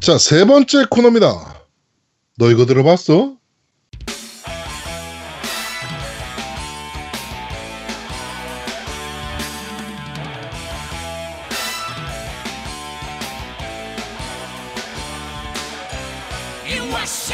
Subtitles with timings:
[0.00, 1.28] 자, 세 번째 코너입니다.
[2.38, 3.36] 너 이거 들어봤어?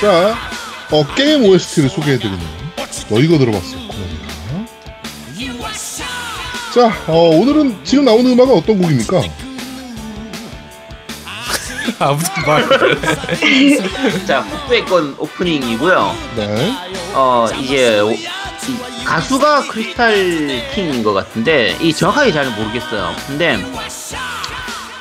[0.00, 0.34] 자,
[0.90, 2.38] 어, 게임 OST를 소개해드리는
[3.08, 4.26] 너 이거 들어봤어 코너입니다.
[6.74, 9.22] 자, 어, 오늘은 지금 나오는 음악은 어떤 곡입니까?
[11.98, 12.66] 아무도 말.
[14.26, 16.16] 자, 북부의 건 오프닝이고요.
[16.36, 16.74] 네.
[17.14, 20.14] 어, 이제 오- 이 가수가 크리스탈
[20.74, 23.14] 킹인 것 같은데 이 정확하게 잘 모르겠어요.
[23.26, 23.58] 근데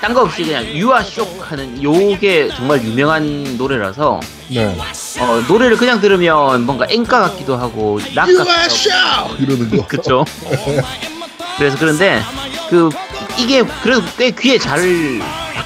[0.01, 4.65] 딴 거 없이 그냥 유아 쇼 하는 요게 정말 유명한 노래라서 네.
[5.19, 6.67] 어, 노래를 그냥 들으면
[7.21, 9.87] 같기도 하고 락 같기도 하고 이러는 거.
[9.87, 10.23] 그쵸?
[11.57, 12.21] 그래서 그런데
[12.69, 12.89] 그
[13.39, 14.79] 이게 그래도 꽤 귀에 잘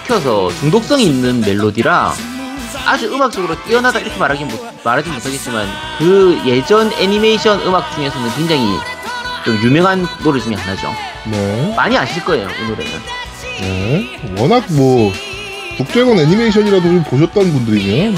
[0.09, 2.13] 박혀서 중독성이 있는 멜로디라
[2.86, 5.68] 아주 음악적으로 뛰어나다 이렇게 말하긴 못, 말하진 못하겠지만
[5.99, 8.79] 그 예전 애니메이션 음악 중에서는 굉장히
[9.46, 10.91] 좀 유명한 노래 중에 하나죠.
[11.27, 11.74] 네.
[11.76, 12.91] 많이 아실 거예요 이 노래는.
[13.62, 14.20] 네.
[14.41, 15.13] 워낙 뭐
[15.77, 18.16] 북대건 애니메이션이라도 좀 보셨던 분들이면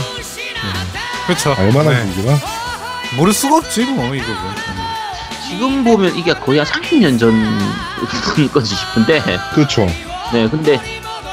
[1.28, 1.53] 그렇죠.
[1.58, 2.14] 알만한 네.
[2.16, 2.39] 곡이라.
[3.17, 4.26] 모를 수가 없지 뭐 이거.
[5.45, 9.22] 지금 보면 이게 거의 한 30년 전일 건지 싶은데
[9.53, 9.86] 그렇죠.
[10.31, 11.00] 네 근데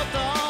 [0.00, 0.49] こと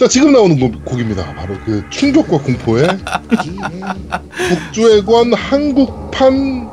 [0.00, 1.34] 자, 지금 나오는 곡, 곡입니다.
[1.34, 2.88] 바로 그 충격과 공포의
[4.72, 6.70] 북주의권 한국판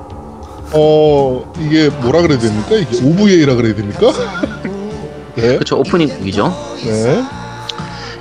[0.71, 2.75] 어 이게 뭐라 그래야 됩니까?
[2.77, 4.13] 이게 OVA라 그래야 됩니까?
[5.35, 5.55] 네.
[5.55, 5.77] 그렇죠.
[5.77, 6.55] 오프닝 곡이죠.
[6.85, 7.21] 네.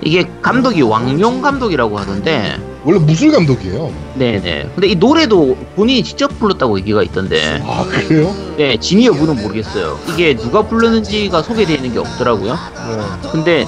[0.02, 3.92] 이게 감독이 왕용 감독이라고 하던데 원래 무술 감독이에요.
[4.16, 4.70] 네네.
[4.74, 8.34] 근데 이 노래도 본인이 직접 불렀다고 얘기가 있던데 아, 그래요?
[8.56, 10.00] 네 진위 여부는 모르겠어요.
[10.12, 12.54] 이게 누가 불렀는지가 소개되어 있는 게 없더라고요.
[12.54, 13.30] 네.
[13.30, 13.66] 근데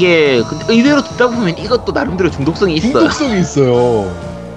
[0.00, 2.92] 이게 근데 의외로 듣다 보면 이것도 나름대로 중독성이 있어요.
[2.92, 4.10] 중독성이 있어요.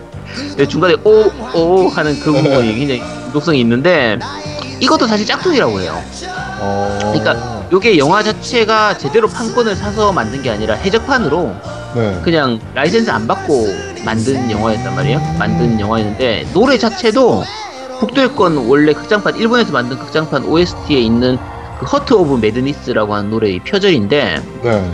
[0.56, 4.18] 네, 중간에 오, 오 하는 그 부분이 굉장히 중독성이 있는데
[4.80, 6.02] 이것도 사실 짝퉁이라고 해요.
[6.62, 6.98] 어.
[7.02, 11.54] 그러니까 요게 영화 자체가 제대로 판권을 사서 만든 게 아니라 해적판으로
[11.94, 12.22] 네.
[12.24, 13.68] 그냥 라이센스 안 받고
[14.06, 15.20] 만든 영화였단 말이에요.
[15.38, 17.44] 만든 영화였는데 노래 자체도
[18.00, 21.38] 북두의 권 원래 극장판 일본에서 만든 극장판 OST에 있는
[21.80, 24.94] 그 Heart of Madness라고 하는 노래의 표절인데 네.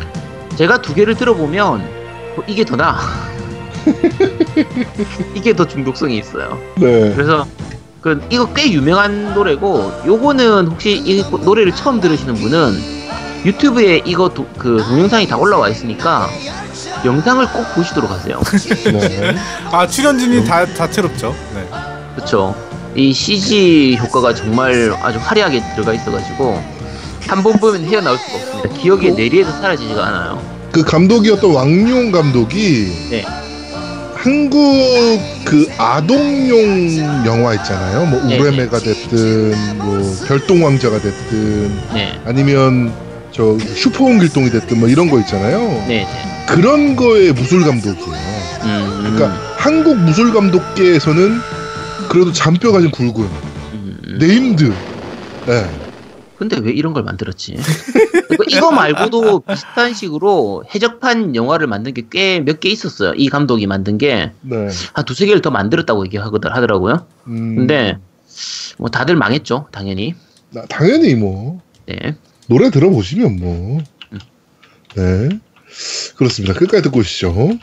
[0.55, 1.81] 제가 두 개를 들어보면
[2.37, 2.97] 어, 이게 더 나아.
[5.35, 6.57] 이게 더 중독성이 있어요.
[6.75, 7.13] 네.
[7.15, 7.45] 그래서
[8.01, 12.99] 그 이거 꽤 유명한 노래고 요거는 혹시 이 노래를 처음 들으시는 분은
[13.45, 16.27] 유튜브에 이거 도- 그 동영상이 다 올라와 있으니까
[17.05, 18.39] 영상을 꼭 보시도록 하세요.
[18.91, 19.35] 네.
[19.71, 21.33] 아 출연진이 다 다채롭죠.
[21.55, 21.67] 네.
[22.15, 22.55] 그렇죠.
[22.95, 26.61] 이 CG 효과가 정말 아주 화려하게 들어가 있어가지고
[27.29, 28.81] 한 번 보면 헤어나올 수가 없습니다.
[28.81, 30.41] 기억의 내리에서 사라지지가 않아요.
[30.71, 33.23] 그 감독이었던 왕용 감독이 네.
[34.15, 34.59] 한국
[35.45, 38.05] 그 아동용 영화 있잖아요.
[38.07, 42.91] 뭐 네, 우레메가 됐든 뭐 별똥왕자가 됐든 네, 아니면
[43.31, 45.59] 저 슈퍼홍길동이 됐든 뭐 이런 거 있잖아요.
[45.87, 46.07] 네, 네.
[46.47, 48.09] 그런 거의 무술 감독이에요.
[48.63, 51.39] 음, 그러니까 한국 무술 감독계에서는
[52.09, 54.73] 그래도 잔뼈가 좀 굵은 음, named.
[55.45, 55.69] 네.
[56.39, 57.57] 근데 왜 이런 걸 만들었지?
[58.49, 63.13] 이거 말고도 비슷한 식으로 해적판 영화를 만든 게 꽤 몇 개 있었어요.
[63.15, 64.69] 이 감독이 만든 게한 네.
[65.05, 67.05] 두세 개를 더 만들었다고 얘기하거든 하더라고요.
[67.27, 67.97] 음, 근데
[68.77, 70.15] 뭐 다들 망했죠, 당연히.
[70.51, 72.15] 나- 당연히 뭐 네.
[72.47, 73.79] 노래 들어보시면 뭐.
[74.95, 75.29] 네.
[76.15, 76.53] 그렇습니다.
[76.55, 77.57] 끝까지 듣고 오시죠.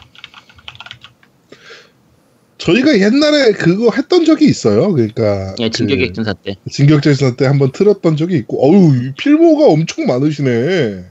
[2.66, 4.92] 저희가 옛날에 그거 했던 적이 있어요.
[4.92, 6.56] 그러니까 예, 진격의 그 때.
[6.68, 11.04] 진격전사 때 한번 틀었던 적이 있고, 어우 이 필모가 엄청 많으시네.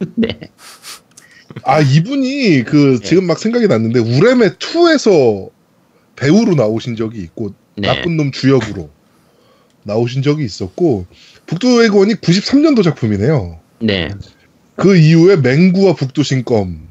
[0.16, 0.28] 네.
[1.62, 3.06] 아 이분이 그 네.
[3.06, 5.50] 지금 막 생각이 났는데 우레메 2에서
[6.16, 7.88] 배우로 나오신 적이 있고 네.
[7.88, 8.88] 나쁜 놈 주역으로
[9.84, 11.06] 나오신 적이 있었고
[11.46, 13.60] 북두의권이 93년도 작품이네요.
[13.80, 14.08] 네.
[14.76, 16.83] 그 이후에 맹구와 북두신검 음.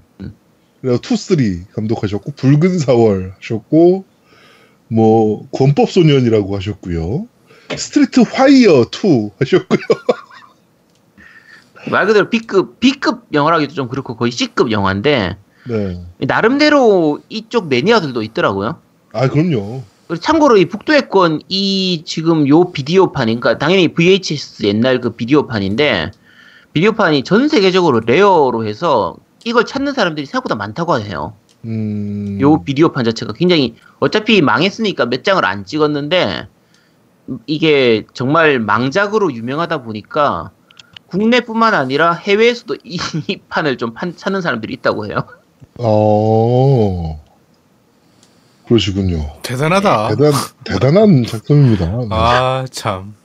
[0.84, 4.04] 그리고 투쓰리 감독하셨고 붉은 사월 하셨고
[4.90, 7.26] 뭐 권법 소년이라고 하셨고요.
[7.74, 9.80] 스트리트 화이어 2 하셨고요.
[11.90, 15.38] 말 그대로 B급, B급 영화라기도 좀 그렇고 거의 C급 영화인데,
[15.70, 16.02] 네.
[16.20, 18.78] 나름대로 이쪽 매니아들도 있더라고요.
[19.14, 19.84] 아 그럼요.
[20.20, 26.12] 참고로 이 북두의권 이 지금 요 비디오판이, 그러니까 당연히 VHS 옛날 그 비디오판인데,
[26.74, 29.16] 비디오판이 전 세계적으로 rare로 해서
[29.46, 31.34] 이걸 찾는 사람들이 생각보다 많다고 해요.
[31.66, 32.38] 음.
[32.42, 36.48] 요 비디오판 자체가 굉장히 어차피 망했으니까 몇 장을 안 찍었는데
[37.48, 40.52] 이게 정말 망작으로 유명하다 보니까
[41.08, 42.98] 국내뿐만 아니라 해외에서도 이,
[43.28, 45.24] 이 판을 좀 판, 찾는 사람들이 있다고 해요.
[45.78, 47.22] 어.
[48.68, 49.30] 그러시군요.
[49.44, 50.10] 대단하다.
[50.10, 50.32] 대단
[50.64, 51.86] 대단한 작품입니다.
[51.86, 52.08] 네.
[52.12, 53.16] 아 참.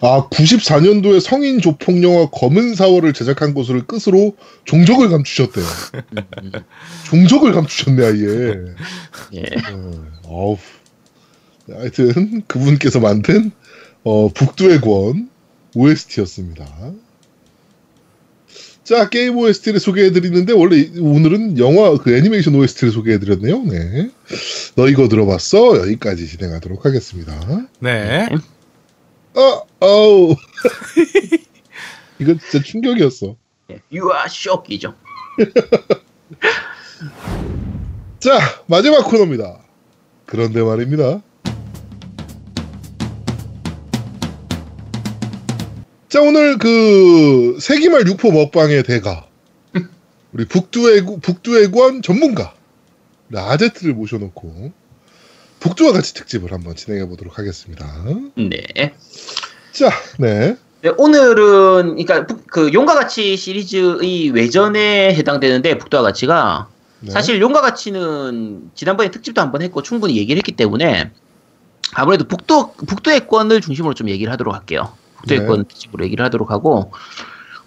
[0.00, 5.64] 아, 94년도에 성인 조폭 영화 검은 사월을 제작한 것을 끝으로 종족을 감추셨대요.
[7.06, 8.54] 종족을 감추셨네, 아예.
[9.34, 9.40] 예.
[9.42, 9.56] 네,
[10.24, 10.58] 어우.
[11.66, 13.50] 네, 하여튼, 그분께서 만든,
[14.02, 15.30] 어, 북두의 권
[15.74, 16.66] OST였습니다.
[18.84, 23.62] 자, 게임 OST를 소개해드리는데, 원래 이- 오늘은 영화, 그 애니메이션 OST를 소개해드렸네요.
[23.62, 24.10] 네.
[24.76, 25.78] 너 이거 들어봤어?
[25.78, 27.66] 여기까지 진행하도록 하겠습니다.
[27.80, 28.28] 네.
[29.34, 30.36] 어, 어우.
[32.20, 33.34] 이건 진짜 충격이었어.
[33.70, 33.80] 예.
[33.92, 34.94] You are shock이죠.
[38.20, 39.58] 자, 마지막 코너입니다.
[40.26, 41.20] 그런데 말입니다.
[46.08, 49.26] 자, 오늘 그 세기말 육포 먹방의 대가
[50.32, 52.54] 우리 북두의 북두의권 전문가
[53.34, 54.72] 아제트를 모셔놓고
[55.64, 57.86] 북두와 같이 특집을 한번 진행해 보도록 하겠습니다.
[58.36, 58.94] 네.
[59.72, 66.68] 자, 네, 네, 오늘은 그러니까 북- 그 용과 같이 시리즈의 외전에 해당되는데 북두와 같이가
[67.00, 67.10] 네.
[67.10, 71.10] 사실 용과 같이는 지난번에 특집도 한번 했고 충분히 얘기를 했기 때문에
[71.94, 74.92] 아무래도 북두 북두의 권을 중심으로 좀 얘기를 하도록 할게요.
[75.16, 75.46] 북두의 네.
[75.46, 76.92] 권 특집으로 얘기를 하도록 하고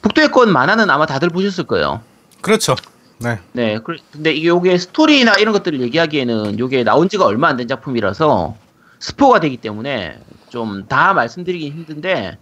[0.03, 2.01] 북두의 권 만화는 아마 다들 보셨을 거예요.
[2.41, 2.75] 그렇죠.
[3.19, 3.39] 네.
[3.53, 7.67] 네, 그- 근데 이게 요게 스토리나 이런 것들을 얘기하기에는 요게 나온 지가 얼마 안 된
[7.67, 8.55] 작품이라서
[8.99, 10.19] 스포가 되기 때문에
[10.49, 12.37] 좀 다 말씀드리기 힘든데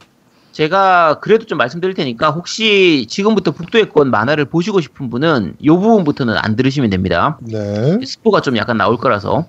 [0.52, 6.36] 제가 그래도 좀 말씀드릴 테니까 혹시 지금부터 북두의 권 만화를 보시고 싶은 분은 요 부분부터는
[6.38, 7.38] 안 들으시면 됩니다.
[7.42, 9.48] 네, 스포가 좀 약간 나올 거라서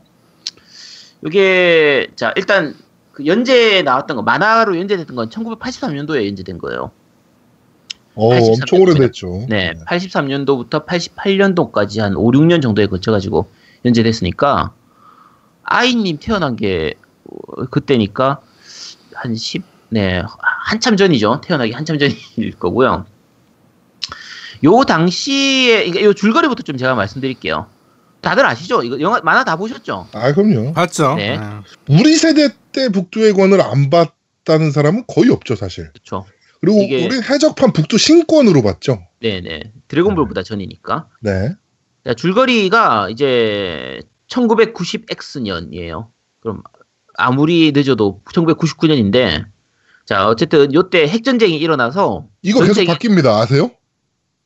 [1.24, 2.74] 이게 자 일단
[3.12, 6.90] 그 연재 나왔던 거 만화로 연재됐던 건 1983년도에 연재된 거예요.
[8.16, 9.46] 어, 83 엄청 오래됐죠.
[9.48, 13.48] 네, 83년도부터 88년도까지 한 5, 6년 정도에 거쳐가지고
[13.84, 14.72] 연재됐으니까
[15.62, 16.94] 아이님 태어난 게
[17.24, 18.40] 어, 그때니까
[19.14, 20.22] 한 10, 네,
[20.64, 21.40] 한참 전이죠.
[21.44, 22.16] 태어나기 한참 전일
[22.58, 23.06] 거고요.
[24.64, 27.66] 요 당시에, 그러니까 요 줄거리부터 좀 제가 말씀드릴게요.
[28.22, 28.82] 다들 아시죠?
[28.82, 30.08] 이거 영화 만화 다 보셨죠?
[30.12, 30.72] 아, 그럼요.
[30.72, 31.14] 봤죠.
[31.14, 31.36] 네.
[31.38, 31.44] 네.
[31.88, 35.92] 우리 세대 때 북두의 권을 안 봤다는 사람은 거의 없죠, 사실.
[35.92, 36.26] 그렇죠.
[36.60, 39.06] 그리고 이게- 우리 해적판 북두 신권으로 봤죠.
[39.20, 39.72] 네네.
[39.88, 41.08] 드래곤볼보다 전이니까.
[41.20, 41.52] 네.
[42.04, 46.08] 자, 줄거리가 이제 1990X년이에요.
[46.40, 46.62] 그럼
[47.16, 49.44] 아무리 늦어도 1999년인데
[50.04, 53.26] 자 어쨌든 요때 핵전쟁이 일어나서 이거 전 계속 바뀝니다.
[53.40, 53.70] 아세요?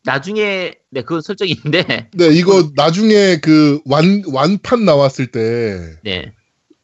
[0.04, 6.32] 나중에 네 그건 설정이 있는데 네, 이거 나중에 그 완, 완판 나왔을 때, 네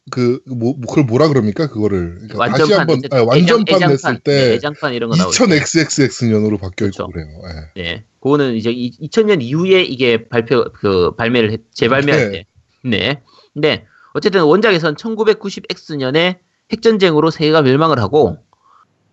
[0.09, 1.67] 그, 뭐, 뭐 그걸 뭐라 그럽니까?
[1.67, 2.15] 그거를.
[2.29, 5.21] 그러니까 다시 완전판 한번, 어쨌든 아, 완전판 애장- 냈을 애장판, 네, 때, 애장판 이런 거때
[5.23, 7.07] 2000XXX년으로 바뀌어있고 그렇죠.
[7.07, 7.27] 그래요.
[7.75, 7.81] 예.
[7.81, 12.31] 네 그거는 이제 2000년 이후에 이게 발표 그 발매를 했- 재발매할 네.
[12.31, 12.45] 때
[12.83, 13.21] 네
[13.53, 16.37] 근데 어쨌든 원작에선 1990X년에
[16.71, 18.37] 핵전쟁으로 세계가 멸망을 하고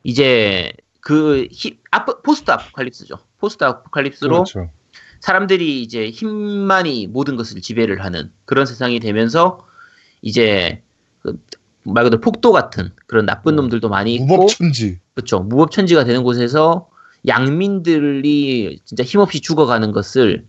[0.05, 3.19] 이제 그 히, 아프, 포스트 아포칼립스죠.
[3.39, 4.71] 포스트 아포칼립스로 그렇죠.
[5.21, 9.67] 사람들이 이제 힘만이 모든 것을 지배를 하는 그런 세상이 되면서
[10.25, 10.83] 이제
[11.21, 11.39] 그
[11.85, 14.99] 말 그대로 폭도 같은 그런 나쁜 놈들도 많이 있고 무법천지.
[15.15, 15.41] 그렇죠.
[15.41, 16.89] 무법천지가 되는 곳에서
[17.27, 20.47] 양민들이 진짜 힘없이 죽어가는 것을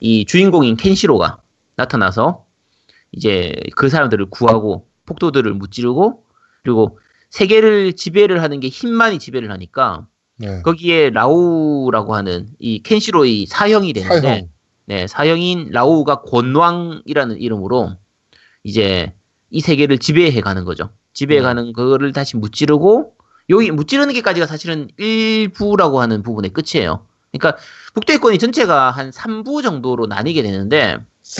[0.00, 1.40] 이 주인공인 켄시로가
[1.76, 2.46] 나타나서
[3.12, 6.24] 이제 그 사람들을 구하고 폭도들을 무찌르고
[6.62, 6.98] 그리고
[7.30, 10.06] 세계를 지배를 하는 게 힘만이 지배를 하니까
[10.38, 10.62] 네.
[10.62, 14.48] 거기에 라우라고 하는 이 켄시로의 사형이 되는데 사형.
[14.88, 17.96] 네, 사형인 라우가 권왕이라는 이름으로
[18.70, 19.12] 이제
[19.50, 20.90] 이 세계를 지배해 가는 거죠.
[21.12, 23.14] 지배해 가는 그거를 다시 무찌르고
[23.48, 27.06] 여기 무찌르는 게까지가 사실은 일부라고 하는 부분의 끝이에요.
[27.30, 27.60] 그러니까
[27.94, 30.96] 북대권이 전체가 한 3부 정도로 나뉘게 되는데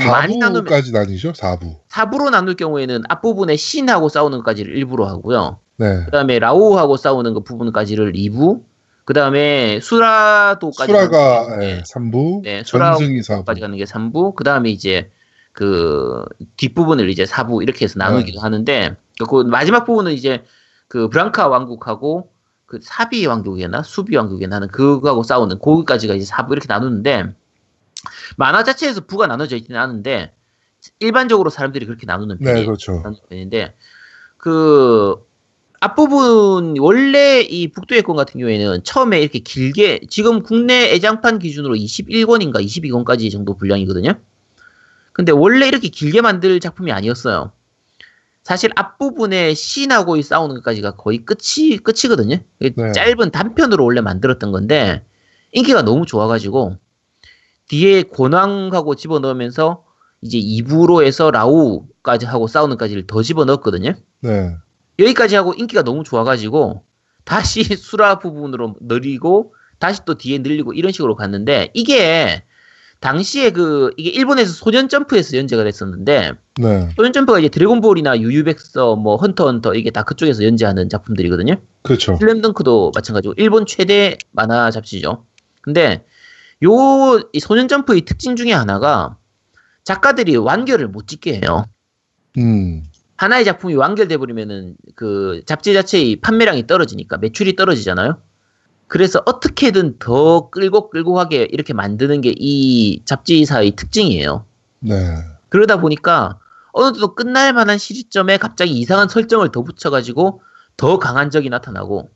[0.09, 1.33] 많이 나누면 4부까지 나뉘죠?
[1.33, 1.79] 4부.
[1.91, 5.59] 4부로 나눌 경우에는 앞부분에 신하고 싸우는 것까지를 일부로 하고요.
[5.79, 6.05] 네.
[6.05, 8.63] 그다음에 라오하고 싸우는 그 부분까지를 2부.
[9.05, 13.45] 그다음에 수라도까지 수라가 네, 3부, 네, 수라- 전승이 4부.
[13.45, 15.11] 까지 가는 게 3부, 그 다음에 이제
[15.57, 16.23] 그
[16.59, 18.95] 뒷부분을 이제 4부 이렇게 해서 나누기도 하는데
[19.27, 20.45] 그 마지막 부분은 이제
[20.87, 22.31] 그 브랑카 왕국하고
[22.67, 27.35] 그 사비 왕국이었나 수비 왕국이었나 하는 그거하고 싸우는 거기까지가 이제 4부 이렇게 나누는데
[28.37, 30.35] 만화 자체에서 부가 나눠져 있지는 않은데
[31.01, 33.03] 일반적으로 사람들이 그렇게 나누는 편이 네, 그렇죠.
[33.31, 33.75] 편인데
[34.37, 35.25] 그
[35.81, 42.63] 앞부분 원래 이 북두의 권 같은 경우에는 처음에 이렇게 길게 지금 국내 애장판 기준으로 21권인가
[42.63, 44.21] 22권까지 정도 분량이거든요.
[45.17, 47.53] 근데 원래 이렇게 길게 만들 작품이 아니었어요.
[48.43, 52.37] 사실 앞부분에 신하고 싸우는 것까지가 거의 끝이 끝이거든요.
[52.59, 52.93] 네.
[52.93, 55.07] 짧은 단편으로 원래 만들었던 건데
[55.53, 56.77] 인기가 너무 좋아가지고
[57.69, 59.85] 뒤에 권왕하고 집어넣으면서
[60.21, 63.95] 이제 2부로 해서 라우까지 하고 싸우는까지를 더 집어넣었거든요.
[64.21, 64.55] 네.
[64.99, 66.85] 여기까지 하고 인기가 너무 좋아가지고
[67.25, 72.43] 다시 수라 부분으로 늘리고 다시 또 뒤에 늘리고 이런 식으로 갔는데 이게
[73.07, 76.89] 당시에 그 이게 일본에서 소년 점프에서 연재가 됐었는데 네.
[76.97, 81.55] 소년 점프가 이제 드래곤볼이나 유유백서 뭐 헌터 헌터 이게 다 그쪽에서 연재하는 작품들이거든요.
[81.83, 82.17] 그렇죠.
[82.17, 85.25] 슬램덩크도 마찬가지고 일본 최대 만화 잡지죠.
[85.61, 86.05] 근데
[86.65, 89.17] 요 이 소년 점프의 특징 중에 하나가
[89.85, 91.65] 작가들이 완결을 못 짓게 해요.
[92.39, 92.83] 음.
[93.19, 98.21] 하나의 작품이 완결돼 버리면은 그 잡지 자체의 판매량이 떨어지니까 매출이 떨어지잖아요.
[98.89, 104.47] 그래서 어떻게든 더 끌고 끌고 가게 이렇게 만드는 게 이 잡지사의 특징이에요.
[104.81, 104.95] 네.
[105.49, 106.39] 그러다 보니까
[106.73, 110.43] 어느 정도 끝날 만한 시점에 갑자기 이상한 설정을 더 붙여가지고
[110.77, 112.11] 더 강한 적이 나타나고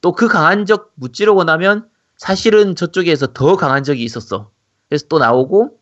[0.00, 4.50] 또 그 강한 적 무찌르고 나면 사실은 저쪽에서 더 강한 적이 있었어.
[4.88, 5.78] 그래서 또 나오고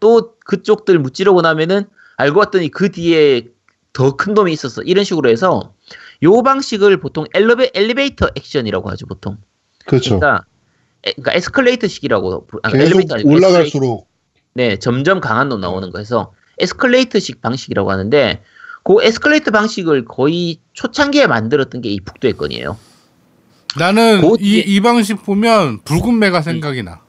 [0.00, 1.84] 또 그쪽들 무찌르고 나면은
[2.16, 3.48] 알고 봤더니 그 뒤에
[3.92, 4.82] 더 큰 놈이 있었어.
[4.82, 5.74] 이런 식으로 해서
[6.22, 9.38] 요 방식을 보통 엘리베, 엘리베이터 액션이라고 하죠, 보통.
[9.88, 10.18] 그렇죠.
[10.20, 10.44] 그러니까,
[11.04, 13.48] 에, 그러니까 에스컬레이터식이라고 부- 아, 계속 엘리베이터 아니고 에스컬레이터.
[13.48, 14.08] 올라갈수록
[14.54, 18.42] 네, 점점 강한 놈 나오는 거에서 에스컬레이터식 방식이라고 하는데
[18.84, 22.76] 그 에스컬레이터 방식을 거의 초창기에 만들었던 게 이 북두의 건이에요.
[23.78, 27.00] 나는 곧 이, 이 방식 보면 붉은 매가 생각이 나.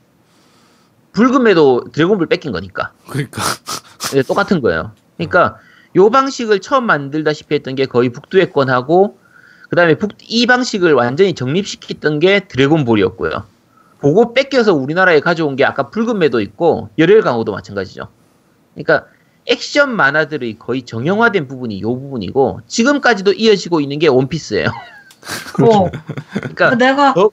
[1.13, 2.91] 붉음에도 드래곤볼 뺏긴 거니까.
[3.07, 3.41] 그러니까
[4.13, 4.91] 네, 똑같은 거예요.
[5.17, 5.57] 그러니까
[5.95, 9.17] 요 방식을 처음 만들다시피 했던 게 거의 북두의 건하고
[9.69, 13.43] 그다음에 북, 이 방식을 완전히 정립시켰던 게 드래곤볼이었고요.
[13.99, 18.07] 그거 뺏겨서 우리나라에 가져온 게 아까 붉은 매도 있고 열혈 강호도 마찬가지죠.
[18.73, 19.05] 그러니까
[19.45, 24.67] 액션 만화들의 거의 정형화된 부분이 요 부분이고 지금까지도 이어지고 있는 게 원피스예요.
[25.61, 25.89] 어,
[26.33, 27.29] 그러니까 내가 어,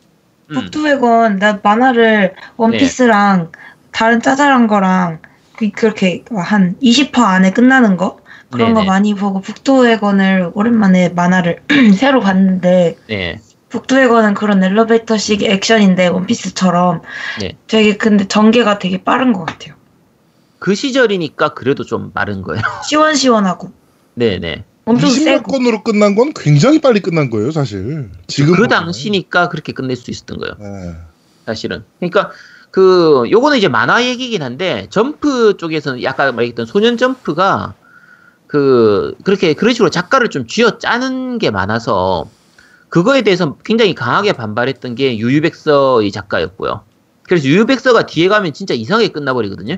[0.51, 3.53] 음, 북두백원 나 만화를 원피스랑
[3.93, 5.21] 다른 짜잘한 거랑
[5.57, 8.19] 그- 그렇게 한 20화 안에 끝나는 거
[8.57, 8.91] 그런 거 네네.
[8.91, 11.63] 많이 보고 북두백원을 오랜만에 만화를
[11.97, 13.41] 새로 봤는데 네.
[13.69, 17.03] 북두백원은 그런 엘리베이터식 액션인데 원피스처럼
[17.41, 17.57] 네.
[17.67, 19.75] 되게 근데 전개가 되게 빠른 것 같아요.
[20.59, 22.63] 그 시절이니까 그래도 좀 마른 거예요.
[22.89, 23.71] 시원시원하고
[24.15, 24.65] 네네.
[24.87, 28.09] 엄청 20몇 세고 건으로 끝난 건 굉장히 빨리 끝난 거예요, 사실.
[28.29, 28.69] 지금 그 보면.
[28.69, 30.55] 당시니까 그렇게 끝낼 수 있었던 거예요.
[30.59, 30.95] 네.
[31.45, 31.85] 사실은.
[31.99, 32.31] 그러니까
[32.71, 37.75] 그 요거는 이제 만화 얘기긴 한데 점프 쪽에서는 약간 말했던 소년 점프가
[38.47, 42.29] 그 그렇게 그런 식으로 작가를 좀 쥐어 짜는 게 많아서
[42.89, 46.83] 그거에 대해서 굉장히 강하게 반발했던 게 유유백서의 작가였고요.
[47.25, 49.77] 그래서 유유백서가 뒤에 가면 진짜 이상하게 끝나버리거든요.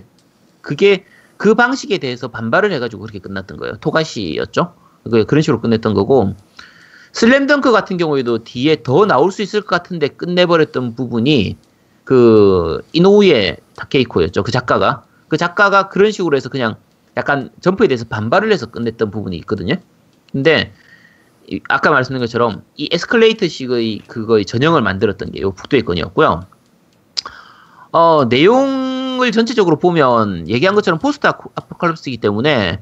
[0.61, 1.05] 그게
[1.39, 3.77] 그 방식에 대해서 반발을 해가지고 그렇게 끝났던 거예요.
[3.81, 4.75] 토가시였죠.
[5.11, 6.35] 그- 그런 식으로 끝냈던 거고
[7.13, 11.57] 슬램덩크 같은 경우에도 뒤에 더 나올 수 있을 것 같은데 끝내버렸던 부분이
[12.05, 14.43] 그 이노우에 타케이코였죠.
[14.43, 16.77] 그 작가가 그 작가가 그런 식으로 해서 그냥
[17.19, 19.75] 약간 점프에 대해서 반발을 해서 끝냈던 부분이 있거든요.
[20.33, 20.73] 근데
[21.51, 26.41] 이- 아까 말씀드린 것처럼 이 에스컬레이터식의 그거의 전형을 만들었던 게요 북두의 권이었고요.
[27.93, 32.81] 어 내용 내용을 전체적으로 보면 얘기한 것처럼 포스트 아포칼립스이기 때문에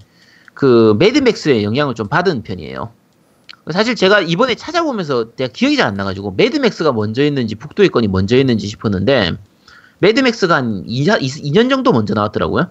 [0.53, 2.93] 그 매드맥스의 영향을 좀 받은 편이에요.
[3.73, 8.37] 사실 제가 이번에 찾아보면서 내가 기억이 잘 안 나가지고 매드맥스가 먼저 했는지 북두의 권이 먼저
[8.37, 9.33] 했는지 싶었는데
[10.01, 12.71] 매드맥스가 한 2, 2년 정도 먼저 나왔더라고요.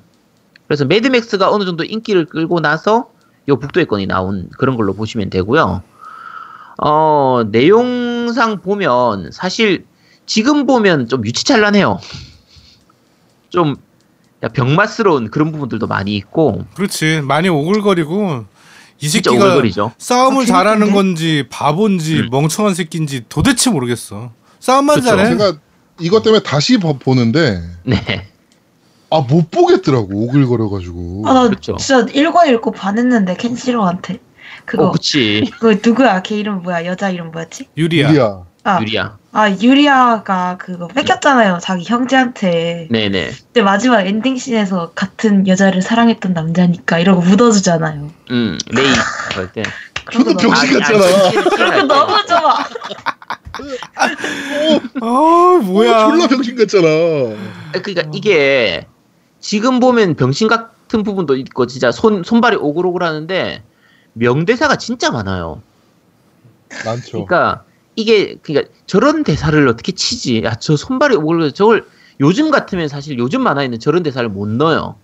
[0.67, 3.09] 그래서 매드맥스가 어느 정도 인기를 끌고 나서
[3.47, 5.83] 요 북도의 건이 나온 그런 걸로 보시면 되고요.
[6.81, 9.85] 어, 내용상 보면 사실
[10.25, 11.99] 지금 보면 좀 유치찬란해요.
[13.49, 13.75] 좀
[14.43, 17.21] 야, 병맛스러운 그런 부분들도 많이 있고 그렇지.
[17.21, 18.45] 많이 오글거리고
[19.01, 19.93] 이 새끼가 오글거리죠.
[19.97, 20.91] 싸움을 아, 잘하는?
[20.91, 22.27] 건지 바본지 음.
[22.31, 24.31] 멍청한 새끼인지 도대체 모르겠어.
[24.59, 25.09] 싸움만 그쵸.
[25.09, 25.29] 잘해.
[25.29, 25.57] 제가
[25.99, 28.27] 이것 때문에 다시 보- 보는데 네.
[29.15, 31.23] 아 못 보겠더라고 오글거려가지고.
[31.25, 31.77] 아, 나 그렇죠.
[31.77, 34.19] 진짜 읽고 읽고 반했는데 켄시로한테
[34.65, 35.49] 그거 어, 그치.
[35.59, 36.21] 그 누구야?
[36.21, 36.85] 걔 이름 뭐야?
[36.85, 37.69] 여자 이름 뭐였지?
[37.77, 38.09] 유리아.
[38.09, 38.43] 유리아.
[38.63, 39.17] 아, 유리아.
[39.31, 41.59] 아 유리아가 그거 뺏겼잖아요.
[41.61, 42.87] 자기 형제한테.
[42.89, 43.31] 네네.
[43.53, 48.09] 근데 마지막 엔딩 씬에서 같은 여자를 사랑했던 남자니까 이러고 묻어주잖아요.
[48.31, 48.87] 음, 레이
[49.29, 49.63] 그럴 때.
[50.05, 51.31] 그런 거 저도 너무, 병신 같잖아.
[51.31, 52.57] 그거 너무 좋아.
[55.01, 56.05] 아 뭐야.
[56.05, 56.87] 어, 졸라 병신 같잖아.
[57.73, 58.87] 그러니까 이게
[59.45, 63.61] 지금 보면 병신 같은 부분도 있고 진짜 손 손발이 오글오글하는데
[64.13, 65.61] 명대사가 진짜 많아요.
[66.83, 67.11] 많죠.
[67.11, 67.63] 그러니까
[67.95, 70.41] 이게 그러니까 저런 대사를 어떻게 치지?
[70.43, 71.85] 야, 저 손발이 오글오글 저걸
[72.21, 74.95] 요즘 같으면 사실 요즘 만화에 있는 저런 대사를 못 넣어요.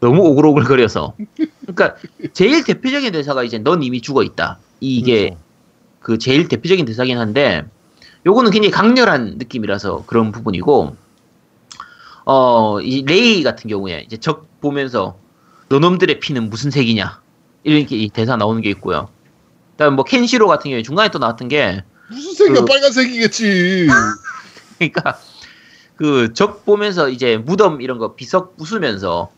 [0.00, 1.12] 너무 오글오글거려서.
[1.66, 1.96] 그러니까
[2.32, 4.58] 제일 대표적인 대사가 이제 넌 이미 죽어 있다.
[4.80, 5.40] 이게 그렇죠.
[6.00, 7.66] 그 제일 대표적인 대사긴 한데
[8.24, 10.96] 요거는 굉장히 강렬한 느낌이라서 그런 부분이고
[12.26, 15.16] 어 이 레이 같은 경우에 이제 적 보면서
[15.68, 17.20] 너놈들의 피는 무슨 색이냐?
[17.64, 19.08] 이렇게 이 대사 나오는 게 있고요.
[19.72, 22.60] 그다음 뭐 켄시로 같은 경우에 중간에 또 나왔던 게 무슨 색이야?
[22.60, 23.86] 그- 빨간색이겠지.
[24.78, 25.18] 그러니까
[25.96, 29.30] 그 적 보면서 이제 무덤 이런 거 비석 부수면서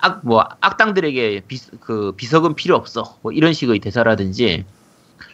[0.00, 3.18] 악 뭐 악당들에게 비, 그 비석은 필요 없어.
[3.22, 4.64] 뭐 이런 식의 대사라든지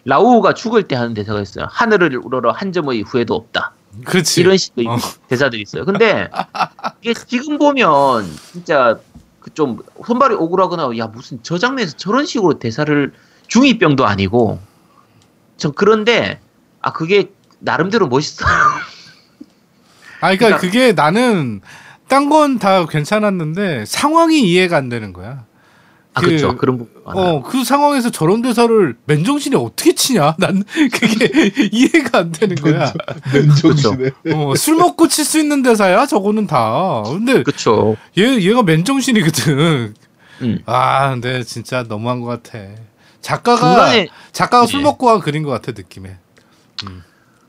[0.07, 1.67] 라오우가 죽을 때 하는 대사가 있어요.
[1.71, 3.74] 하늘을 우러러 한 점의 후회도 없다
[4.05, 4.41] 그렇지.
[4.41, 4.97] 이런 식의 어.
[5.29, 6.29] 대사들이 있어요 근데
[7.03, 8.99] 이게 지금 보면 진짜
[9.41, 13.13] 그 좀 손발이 오글하거나 야 무슨 저 장면에서 저런 식으로 대사를
[13.47, 14.59] 중이병도 아니고
[15.59, 16.41] 저 그런데
[16.81, 17.31] 아 그게
[17.61, 21.61] 나름대로 멋있어요 아 그러니까 그러니까- 그게 나는
[22.09, 25.45] 딴 건 다 괜찮았는데 상황이 이해가 안 되는 거야.
[26.17, 27.25] 아 그- 그렇죠 그런 부분 많아요.
[27.37, 30.37] 어, 그 상황에서 저런 대사를 맨정신이 어떻게 치냐?
[30.39, 32.93] 난 그게 이해가 안 되는 거야.
[33.33, 34.11] 맨정신에.
[34.33, 36.07] 어, 술 먹고 칠 수 있는 대사야?
[36.07, 37.03] 저거는 다.
[37.05, 37.97] 근데 그쵸.
[38.19, 39.95] 얘, 얘가 맨정신이거든.
[40.43, 40.59] 음.
[40.67, 42.59] 아, 근데 진짜 너무한 것 같아.
[43.21, 44.85] 작가가, 중간에 작가가 술 예.
[44.85, 46.19] 먹고 한 그린 것 같아, 느낌에.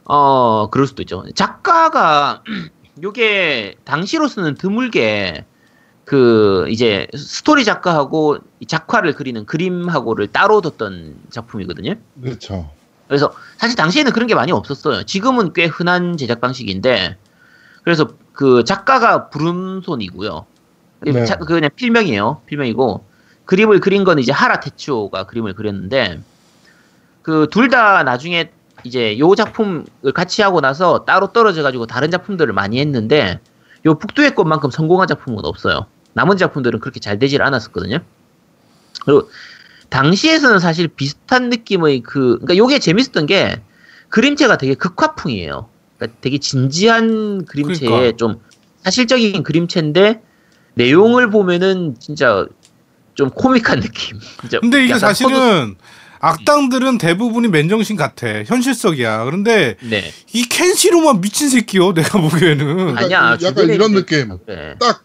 [0.05, 1.23] 어 그럴 수도 있죠.
[1.35, 2.43] 작가가
[3.03, 5.45] 요게 당시로서는 드물게
[6.05, 11.95] 그 이제 스토리 작가하고 이 작화를 그리는 그림하고를 따로 뒀던 작품이거든요.
[12.21, 12.69] 그렇죠.
[13.07, 15.03] 그래서 사실 당시에는 그런 게 많이 없었어요.
[15.03, 17.17] 지금은 꽤 흔한 제작 방식인데
[17.83, 20.45] 그래서 그 작가가 부른손이고요.
[21.01, 21.25] 네.
[21.25, 22.41] 자- 그 그냥 필명이에요.
[22.45, 23.03] 필명이고
[23.45, 26.19] 그림을 그린 건 이제 하라 테츠오가 그림을 그렸는데
[27.21, 28.51] 그 둘 다 나중에
[28.83, 33.39] 이제 요 작품을 같이 하고 나서 따로 떨어져 가지고 다른 작품들을 많이 했는데
[33.85, 35.85] 요 북두의 것만큼 성공한 작품은 없어요.
[36.15, 37.99] 나머지 작품들은 그렇게 잘 되질 않았었거든요.
[39.03, 39.29] 그리고
[39.89, 43.61] 당시에서는 사실 비슷한 느낌의 그 그러니까 요게 재밌었던 게
[44.09, 45.69] 그림체가 되게 극화풍이에요.
[45.97, 48.17] 그러니까 되게 진지한 그림체에 그러니까.
[48.17, 48.39] 좀
[48.83, 50.21] 사실적인 그림체인데
[50.75, 52.47] 내용을 보면은 진짜
[53.13, 54.17] 좀 코믹한 느낌.
[54.61, 55.75] 근데 이게 사실은
[56.21, 58.43] 악당들은 대부분이 맨정신 같아.
[58.45, 59.25] 현실적이야.
[59.25, 60.13] 그런데 네.
[60.31, 62.97] 이 켄시로만 미친 새끼요, 내가 보기에는.
[62.97, 64.37] 아니야, 약간 이런 느낌.
[64.45, 64.75] 그래.
[64.79, 65.03] 딱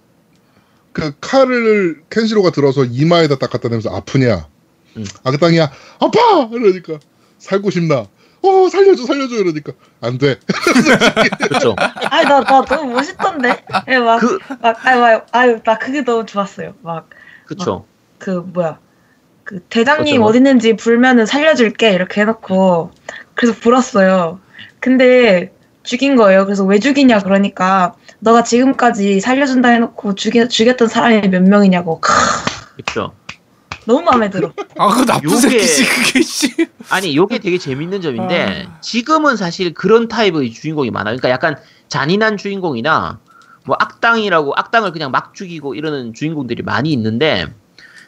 [0.92, 4.46] 그 칼을 켄시로가 들어서 이마에다 딱 갖다 대면서 아프냐?
[4.96, 5.04] 음.
[5.24, 5.70] 악당이야.
[6.00, 6.48] 아파!
[6.52, 6.98] 이러니까
[7.38, 8.06] 살고 싶나?
[8.42, 10.38] 어 살려줘 살려줘 이러니까 안 돼.
[11.46, 11.76] 그렇죠.
[11.76, 13.64] 아니 나, 나 너무 멋있던데.
[13.88, 16.74] 예, 막, 그 막, 아유, 아유, 아유, 나 그게 너무 좋았어요.
[16.82, 17.10] 막,
[17.44, 17.84] 그렇죠.
[18.18, 18.78] 그, 뭐야.
[19.44, 20.22] 그, 대장님?
[20.22, 21.92] 어디 있는지 불면은 살려줄게.
[21.92, 22.92] 이렇게 해놓고.
[23.34, 24.40] 그래서 불었어요.
[24.78, 26.44] 근데, 죽인 거예요.
[26.44, 32.00] 그래서 왜 죽이냐, 그러니까, 너가 지금까지 살려준다 해놓고 죽이, 죽였던 사람이 몇 명이냐고.
[32.00, 32.12] 크,
[32.76, 33.14] 그렇죠.
[33.86, 34.52] 너무 마음에 들어.
[34.76, 36.54] 아, 그 나쁜 요게- 새끼지, 그게, 씨.
[36.90, 38.80] 아니 요게 되게 재밌는 점인데 아.
[38.80, 41.16] 지금은 사실 그런 타입의 주인공이 많아요.
[41.16, 41.56] 그러니까 약간
[41.88, 43.18] 잔인한 주인공이나
[43.64, 47.46] 뭐 악당이라고 악당을 그냥 막 죽이고 이러는 주인공들이 많이 있는데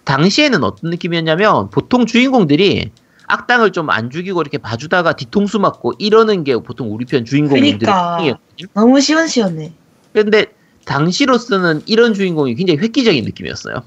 [0.04, 2.90] 당시에는 어떤 느낌이었냐면 보통 주인공들이
[3.32, 8.16] 악당을 좀 안 죽이고 이렇게 봐주다가 뒤통수 맞고 이러는 게 보통 우리 편 주인공들의 그러니까.
[8.16, 8.68] 특징이었거든요.
[8.74, 9.72] 너무 시원시원해.
[10.12, 10.46] 근데
[10.84, 13.82] 당시로서는 이런 주인공이 굉장히 획기적인 느낌이었어요.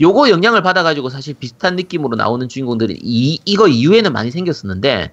[0.00, 5.12] 요거 영향을 받아가지고 사실 비슷한 느낌으로 나오는 주인공들이 이, 이거 이후에는 많이 생겼었는데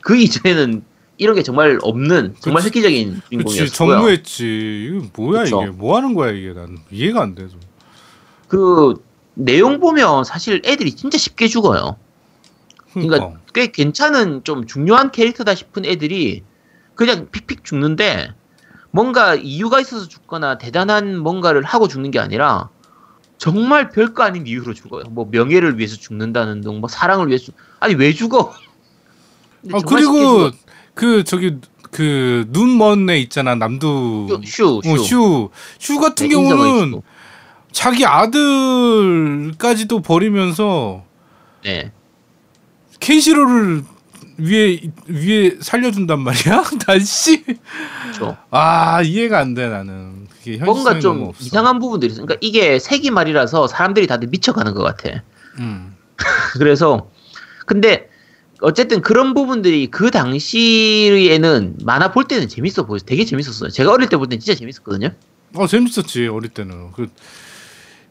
[0.00, 0.82] 그 이전에는
[1.18, 2.66] 이런 게 정말 없는 정말 그치.
[2.78, 3.68] 획기적인 그치 주인공이었고요.
[3.70, 4.90] 정무했지.
[4.90, 5.62] 이거 뭐야 그쵸.
[5.62, 7.48] 이게 뭐 하는 거야 이게 난 이해가 안 돼.
[7.48, 7.60] 좀.
[8.48, 8.94] 그
[9.34, 11.96] 내용 보면 사실 애들이 진짜 쉽게 죽어요.
[13.02, 16.42] 그러니까, 그러니까 꽤 괜찮은 좀 중요한 캐릭터다 싶은 애들이
[16.94, 18.32] 그냥 픽픽 죽는데
[18.90, 22.70] 뭔가 이유가 있어서 죽거나 대단한 뭔가를 하고 죽는 게 아니라
[23.38, 25.04] 정말 별거 아닌 이유로 죽어요.
[25.10, 27.56] 뭐 명예를 위해서 죽는다는 등, 뭐 사랑을 위해서 죽...
[27.80, 28.54] 아니 왜 죽어?
[29.72, 30.50] 아 그리고.
[30.94, 31.58] 그 저기
[31.90, 35.50] 그 눈먼 애 있잖아 남두 슈, 슈, 어, 슈.
[35.78, 37.02] 슈 같은 네, 경우는 슈.
[37.70, 41.04] 자기 아들까지도 버리면서
[41.62, 41.92] 네.
[43.00, 43.82] 켄시로를
[44.38, 46.64] 위에 위에 살려준단 말이야?
[46.86, 47.44] 난씨
[48.02, 48.36] 그렇죠.
[48.50, 50.26] 아 이해가 안 돼 나는
[50.64, 51.32] 뭔가 좀.
[51.40, 52.22] 이상한 부분들이 있어.
[52.22, 55.22] 그러니까 이게 세기 말이라서 사람들이 다들 미쳐가는 것 같아.
[55.58, 55.94] 음.
[56.58, 57.10] 그래서
[57.66, 58.08] 근데
[58.60, 62.98] 어쨌든 그런 부분들이 그 당시에는 만화 볼 때는 재밌어 보여.
[63.00, 63.70] 되게 재밌었어요.
[63.70, 65.10] 제가 어릴 때 볼 때는 진짜 재밌었거든요.
[65.54, 67.08] 어 재밌었지 어릴 때는 그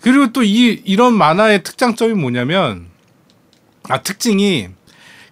[0.02, 2.88] 그리고 또 이 이런 만화의 특장점이 뭐냐면
[3.90, 4.70] 아 특징이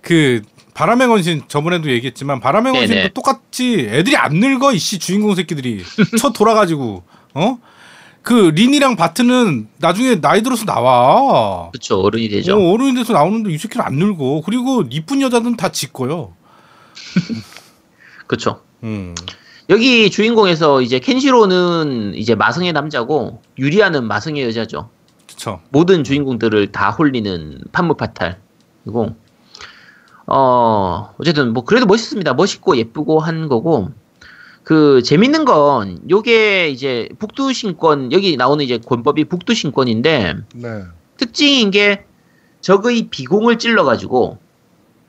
[0.02, 0.42] 그
[0.74, 3.10] 바람의 건신 저번에도 얘기했지만 바람의 건신도 네네.
[3.14, 5.84] 똑같이 애들이 안 늙어 이씨 주인공 새끼들이
[6.20, 7.58] 쳐 돌아가지고 어
[8.24, 12.00] 그 린이랑 바트는 나중에 나이 들어서 나와 그렇죠.
[12.00, 12.56] 어른이 되죠.
[12.56, 16.34] 어, 어른이 돼서 나오는데 이 새끼는 안 늙어 그리고 이쁜 여자들은 다 짓고요
[18.26, 18.62] 그렇죠.
[18.84, 19.14] 음
[19.70, 24.90] 여기 주인공에서 이제 켄시로는 이제 마성의 남자고 유리아는 마성의 여자죠.
[25.44, 29.16] 그쵸 모든 주인공들을 다 홀리는 판무파탈이고
[30.28, 32.34] 어 어쨌든 뭐 그래도 멋있습니다.
[32.34, 33.92] 멋있고 예쁘고 한 거고
[34.64, 40.84] 그 재밌는 건 요게 이제 북두신권 여기 나오는 이제 권법이 북두신권인데 네.
[41.18, 42.06] 특징인 게
[42.62, 44.38] 적의 비공을 찔러가지고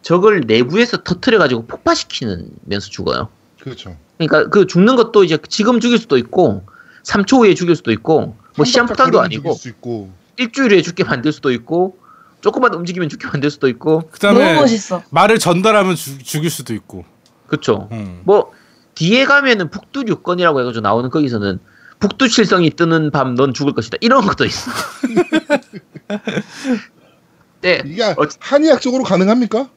[0.02, 3.28] 적을 내부에서 터트려가지고 폭파시키면서 죽어요.
[3.60, 3.96] 그렇죠.
[4.18, 6.64] 그러니까 그 죽는 것도 이제 지금 죽일 수도 있고
[7.04, 10.42] 3초 후에 죽일 수도 있고 뭐 시한폭탄도 아니고 죽 일수 있고.
[10.42, 11.98] 일주일 후에 죽게 만들 수도 있고
[12.40, 15.02] 조금만 움직이면 죽게 만들 수도 있고 그다음에 너무 멋있어.
[15.10, 17.04] 말을 전달하면 죽- 죽일 수도 있고
[17.46, 18.20] 그쵸 음.
[18.24, 18.52] 뭐
[18.94, 21.58] 뒤에 가면은 북두 유권이라고 해가지고 나오는 거기서는
[22.00, 24.70] 북두 칠성이 뜨는 밤 넌 죽을 것이다 이런 것도 있어
[27.62, 29.68] 네 이게 어- 한의학적으로 가능합니까?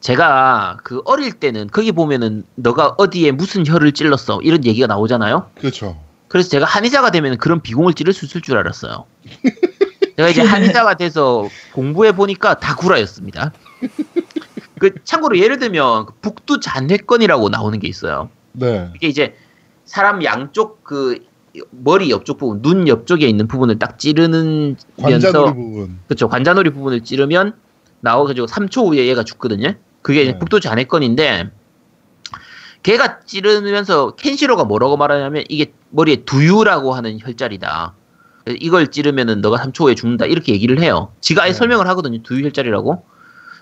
[0.00, 6.00] 제가 그 어릴 때는 거기 보면은 너가 어디에 무슨 혀를 찔렀어 이런 얘기가 나오잖아요 그렇죠.
[6.28, 9.04] 그래서 제가 한의사가 되면 그런 비공을 찌를 수 있을 줄 알았어요.
[10.16, 13.52] 제가 이제 한의사가 돼서 공부해 보니까 다 구라였습니다.
[14.78, 18.30] 그 참고로 예를 들면 그 북두 잔회권이라고 나오는 게 있어요.
[18.52, 18.90] 네.
[18.96, 19.34] 이게 이제
[19.84, 21.24] 사람 양쪽 그
[21.70, 25.98] 머리 옆쪽 부분, 눈 옆쪽에 있는 부분을 딱 찌르는 관자놀이 면서 부분.
[26.06, 26.28] 그렇죠.
[26.28, 27.54] 관자놀이 부분을 찌르면
[28.00, 29.74] 나와가지고 3초 후에 얘가 죽거든요.
[30.02, 30.38] 그게 네.
[30.38, 31.50] 북두 잔해건인데
[32.86, 37.94] 걔가 찌르면서 켄시로가 뭐라고 말하냐면 이게 머리에 두유라고 하는 혈자리다.
[38.60, 41.12] 이걸 찌르면은 너가 3초 후에 죽는다 이렇게 얘기를 해요.
[41.20, 41.58] 지가 아예 네.
[41.58, 42.22] 설명을 하거든요.
[42.22, 43.04] 두유 혈자리라고.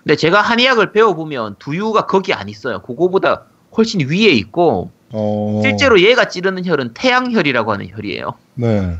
[0.02, 2.82] 근데 제가 한의학을 배워보면 두유가 거기 안 있어요.
[2.82, 5.60] 그거보다 훨씬 위에 있고 어.
[5.64, 8.34] 실제로 얘가 찌르는 혈은 태양혈이라고 하는 혈이에요.
[8.56, 8.98] 네.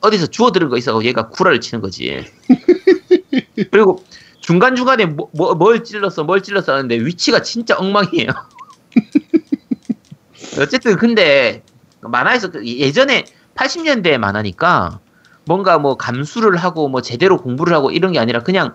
[0.00, 2.24] 어디서 주워 들은 거 있어 얘가 구라를 치는 거지.
[3.70, 4.02] 그리고
[4.40, 8.28] 중간 중간에 뭐, 뭐- 뭘 찔렀어, 뭘 찔렀어 하는데 위치가 진짜 엉망이에요.
[10.62, 11.62] 어쨌든 근데
[12.00, 15.00] 만화에서 그 예전에 80년대 만화니까
[15.44, 18.74] 뭔가 뭐 감수를 하고 뭐 제대로 공부를 하고 이런 게 아니라 그냥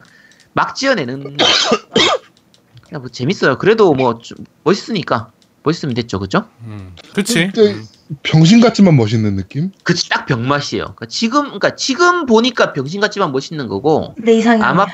[0.54, 1.38] 막 지어내는
[2.88, 3.58] 그냥 뭐 재밌어요.
[3.58, 5.32] 그래도 뭐좀 멋있으니까
[5.64, 6.48] 멋있으면 됐죠, 그죠?
[6.62, 6.96] 음.
[7.14, 7.82] 그치 근데
[8.24, 9.72] 병신 같지만 멋있는 느낌?
[9.84, 10.84] 그치 딱 병맛이에요.
[10.84, 14.68] 그러니까 지금 그러니까 지금 보니까 병신 같지만 멋있는 거고 내 이상형이야.
[14.68, 14.86] 아마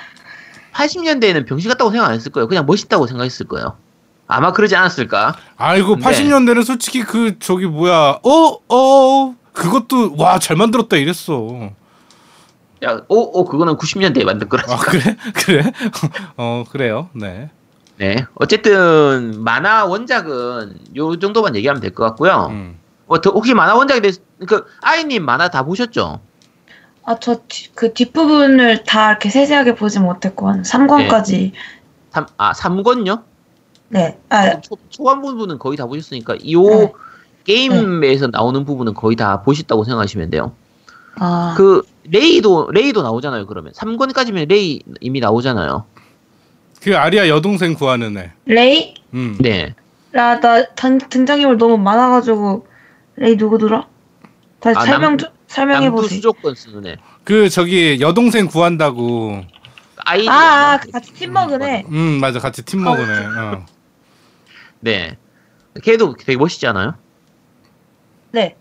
[0.73, 2.47] 80년대에는 병신 같다고 생각 안 했을 거예요.
[2.47, 3.78] 그냥 멋있다고 생각했을 거예요.
[4.27, 5.35] 아마 그러지 않았을까?
[5.57, 11.69] 아이고 근데- 80년대는 솔직히 그 저기 뭐야 어어 그것도 와 잘 만들었다 이랬어
[12.83, 14.73] 야, 오, 오, 그거는 90년대에 만든 거라서.
[14.75, 15.71] 아 그래 그래
[16.35, 17.49] 어 그래요 네
[17.97, 18.25] 네.
[18.35, 22.47] 어쨌든 만화 원작은 요 정도만 얘기하면 될 것 같고요.
[22.51, 22.77] 음.
[23.07, 26.19] 어, 더- 혹시 만화 원작에 대해서 그 아이님 만화 다 보셨죠?
[27.05, 27.41] 아, 저
[27.73, 31.53] 그 뒷부분을 다 이렇게 세세하게 보지 못했고, 한 3권까지.
[32.11, 33.23] 삼, 아, 3권요?
[33.89, 34.17] 네.
[34.30, 36.91] 아, 초, 초반 부분은 거의 다 보셨으니까 요 네.
[37.45, 40.52] 게임에서 나오는 부분은 거의 다 보셨다고 생각하시면 돼요.
[41.15, 41.54] 아.
[41.58, 43.47] 그 레이도 레이도 나오잖아요.
[43.47, 45.86] 그러면 3권까지면 레이 이미 나오잖아요.
[46.82, 48.93] 그 아리아 여동생 구하는 애 레이?
[49.13, 49.38] 음.
[49.39, 49.73] 네.
[50.12, 52.65] 라, 나 단, 등장인물 너무 많아가지고,
[53.17, 53.88] 레이 누구더라?
[54.60, 56.08] 다시 아, 설명 남- 좀 설명해 보세요.
[56.10, 56.95] 수조권 쓰는 애.
[57.23, 59.41] 그 저기 여동생 구한다고.
[59.97, 60.28] 아이.
[60.28, 60.34] 아,
[60.73, 61.86] 아, 그 같이 팀 먹은 애.
[61.89, 63.25] 음 맞아 같이 팀 먹은 애.
[63.26, 63.65] 어.
[64.79, 65.17] 네.
[65.83, 66.95] 걔도 되게 멋있지 않아요?
[68.31, 68.55] 네.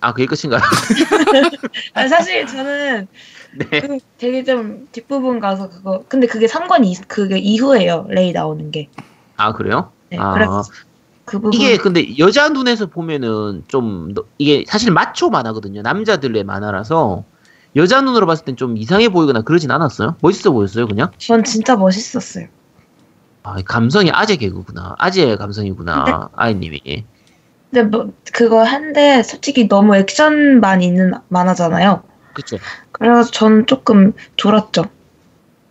[0.00, 0.60] 아, 그게 끝인가요?
[1.94, 3.08] 아, 사실 저는
[3.56, 3.80] 네.
[3.80, 8.06] 그 되게 좀 뒷부분 가서 그거 근데 그게 3권 이 그게 이후에요.
[8.10, 8.88] 레이 나오는 게.
[9.36, 9.92] 아, 그래요?
[10.10, 10.18] 네.
[10.18, 10.34] 아.
[10.34, 10.62] 그래서
[11.24, 15.80] 그 부분 이게 근데 여자 눈에서 보면은 좀 너- 이게 사실 마초 만화거든요.
[15.80, 17.24] 남자들의 만화라서
[17.76, 20.16] 여자 눈으로 봤을 땐 좀 이상해 보이거나 그러진 않았어요.
[20.20, 21.10] 멋있어 보였어요, 그냥.
[21.16, 22.46] 전 진짜 멋있었어요.
[23.44, 24.96] 아, 감성이 아재 개그구나.
[24.98, 26.30] 아재 감성이구나.
[26.34, 27.04] 아이님이.
[27.70, 32.02] 근데 뭐 그거 한데 솔직히 너무 액션만 있는 만화잖아요.
[32.32, 32.56] 그쵸.
[32.92, 34.86] 그래가지고 저는 조금 졸았죠.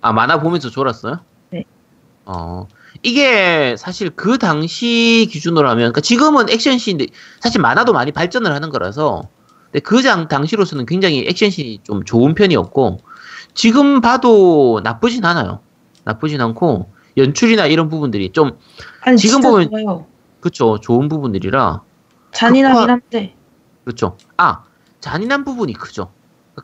[0.02, 1.20] 아, 만화 보면서 졸았어요?
[1.50, 1.64] 네.
[2.26, 2.68] 어.
[3.02, 7.08] 이게 사실 그 당시 기준으로 하면, 그러니까 지금은 액션씬인데,
[7.40, 9.24] 사실 만화도 많이 발전을 하는 거라서,
[9.66, 13.00] 근데 그 장, 당시로서는 굉장히 액션씬이 좀 좋은 편이었고,
[13.56, 15.60] 지금 봐도 나쁘진 않아요.
[16.04, 18.58] 나쁘진 않고, 연출이나 이런 부분들이 좀,
[19.02, 20.06] 아니 지금 보면- 좋아요.
[20.39, 21.82] 그쵸, 좋은 부분들이라,
[22.32, 23.36] 잔인하긴 극화- 한데
[23.86, 24.17] 그렇죠.
[24.38, 24.63] 아,
[24.99, 26.12] 잔인한 부분이 크죠.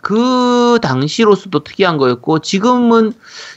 [0.02, 3.14] 그 당시로서도 특이한 거였고, 지금은,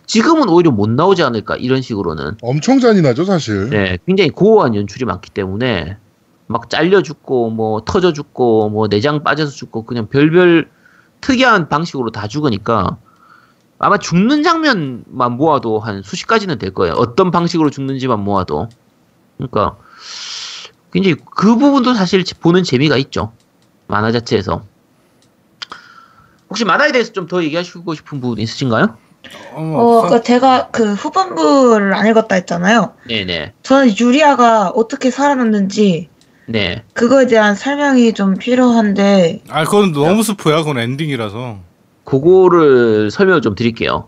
[0.07, 2.38] 지금은 오히려 못 나오지 않을까, 이런 식으로는.
[2.42, 3.68] 엄청 잔인하죠, 사실.
[3.70, 5.98] 네, 굉장히 고어한 연출이 많기 때문에,
[6.46, 10.70] 막 잘려 죽고, 뭐, 터져 죽고, 뭐, 내장 빠져서 죽고, 그냥 별별
[11.20, 12.96] 특이한 방식으로 다 죽으니까,
[13.83, 16.95] 아마 죽는 장면만 모아도 한 수십 가지는 될 거예요.
[16.95, 18.68] 어떤 방식으로 죽는지만 모아도.
[19.37, 19.77] 그러니까,
[20.92, 23.33] 굉장히 그 부분도 사실 보는 재미가 있죠.
[23.88, 24.62] 만화 자체에서.
[26.49, 28.97] 혹시 만화에 대해서 좀 더 얘기하시고 싶은 부분 있으신가요?
[29.55, 30.16] 어, 어, 없어?
[30.18, 32.95] 그 제가 그 후반부를 안 읽었다 했잖아요.
[33.09, 33.55] 네네.
[33.64, 36.09] 저는 유리아가 어떻게 살아났는지
[36.47, 36.85] 네.
[36.92, 40.59] 그거에 대한 설명이 좀 필요한데 아 그건 너무 스포야.
[40.59, 41.71] 그건 엔딩이라서.
[42.05, 44.07] 그거를 설명을 좀 드릴게요.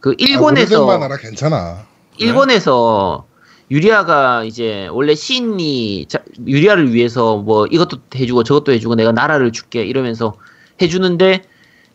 [0.00, 1.84] 그 아, 일본에서 만화라 괜찮아.
[2.18, 3.26] 일본에서
[3.70, 9.82] 유리아가 이제 원래 시인이 자- 유리아를 위해서 뭐 이것도 해주고 저것도 해주고 내가 나라를 줄게
[9.84, 10.34] 이러면서
[10.82, 11.42] 해주는데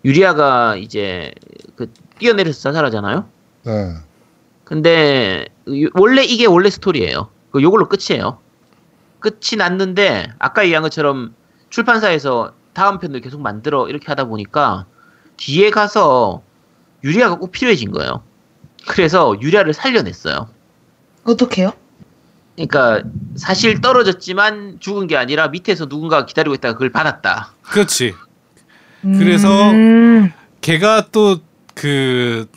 [0.06, 1.34] 유리아가 이제
[1.76, 3.26] 그 뛰어내려서 자살하잖아요.
[3.64, 3.94] 네.
[4.64, 7.30] 근데 유- 원래 이게 원래 스토리예요.
[7.52, 8.40] 그 요걸로 끝이에요.
[9.20, 11.34] 끝이 났는데 아까 얘기한 것처럼
[11.70, 14.86] 출판사에서 다음 편을 계속 만들어 이렇게 하다 보니까
[15.38, 16.42] 뒤에 가서
[17.04, 18.24] 유리아가 꼭 필요해진 거예요.
[18.88, 20.50] 그래서 유리아를 살려냈어요.
[21.24, 21.74] 어떻게요?
[22.56, 23.04] 그러니까
[23.36, 27.54] 사실 떨어졌지만 죽은 게 아니라 밑에서 누군가가 기다리고 있다가 그걸 받았다.
[27.64, 28.14] 그렇지.
[29.02, 31.40] 그래서 음, 걔가 또
[31.76, 32.48] 그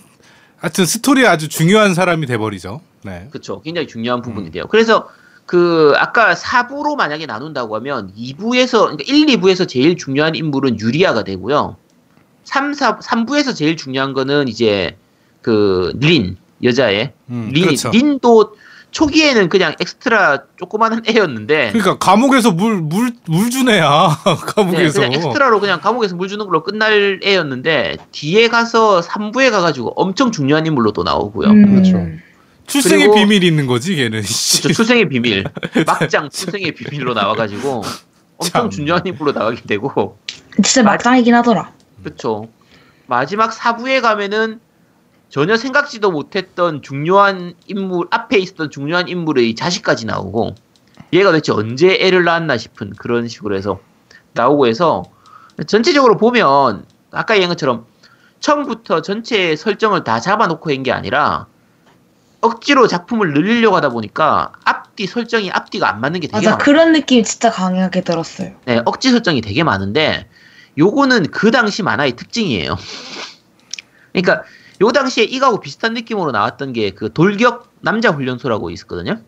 [0.56, 2.80] 하여튼 스토리에 아주 중요한 사람이 돼버리죠.
[3.02, 3.28] 네.
[3.30, 3.60] 그렇죠.
[3.60, 4.64] 굉장히 중요한 부분이 돼요.
[4.70, 5.08] 그래서
[5.44, 11.76] 그 아까 4부로 만약에 나눈다고 하면 2부에서 그러니까 1, 2부에서 제일 중요한 인물은 유리아가 되고요.
[12.48, 14.96] 3, 4, 3부에서 제일 중요한 거는 이제
[15.42, 17.90] 그 린 여자애 음, 린 그렇죠.
[17.90, 18.56] 린도
[18.90, 24.08] 초기에는 그냥 엑스트라 조그마한 애였는데 그러니까 감옥에서 물 물 물 준 애야.
[24.24, 25.00] 네, 감옥에서.
[25.00, 30.66] 그냥 엑스트라로 그냥 감옥에서 물 주는 걸로 끝날 애였는데 뒤에 가서 3부에 가가지고 엄청 중요한
[30.66, 31.48] 인물로 또 나오고요.
[31.50, 32.06] 음, 그렇죠.
[32.66, 34.22] 출생의 비밀이 있는 거지 걔는.
[34.22, 34.62] 씨.
[34.62, 35.44] 저 출생의 비밀
[35.86, 37.82] 막장 출생의 비밀로 나와가지고
[38.38, 38.70] 엄청 참.
[38.70, 40.18] 중요한 인물로 나가게 되고
[40.56, 41.72] 진짜 막장이긴 하더라.
[42.02, 42.48] 그렇죠.
[43.06, 44.60] 마지막 4부에 가면은
[45.28, 50.54] 전혀 생각지도 못했던 중요한 인물 앞에 있었던 중요한 인물의 자식까지 나오고
[51.12, 53.80] 얘가 도대체 언제 애를 낳았나 싶은 그런 식으로 해서
[54.34, 55.04] 나오고 해서
[55.66, 57.86] 전체적으로 보면 아까 얘기한 것처럼
[58.40, 61.46] 처음부터 전체 설정을 다 잡아놓고 한 게 아니라
[62.40, 66.64] 억지로 작품을 늘리려고 하다 보니까 앞뒤 설정이 앞뒤가 안 맞는 게 되게 맞아 많아요.
[66.64, 68.52] 그런 느낌이 진짜 강하게 들었어요.
[68.64, 70.28] 네, 억지 설정이 되게 많은데
[70.78, 72.76] 요거는 그 당시 만화의 특징이에요.
[74.12, 74.44] 그러니까
[74.80, 79.20] 요 당시에 이거하고 비슷한 느낌으로 나왔던 게 그 돌격 남자 훈련소라고 있었거든요.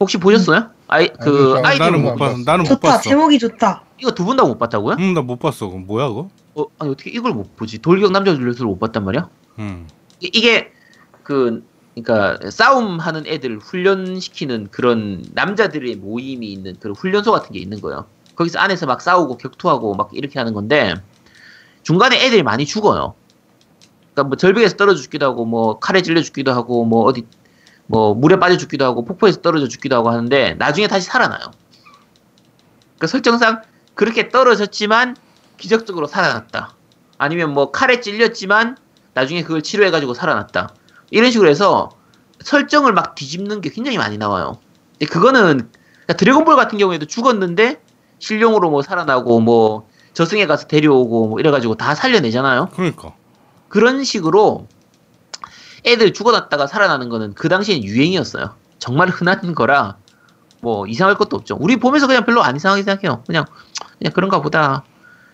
[0.00, 0.70] 혹시 보셨어요?
[0.88, 2.26] 아이 그 아니요, 아이디 나는 못 봤.
[2.30, 2.38] 봤어.
[2.44, 3.02] 나는 못 좋다 봤어.
[3.02, 3.84] 제목이 좋다.
[4.00, 4.96] 이거 두 분 다 못 봤다고요?
[4.98, 5.68] 응, 나 못 봤어.
[5.68, 6.30] 그럼 뭐야 그거?
[6.56, 7.78] 어, 아니 어떻게 이걸 못 보지?
[7.78, 9.28] 돌격 남자 훈련소를 못 봤단 말이야?
[9.60, 9.86] 응.
[10.20, 10.72] 이- 이게
[11.22, 18.06] 그 그러니까 싸움하는 애들 훈련시키는 그런 남자들의 모임이 있는 그런 훈련소 같은 게 있는 거예요.
[18.36, 20.94] 거기서 안에서 막 싸우고 격투하고 막 이렇게 하는 건데
[21.82, 23.14] 중간에 애들이 많이 죽어요.
[24.12, 27.26] 그러니까 뭐 절벽에서 떨어져 죽기도 하고 뭐 칼에 찔려 죽기도 하고 뭐 어디
[27.86, 31.40] 뭐 물에 빠져 죽기도 하고 폭포에서 떨어져 죽기도 하고 하는데 나중에 다시 살아나요.
[32.96, 33.62] 그러니까 설정상
[33.94, 35.16] 그렇게 떨어졌지만
[35.56, 36.74] 기적적으로 살아났다.
[37.18, 38.76] 아니면 뭐 칼에 찔렸지만
[39.12, 40.74] 나중에 그걸 치료해가지고 살아났다.
[41.10, 41.90] 이런 식으로 해서
[42.40, 44.58] 설정을 막 뒤집는 게 굉장히 많이 나와요.
[44.92, 45.70] 근데 그거는
[46.06, 47.80] 그러니까 드래곤볼 같은 경우에도 죽었는데
[48.18, 52.70] 실용으로 뭐 살아나고 뭐 저승에 가서 데려오고 뭐 이래가지고 다 살려내잖아요.
[52.74, 53.14] 그러니까.
[53.68, 54.68] 그런 식으로
[55.84, 58.54] 애들 죽어났다가 살아나는 거는 그 당시엔 유행이었어요.
[58.78, 59.96] 정말 흔한 거라
[60.60, 61.56] 뭐 이상할 것도 없죠.
[61.60, 63.22] 우리 보면서 그냥 별로 안 이상하게 생각해요.
[63.26, 63.44] 그냥
[63.98, 64.84] 그냥 그런가 보다.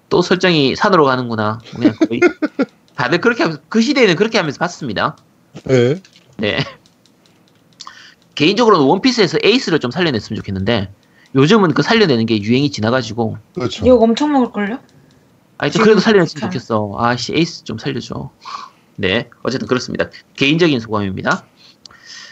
[0.09, 1.59] 또 설정이 산으로 가는구나.
[1.73, 2.21] 그냥 거의
[2.97, 5.17] 다들 그렇게 하면서 그 시대에는 그렇게 하면서 봤습니다.
[5.71, 6.01] 예.
[6.37, 6.59] 네.
[8.35, 10.93] 개인적으로는 원피스에서 에이스를 좀 살려냈으면 좋겠는데
[11.35, 13.87] 요즘은 그 살려내는 게 유행이 지나가지고 그렇죠.
[13.87, 14.79] 욕 엄청 먹을걸요?
[15.59, 16.95] 아니 좀 그래도 살려냈으면 잘- 좋겠어.
[16.99, 18.31] 아씨 에이스 좀 살려줘.
[18.97, 20.11] 네, 어쨌든 그렇습니다.
[20.37, 21.47] 개인적인 소감입니다.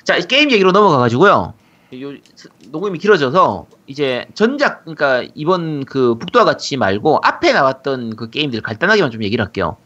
[0.05, 1.55] 자, 이 게임 얘기로 넘어가가지고요.
[2.03, 8.29] 요 스- 녹음이 길어져서 이제 전작 그러니까 이번 그 북두와 같이 말고 앞에 나왔던 그
[8.31, 9.77] 게임들 간단하게만 좀 얘기를 할게요.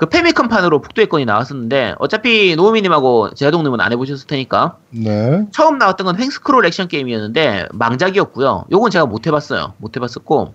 [0.00, 5.46] 그 패미컴판으로 북두의 권이 나왔었는데 어차피 노우미님하고 제아동님은 안 해보셨을 테니까 네.
[5.52, 8.64] 처음 나왔던 건 횡스크롤 액션 게임이었는데 망작이었고요.
[8.72, 9.74] 요건 제가 못 해봤어요.
[9.76, 10.54] 못 해봤었고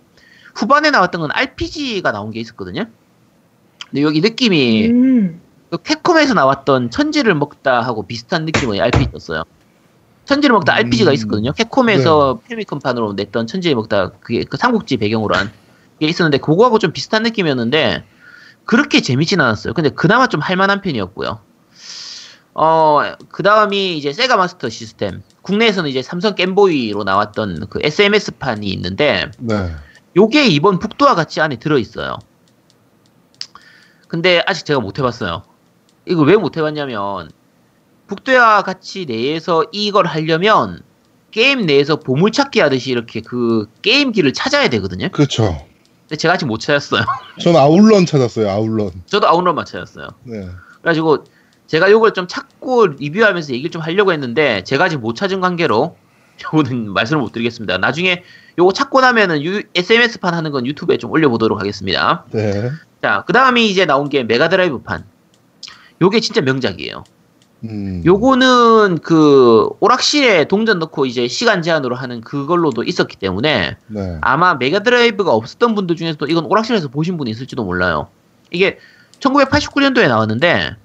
[0.56, 2.86] 후반에 나왔던 건 RPG가 나온 게 있었거든요.
[3.92, 5.42] 근데 여기 느낌이 음.
[5.70, 9.44] 그 캡콤에서 나왔던 천지를 먹다 하고 비슷한 느낌의 RPG였어요.
[10.26, 10.78] 천지를 먹다 음.
[10.78, 11.52] RPG가 있었거든요.
[11.52, 15.52] 캡콤에서 페미컴판으로 냈던 천지를 먹다 그게 그 삼국지 배경으로 한
[16.00, 18.04] 게 있었는데 그거하고 좀 비슷한 느낌이었는데
[18.66, 19.74] 그렇게 재밌진 않았어요.
[19.74, 21.40] 근데 그나마 좀 할만한 편이었고요.
[22.56, 23.00] 어,
[23.30, 25.22] 그 다음이 이제 세가 마스터 시스템.
[25.42, 29.76] 국내에서는 이제 삼성 겜보이로 나왔던 그 SMS판이 있는데, 네.
[30.16, 32.18] 요게 이번 북도와 같이 안에 들어있어요.
[34.08, 35.44] 근데 아직 제가 못 해봤어요.
[36.06, 37.30] 이거 왜 못 해봤냐면,
[38.08, 40.82] 북도와 같이 내에서 이걸 하려면,
[41.32, 45.10] 게임 내에서 보물찾기 하듯이 이렇게 그 게임기를 찾아야 되거든요.
[45.10, 45.68] 그렇죠.
[46.08, 47.02] 근데 제가 아직 못 찾았어요.
[47.42, 48.50] 전 아울런 찾았어요.
[48.50, 48.92] 아울런.
[49.08, 50.08] 저도 아웃런만 찾았어요.
[50.24, 50.48] 네.
[50.82, 51.26] 그래가지고
[51.68, 55.98] 제가 요걸 좀 찾고 리뷰하면서 얘기를 좀 하려고 했는데 제가 아직 못 찾은 관계로
[56.44, 57.78] 요거는 말씀을 못 드리겠습니다.
[57.80, 58.24] 나중에
[58.60, 62.26] 요거 찾고 나면은 유, SMS판 하는 건 유튜브에 좀 올려보도록 하겠습니다.
[62.32, 62.72] 네.
[63.02, 65.06] 자, 그 다음이 이제 나온 게 메가드라이브판.
[66.02, 67.04] 요게 진짜 명작이에요.
[67.70, 68.02] 음.
[68.06, 74.18] 요거는 그 오락실에 동전 넣고 이제 시간 제한으로 하는 그걸로도 있었기 때문에 네.
[74.22, 78.08] 아마 메가드라이브가 없었던 분들 중에서도 이건 오락실에서 보신 분이 있을지도 몰라요.
[78.52, 78.78] 이게
[79.20, 80.76] 1989년도에 나왔는데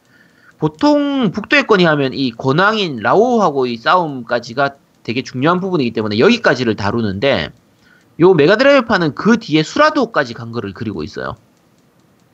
[0.59, 7.51] 보통 북도의 건이 하면 이 권왕인 라오하고 이 싸움까지가 되게 중요한 부분이기 때문에 여기까지를 다루는데
[8.21, 11.37] 요 메가드라이브판은 그 뒤에 수라도까지 간 거를 그리고 있어요.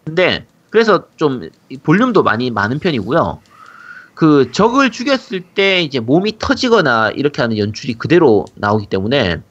[0.05, 1.51] 근데 그래서 좀이
[1.83, 3.41] 볼륨도 많이 많은 편이고요.
[4.17, 9.43] 그 적을 죽였을 때 이제 몸이 터지거나 이렇게 하는 연출이 그대로 나오기 때문에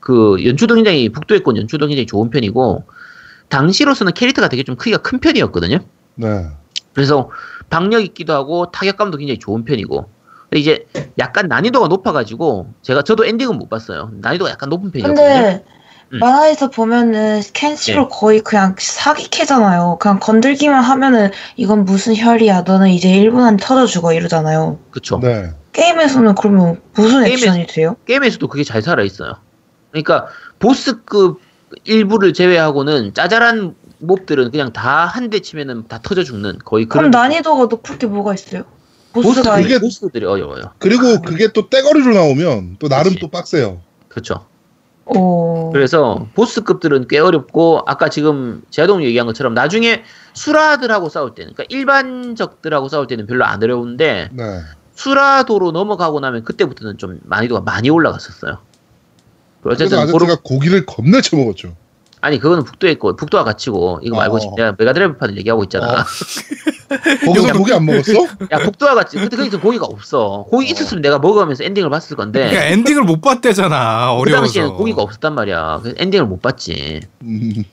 [0.00, 2.84] 그 연출도 굉장히 북도의 건 연출도 굉장히 좋은 편이고
[3.50, 5.80] 당시로서는 캐릭터가 되게 좀 크기가 큰 편이었거든요.
[6.14, 6.46] 네.
[6.94, 7.28] 그래서
[7.68, 10.08] 박력 있기도 하고 타격감도 굉장히 좋은 편이고
[10.48, 10.86] 근데 이제
[11.18, 14.12] 약간 난이도가 높아가지고 제가 저도 엔딩은 못 봤어요.
[14.14, 15.26] 난이도가 약간 높은 편이었거든요.
[15.26, 15.64] 근데
[16.12, 16.18] 음.
[16.20, 18.08] 만화에서 보면은 캔시로 네.
[18.12, 19.98] 거의 그냥 사기캐잖아요.
[20.00, 22.62] 그냥 건들기만 하면은 이건 무슨 혈이야.
[22.62, 24.78] 너는 이제 1분 안에 터져 죽어 이러잖아요.
[24.90, 25.18] 그쵸.
[25.20, 25.50] 네.
[25.72, 27.96] 게임에서는 그러면 무슨 게임에서- 액션이 돼요?
[28.06, 29.34] 게임에서도 그게 잘 살아 있어요.
[29.90, 30.26] 그러니까
[30.58, 31.40] 보스급
[31.84, 37.22] 일부를 제외하고는 짜잘한 몹들은 그냥 다 한 대 치면은 다 터져 죽는 거의 그럼 그런
[37.22, 38.62] 난이도가 높을 게 뭐가 있어요?
[39.12, 40.72] 보스 보스가 그게- 보스들이 어려워요.
[40.78, 43.20] 그리고 그게 또 떼거리로 나오면 또 나름 그치.
[43.20, 43.80] 또 빡세요.
[44.08, 44.46] 그렇죠.
[45.06, 45.70] 오.
[45.72, 50.02] 그래서 보스급들은 꽤 어렵고 아까 지금 제동 얘기한 것처럼 나중에
[50.34, 54.60] 수라들하고 싸울 때는 그러니까 일반 적들하고 싸울 때는 별로 안 어려운데 네.
[54.94, 58.58] 수라도로 넘어가고 나면 그때부터는 좀 난이도가 많이 올라갔었어요.
[59.64, 61.74] 어쨌든 아저씨가 그런- 고기를 겁내 쳐먹었죠.
[62.20, 64.38] 아니 그거는 북두에 있고 북두와 같이고 이거 말고 어.
[64.40, 65.92] 지금 내가 메가드라이브판을 얘기하고 있잖아.
[65.92, 65.96] 어.
[67.24, 68.12] 거기서 고기 안 먹었어?
[68.50, 70.46] 야 북두와 같이 근데 거기서 고기가 없어.
[70.48, 74.12] 고기 있었으면 내가 먹으면서 엔딩을 봤을 건데 그러니까 엔딩을 못 봤대잖아.
[74.14, 74.40] 그 어려워서.
[74.42, 75.80] 당시에는 고기가 없었단 말이야.
[75.82, 77.00] 그래서 엔딩을 못 봤지.
[77.22, 77.64] 음.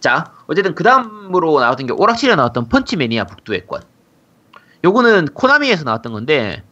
[0.00, 3.82] 자, 어쨌든 그 다음으로 나왔던 게 오락실에 나왔던 펀치매니아 북두의 권.
[4.84, 6.62] 요거는 코나미에서 나왔던 건데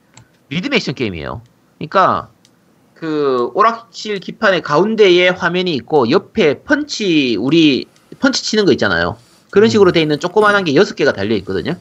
[0.49, 1.43] 리듬 액션 게임이에요.
[1.77, 2.29] 그러니까
[2.95, 7.87] 그 오락실 기판의 가운데에 화면이 있고 옆에 펀치 우리
[8.19, 9.17] 펀치 치는 거 있잖아요.
[9.51, 11.75] 그런 식으로 돼 있는 조그만한 게 여섯 개가 달려 있거든요.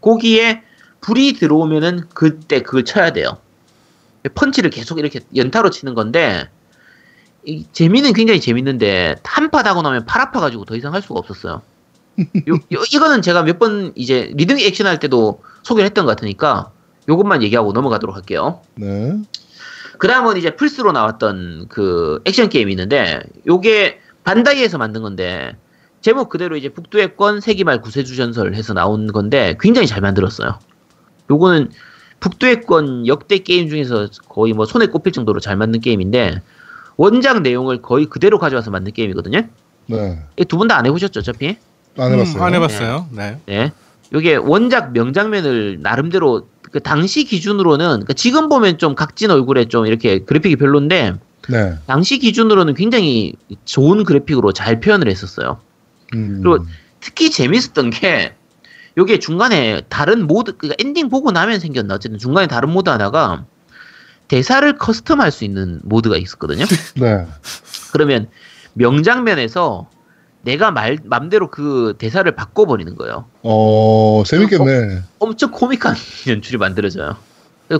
[0.00, 0.62] 거기에
[1.00, 3.38] 불이 들어오면은 그때 그걸 쳐야 돼요.
[4.34, 6.48] 펀치를 계속 이렇게 연타로 치는 건데
[7.44, 11.62] 이 재미는 굉장히 재밌는데 한판 하고 나면 팔 아파가지고 더 이상 할 수가 없었어요.
[12.48, 16.72] 요, 요- 이거는 제가 몇 번 이제 리듬 액션 할 때도 소개를 했던 것 같으니까
[17.08, 18.60] 요것만 얘기하고 넘어가도록 할게요.
[18.74, 19.16] 네.
[19.98, 25.56] 그 다음은 이제 플스로 나왔던 그 액션 게임이 있는데 요게 반다이에서 만든 건데
[26.00, 30.58] 제목 그대로 이제 북두의 권 세기말 구세주 전설 해서 나온 건데 굉장히 잘 만들었어요.
[31.30, 31.70] 요거는
[32.20, 36.42] 북두의 권 역대 게임 중에서 거의 뭐 손에 꼽힐 정도로 잘 만든 게임인데
[36.96, 39.42] 원작 내용을 거의 그대로 가져와서 만든 게임이거든요.
[39.86, 40.18] 네.
[40.48, 41.56] 두 분 다 안 해보셨죠, 어차피?
[41.96, 42.36] 안 해봤어요.
[42.36, 43.06] 음, 안 해봤어요.
[43.12, 43.38] 네.
[43.46, 43.72] 네.
[44.12, 50.20] 요게 원작 명장면을 나름대로 그 당시 기준으로는 그러니까 지금 보면 좀 각진 얼굴에 좀 이렇게
[50.20, 51.14] 그래픽이 별론데
[51.50, 51.74] 네.
[51.86, 53.34] 당시 기준으로는 굉장히
[53.64, 55.58] 좋은 그래픽으로 잘 표현을 했었어요.
[56.14, 56.40] 음.
[56.42, 56.64] 그리고
[57.00, 58.34] 특히 재밌었던 게
[58.96, 63.44] 요게 중간에 다른 모드 그러니까 엔딩 보고 나면 생겼나 어쨌든 중간에 다른 모드 하나가
[64.26, 66.64] 대사를 custom할 수 있는 모드가 있었거든요.
[66.96, 67.26] 네.
[67.92, 68.28] 그러면
[68.74, 69.88] 명장면에서
[70.42, 73.26] 내가 말 맘대로 그 대사를 바꿔버리는 거예요.
[73.42, 75.02] 어, 재밌겠네.
[75.18, 75.94] 엄 청 코믹한
[76.28, 77.16] 연출이 만들어져요.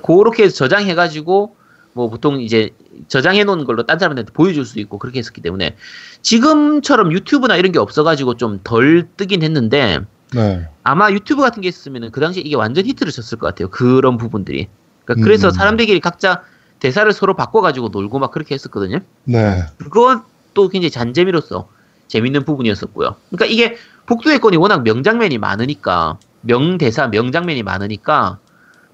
[0.04, 1.56] 그렇게 해서 저장해가지고
[1.94, 2.70] 뭐 보통 이제
[3.08, 5.76] 저장해 놓은 걸로 딴 사람한테 보여줄 수 있고 그렇게 했었기 때문에
[6.22, 10.00] 지금처럼 유튜브나 이런 게 없어가지고 좀 덜 뜨긴 했는데
[10.34, 10.68] 네.
[10.82, 13.68] 아마 유튜브 같은 게 있으면 그 당시에 이게 완전 히트를 쳤을 것 같아요.
[13.68, 14.68] 그런 부분들이.
[15.04, 15.52] 그러니까 그래서 음.
[15.52, 16.42] 사람들끼리 각자
[16.80, 19.00] 대사를 서로 바꿔가지고 놀고 막 그렇게 했었거든요.
[19.24, 19.62] 네.
[19.78, 21.68] 그것도 굉장히 잔재미로서
[22.08, 23.16] 재밌는 부분이었었고요.
[23.30, 23.76] 그러니까 이게
[24.06, 28.38] 북두의 건이 워낙 명장면이 많으니까 명대사 명장면이 많으니까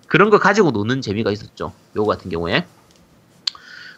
[0.08, 1.72] 그런 거 가지고 노는 재미가 있었죠.
[1.96, 2.66] 요거 같은 경우에.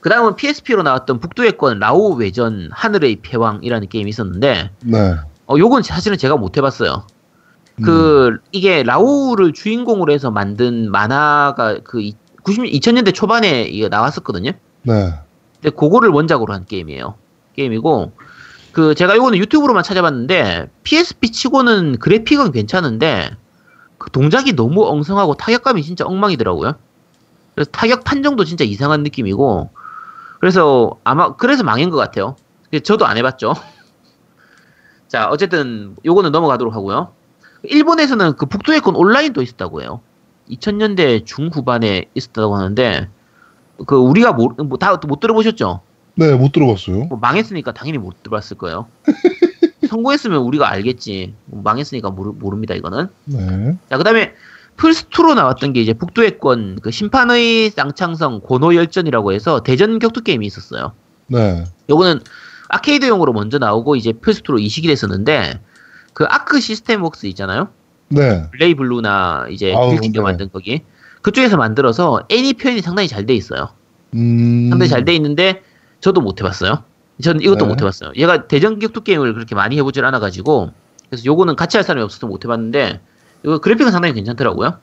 [0.07, 5.17] 그 다음은 PSP로 나왔던 북두의 건 라오 외전 하늘의 패왕이라는 게임이 있었는데 네.
[5.49, 7.05] 어 요건 사실은 제가 못 해봤어요.
[7.81, 7.83] 음.
[7.83, 12.09] 그 이게 라오를 주인공으로 해서 만든 만화가 그
[12.45, 14.53] 90, 2000년대 초반에 이게 나왔었거든요.
[14.83, 15.15] 네.
[15.61, 17.17] 근데 그거를 원작으로 한 게임이에요.
[17.57, 18.13] 게임이고
[18.71, 23.31] 그 제가 이거는 유튜브로만 찾아봤는데 PSP 치고는 그래픽은 괜찮은데
[23.99, 26.75] 그 동작이 너무 엉성하고 타격감이 진짜 엉망이더라고요.
[27.57, 29.71] 그래서 타격 판정도 진짜 이상한 느낌이고
[30.41, 32.37] 그래서 아마 그래서 망한 것 같아요.
[32.83, 33.55] 저도 안 해봤죠.
[35.09, 37.13] 자 어쨌든 요거는 넘어가도록 하고요.
[37.63, 40.01] 일본에서는 그 북두의 건 온라인도 있었다고 해요.
[40.51, 43.09] 2000년대 중후반에 있었다고 하는데
[43.87, 45.81] 그 우리가 뭐다못 들어보셨죠?
[46.15, 47.05] 네, 못 들어봤어요.
[47.05, 48.87] 뭐 망했으니까 당연히 못 들어봤을 거예요.
[49.89, 51.35] 성공했으면 우리가 알겠지.
[51.47, 53.09] 뭐 망했으니까 모르, 모릅니다 이거는.
[53.25, 53.77] 네.
[53.91, 54.33] 자 그다음에
[54.77, 60.93] 플스2로 나왔던 게 이제 북두의 권 그 심판의 쌍창성 고노열전이라고 해서 대전 격투 게임이 있었어요.
[61.29, 61.65] 네.
[61.89, 62.21] 요거는
[62.69, 65.61] 아케이드용으로 먼저 나오고 이제 플스2로 이식이 됐었는데
[66.13, 67.69] 그 아크 시스템 웍스 있잖아요.
[68.09, 68.49] 네.
[68.51, 70.25] 블레이블루나 이제 길티기어 네.
[70.25, 70.83] 만든 거기
[71.23, 73.71] 그쪽에서 만들어서 애니 표현이 상당히 잘 돼 있어요.
[74.15, 74.69] 음.
[74.71, 75.63] 상당히 잘 돼 있는데
[76.01, 76.83] 저도 못 해봤어요.
[77.23, 77.73] 저는 이것도 네.
[77.73, 78.13] 못 해봤어요.
[78.17, 80.71] 제가 대전 격투 게임을 그렇게 많이 해보질 않아가지고
[81.09, 83.01] 그래서 요거는 같이 할 사람이 없어서 못 해봤는데
[83.47, 84.79] 이거 그래픽은 상당히 괜찮더라고요.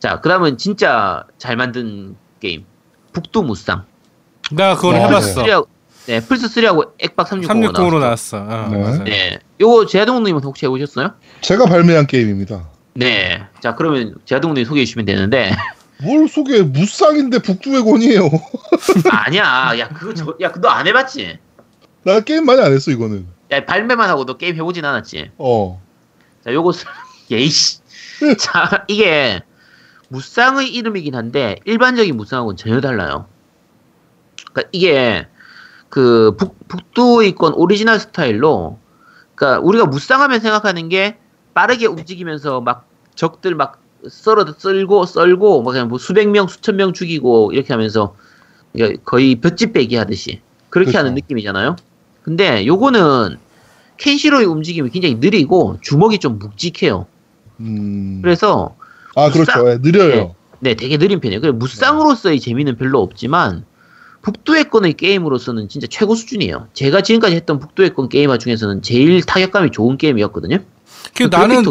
[0.00, 2.64] 자, 그 다음은 진짜 잘 만든 게임
[3.12, 3.84] 북두 무쌍.
[4.52, 5.42] 나 그걸 아, 해봤어.
[5.42, 5.50] 네.
[5.52, 5.66] 3하고
[6.06, 8.38] 네, 플스 3하고 액박 360으로 360으로 나왔어.
[8.38, 9.04] 어, 네.
[9.04, 11.12] 네, 요거 제아동님은 혹시 해보셨어요?
[11.42, 12.68] 제가 발매한 게임입니다.
[12.94, 15.52] 네, 자 그러면 제아동님 소개해 주시면 되는데
[16.02, 16.62] 뭘 소개?
[16.62, 18.28] 무쌍인데 북두의 권이에요.
[19.10, 21.38] 아니야, 야 그거 저, 야 너 안 해봤지?
[22.04, 23.26] 나 게임 많이 안 했어 이거는.
[23.50, 25.30] 야 발매만 하고 너 게임 해보진 않았지?
[25.38, 25.80] 어.
[26.44, 26.86] 자, 요것을
[27.30, 27.78] 예이씨.
[28.38, 29.42] 자, 이게
[30.08, 33.26] 무쌍의 이름이긴 한데 일반적인 무쌍하고는 전혀 달라요.
[34.52, 35.26] 그러니까 이게
[35.88, 38.78] 그 북, 북두의권 오리지널 스타일로
[39.34, 41.18] 그러니까 우리가 무쌍하면 생각하는 게
[41.54, 46.92] 빠르게 움직이면서 막 적들 막 썰어 썰고 썰고 막 그냥 뭐 수백 명 수천 명
[46.92, 48.14] 죽이고 이렇게 하면서
[48.74, 50.98] 이게 거의 볏짚 베기 하듯이 그렇게 그렇죠.
[50.98, 51.76] 하는 느낌이잖아요.
[52.22, 53.38] 근데 요거는
[53.96, 57.06] 켄시로의 움직임이 굉장히 느리고 주먹이 좀 묵직해요.
[57.60, 58.20] 음.
[58.22, 58.76] 그래서
[59.16, 59.70] 아 그렇죠.
[59.70, 60.34] 예, 느려요.
[60.60, 61.40] 네, 되게 느린 편이에요.
[61.40, 63.64] 그래 무쌍으로서의 재미는 별로 없지만
[64.22, 66.68] 북두의 건의 게임으로서는 진짜 최고 수준이에요.
[66.72, 70.58] 제가 지금까지 했던 북두의 건 게임화 중에서는 제일 타격감이 좋은 게임이었거든요.
[71.14, 71.62] 그그 나는.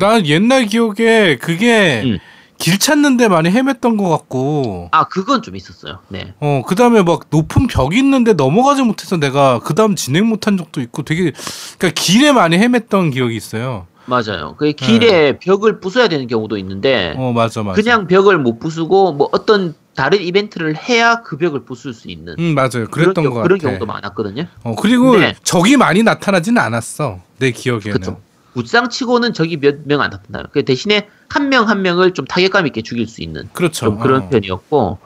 [0.00, 2.18] 난 옛날 기억에 그게 음.
[2.56, 4.88] 길 찾는데 많이 헤맸던 것 같고.
[4.92, 5.98] 아 그건 좀 있었어요.
[6.08, 6.34] 네.
[6.40, 10.80] 어, 그 다음에 막 높은 벽이 있는데 넘어가지 못해서 내가 그 다음 진행 못한 적도
[10.80, 11.32] 있고 되게,
[11.78, 13.86] 그니까 길에 많이 헤맸던 기억이 있어요.
[14.14, 14.56] 맞아요.
[14.58, 17.80] 그 길에 벽을 부숴야 되는 경우도 있는데 어, 맞아, 맞아.
[17.80, 22.54] 그냥 벽을 못 부수고 뭐 어떤 다른 이벤트를 해야 그 벽을 부술 수 있는 음,
[22.54, 22.68] 맞아요.
[22.70, 23.68] 그런, 그랬던 경우, 것 그런 같아.
[23.70, 24.44] 경우도 많았거든요.
[24.64, 25.34] 어, 그리고 네.
[25.44, 27.20] 적이 많이 나타나지는 않았어.
[27.38, 27.92] 내 기억에는.
[27.92, 28.20] 그쵸.
[28.54, 30.44] 무쌍치고는 적이 몇 명 안 나타나요.
[30.52, 33.86] 그 대신에 한 명한 명을 좀 타격감 있게 죽일 수 있는 그렇죠.
[33.86, 34.28] 좀 그런 어.
[34.28, 34.98] 편이었고.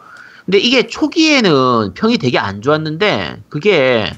[0.46, 4.10] 근데 이게 초기에는 평이 되게 안 좋았는데 그게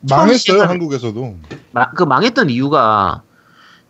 [0.00, 1.36] 망했어요 시작하는- 한국에서도.
[1.72, 3.22] 마- 그 망했던 이유가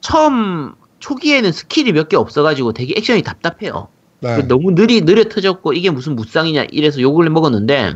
[0.04, 3.88] 처음 초기에는 스킬이 몇 개 없어가지고 되게 액션이 답답해요.
[4.20, 4.36] 네.
[4.36, 7.94] 그 너무 느리 느려 터졌고 이게 무슨 무쌍이냐 이래서 욕을 먹었는데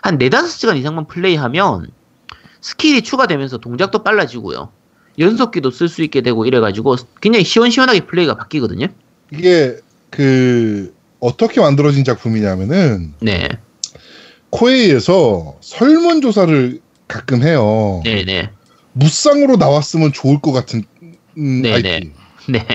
[0.00, 1.90] 한 네다섯 시간 이상만 플레이하면
[2.60, 4.70] 스킬이 추가되면서 동작도 빨라지고요.
[5.18, 8.86] 연속기도 쓸 수 있게 되고 이래가지고 굉장히 시원시원하게 플레이가 바뀌거든요.
[9.32, 9.76] 이게
[10.10, 13.48] 그 어떻게 만들어진 작품이냐면은 네.
[14.50, 18.00] 코에이에서 설문조사를 가끔 해요.
[18.04, 18.50] 네네.
[18.92, 20.84] 무쌍으로 나왔으면 좋을 것 같은
[21.38, 22.10] 음, 네, IP.
[22.48, 22.66] 네.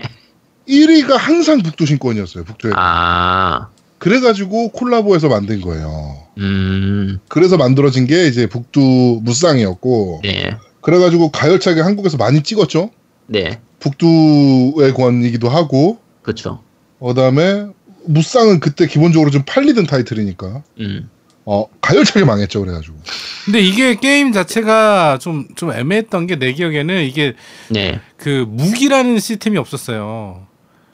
[0.67, 2.43] 1위가 항상 북두 신권이었어요.
[2.43, 2.71] 북두에.
[2.75, 3.67] 아.
[3.97, 6.17] 그래가지고 콜라보해서 만든 거예요.
[6.37, 7.19] 음.
[7.27, 10.55] 그래서 만들어진 게 이제 북두 무쌍이었고, 네.
[10.81, 12.91] 그래가지고 가열차게 한국에서 많이 찍었죠.
[13.27, 13.59] 네.
[13.79, 16.61] 북두의 권이기도 하고, 그렇죠.
[17.05, 17.65] 그다음에
[18.05, 21.09] 무쌍은 그때 기본적으로 좀 팔리던 타이틀이니까, 음.
[21.45, 22.61] 어 가열차게 망했죠.
[22.61, 22.95] 그래가지고.
[23.45, 27.33] 근데 이게 게임 자체가 좀 좀 애매했던 게 내 기억에는 이게
[27.69, 27.99] 네.
[28.19, 30.45] 그 무기라는 시스템이 없었어요.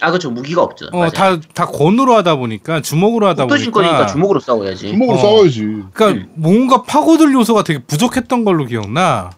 [0.02, 0.30] 아 그렇죠.
[0.30, 0.88] 무기가 없죠.
[0.92, 4.06] 어, 다, 다 권으로 하다 보니까 주먹으로 하다 보니까.
[4.08, 4.90] 주먹으로 싸워야지.
[4.90, 5.22] 주먹으로 어.
[5.22, 5.60] 싸워야지.
[5.94, 6.30] 그러니까 음.
[6.36, 9.32] 뭔가 파고들 요소가 되게 부족했던 걸로 기억나.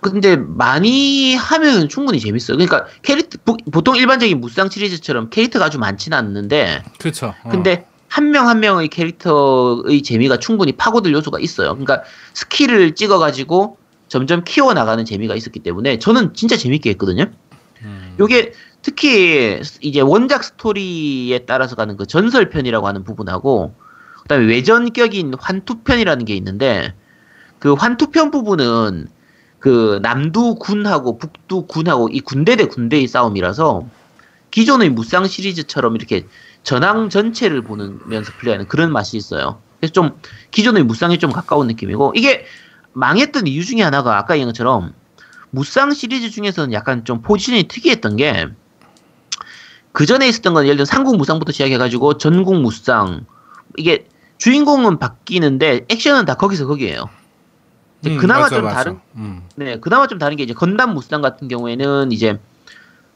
[0.00, 2.58] 근데 많이 하면 충분히 재밌어요.
[2.58, 7.34] 그러니까 캐릭터 보- 보통 일반적인 무쌍 시리즈처럼 캐릭터가 아주 많지는 않는데 그렇죠.
[7.42, 7.48] 어.
[7.48, 11.70] 근데 한명한 명의 캐릭터의 재미가 충분히 파고들 요소가 있어요.
[11.70, 12.02] 그러니까
[12.34, 13.78] 스킬을 찍어가지고
[14.14, 17.32] 점점 키워 나가는 재미가 있었기 때문에 저는 진짜 재밌게 했거든요.
[17.82, 18.14] 음.
[18.20, 23.74] 요게 특히 이제 원작 스토리에 따라서 가는 그 전설편이라고 하는 부분하고
[24.22, 26.94] 그다음에 외전격인 환투편이라는 게 있는데
[27.58, 29.08] 그 환투편 부분은
[29.58, 33.84] 그 남두 군하고 북두 군하고 이 군대 대 군대의 싸움이라서
[34.52, 36.24] 기존의 무쌍 시리즈처럼 이렇게
[36.62, 39.58] 전황 전체를 보면서 플레이하는 그런 맛이 있어요.
[39.80, 40.20] 그래서 좀
[40.52, 42.46] 기존의 무쌍에 좀 가까운 느낌이고 이게
[42.94, 44.94] 망했던 이유 중에 하나가 아까 얘기한 것처럼
[45.50, 48.46] 무쌍 시리즈 중에서는 약간 좀 포지션이 특이했던 게
[49.94, 53.26] 그 전에 있었던 건 예를 들어 삼국 무쌍부터 시작해가지고 전국 무쌍
[53.76, 57.08] 이게 주인공은 바뀌는데 액션은 다 거기서 거기에요.
[58.04, 58.76] 음, 그나마 맞아, 좀 맞아.
[58.76, 59.42] 다른 음.
[59.54, 62.40] 네, 그나마 좀 다른 게 이제 건담 무쌍 같은 경우에는 이제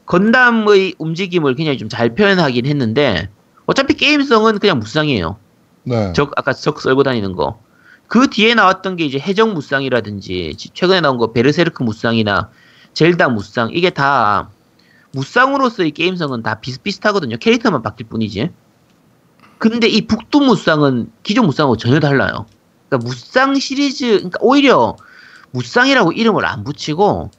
[0.05, 3.29] 건담의 움직임을 굉장히 좀 잘 표현하긴 했는데
[3.65, 5.35] 어차피 게임성은 그냥 무쌍이에요.
[5.83, 6.13] 네.
[6.13, 7.59] 적 아까 적 썰고 다니는 거.
[8.09, 12.49] 그 뒤에 나왔던 게 이제 해적 무쌍이라든지 지- 최근에 나온 거 베르세르크 무쌍이나
[12.93, 14.49] 젤다 무쌍 이게 다
[15.13, 17.37] 무쌍으로서의 게임성은 다 비슷비슷하거든요.
[17.37, 18.49] 캐릭터만 바뀔 뿐이지.
[19.57, 22.45] 근데 이 북두 무쌍은 기존 무쌍하고 전혀 달라요.
[22.89, 24.95] 그러니까 무쌍 시리즈, 그러니까 오히려
[25.51, 27.29] 무쌍이라고 이름을 안 붙이고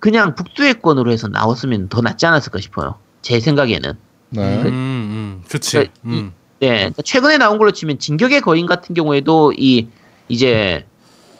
[0.00, 2.96] 그냥 북두의 권으로 해서 나왔으면 더 낫지 않았을까 싶어요.
[3.22, 3.92] 제 생각에는.
[4.30, 4.62] 네.
[4.62, 5.72] 음, 음, 그치.
[5.72, 6.32] 그러니까 이- 음.
[6.58, 9.88] 네, 그러니까 최근에 나온 걸로 치면 진격의 거인 같은 경우에도 이
[10.28, 10.86] 이제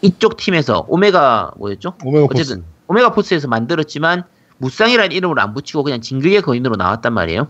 [0.02, 1.94] 이쪽 팀에서 오메가 뭐였죠?
[2.04, 2.40] 오메가 포스.
[2.42, 4.24] 어쨌든 오메가 포스에서 만들었지만
[4.58, 7.48] 무쌍이라는 이름을 안 붙이고 그냥 진격의 거인으로 나왔단 말이에요.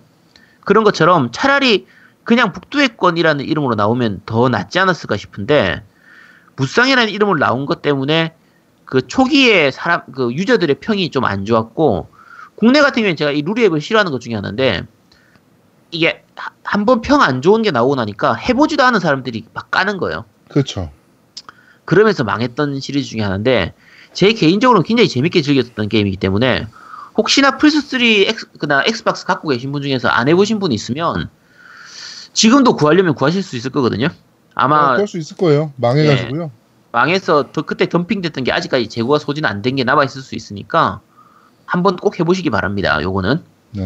[0.64, 1.86] 그런 것처럼 차라리
[2.24, 5.82] 그냥 북두의 권이라는 이름으로 나오면 더 낫지 않았을까 싶은데
[6.56, 8.34] 무쌍이라는 이름으로 나온 것 때문에
[8.84, 12.08] 그 초기에 사람 그 유저들의 평이 좀 안 좋았고
[12.56, 14.82] 국내 같은 경우에 제가 이 루리웹을 싫어하는 것 중에 하나인데
[15.90, 16.24] 이게
[16.64, 20.24] 한 번 평 안 좋은 게 나오고 나니까 해보지도 않은 사람들이 막 까는 거예요.
[20.48, 20.90] 그렇죠.
[21.86, 23.72] 그러면서 망했던 시리즈 중에 하나인데
[24.12, 26.66] 제 개인적으로는 굉장히 재밌게 즐겼던 게임이기 때문에
[27.16, 31.30] 혹시나 플스3 엑스, 그나 엑스박스 갖고 계신 분 중에서 안 해보신 분 있으면
[32.34, 34.08] 지금도 구하려면 구하실 수 있을 거거든요.
[34.54, 35.72] 아마 그럴 수 있을 거예요.
[35.76, 36.50] 망해가지고요.
[36.92, 41.00] 망해서 더 그때 덤핑됐던 게 아직까지 재고가 소진 안 된 게 남아 있을 수 있으니까
[41.66, 43.02] 한번 꼭 해보시기 바랍니다.
[43.02, 43.84] 요거는 네.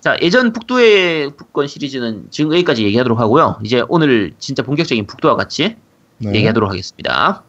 [0.00, 3.58] 자 예전 북도의 북권 시리즈는 지금 여기까지 얘기하도록 하고요.
[3.64, 5.76] 이제 오늘 진짜 본격적인 북도와 같이
[6.20, 6.34] 네.
[6.34, 7.42] 얘기하도록 하겠습니다.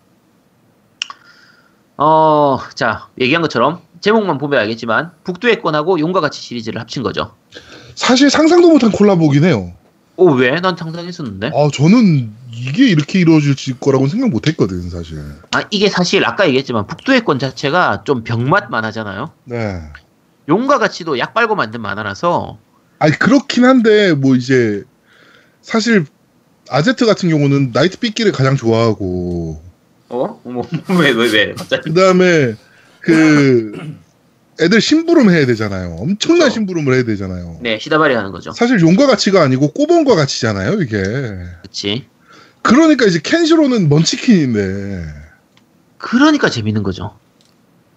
[1.97, 7.36] 어, 자, 얘기한 것처럼 제목만 보면 알겠지만 북두의 권하고 용과 같이 시리즈를 합친 거죠.
[7.95, 9.74] 사실 상상도 못한 콜라보긴 해요.
[10.17, 10.59] 오, 왜?
[10.59, 11.47] 난 상상했었는데.
[11.47, 15.19] 아, 저는 이게 이렇게 이루어질 거라고는 생각 못 했거든, 사실.
[15.51, 19.32] 아, 이게 사실 아까 얘기했지만 북두의 권 자체가 좀 병맛 만화잖아요.
[19.45, 19.82] 네.
[20.49, 22.57] 용과 같이도 약 빨고 만든 만화라서
[22.99, 24.84] 아니, 그렇긴 한데, 뭐, 이제,
[25.61, 26.05] 사실,
[26.72, 29.61] 아제트 같은 경우는 나이트 삐끼를 가장 좋아하고,
[30.09, 30.41] 어?
[30.43, 30.67] 뭐,
[30.99, 31.53] 왜, 왜, 왜?
[31.53, 31.84] 갑자기.
[31.84, 32.55] 그 다음에,
[33.01, 33.97] 그,
[34.61, 35.97] 애들 심부름 해야 되잖아요.
[35.99, 36.53] 엄청난 그쵸.
[36.53, 37.57] 심부름을 해야 되잖아요.
[37.61, 38.51] 네, 시다바리 하는 거죠.
[38.53, 41.03] 사실 용과 가치가 아니고 꼬본과 가치잖아요, 이게.
[41.61, 42.05] 그치.
[42.61, 45.05] 그러니까 이제 켄시로는 먼치킨인데.
[45.97, 47.17] 그러니까 재밌는 거죠.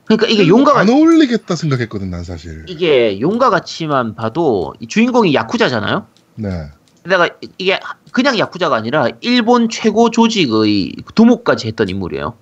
[0.06, 2.64] 그러니까 이게 용과 안 어울리겠다 생각했거든, 난 사실.
[2.68, 6.06] 이게 용과 같이만 봐도 이 주인공이 야쿠자잖아요?
[6.36, 6.70] 네.
[7.04, 7.28] 게다가
[7.58, 7.78] 이게
[8.12, 12.34] 그냥 야쿠자가 아니라 일본 최고 조직의 두목까지 했던 인물이에요.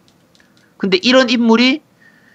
[0.77, 1.83] 근데 이런 인물이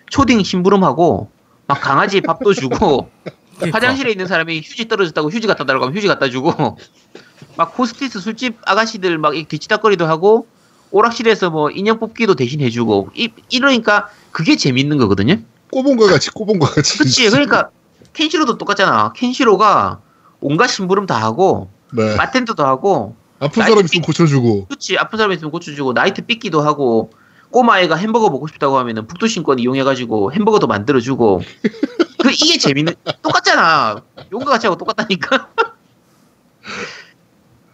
[0.09, 1.29] 초딩 심부름하고
[1.67, 3.09] 막 강아지 밥도 주고
[3.57, 3.77] 그러니까.
[3.77, 6.77] 화장실에 있는 사람이 휴지 떨어졌다고 휴지 갖다 달라고 하면 휴지 갖다 주고
[7.57, 10.47] 막 호스티스 술집 아가씨들 막 뒤치다거리도 하고
[10.91, 15.37] 오락실에서 뭐 인형 뽑기도 대신 해주고 이, 이러니까 그게 재밌는 거거든요.
[15.71, 16.97] 꼬본과 같이, 꼬본과 같이.
[16.97, 17.29] 그치.
[17.29, 17.69] 그러니까
[18.13, 19.13] 켄시로도 똑같잖아.
[19.13, 19.99] 켄시로가
[20.39, 22.15] 온갖 심부름 다 하고 네.
[22.15, 24.65] 바텐더도 하고 아픈 사람 있으면 고쳐주고.
[24.67, 27.11] 그렇지 아픈 사람 있으면 고쳐주고 나이트 삐끼도 하고
[27.51, 31.41] 꼬마애가 햄버거 먹고 싶다고 하면은 북두신권 이용해가지고 햄버거도 만들어주고
[32.19, 35.49] 그 이게 재밌는 똑같잖아 용과 같이 하고 똑같다니까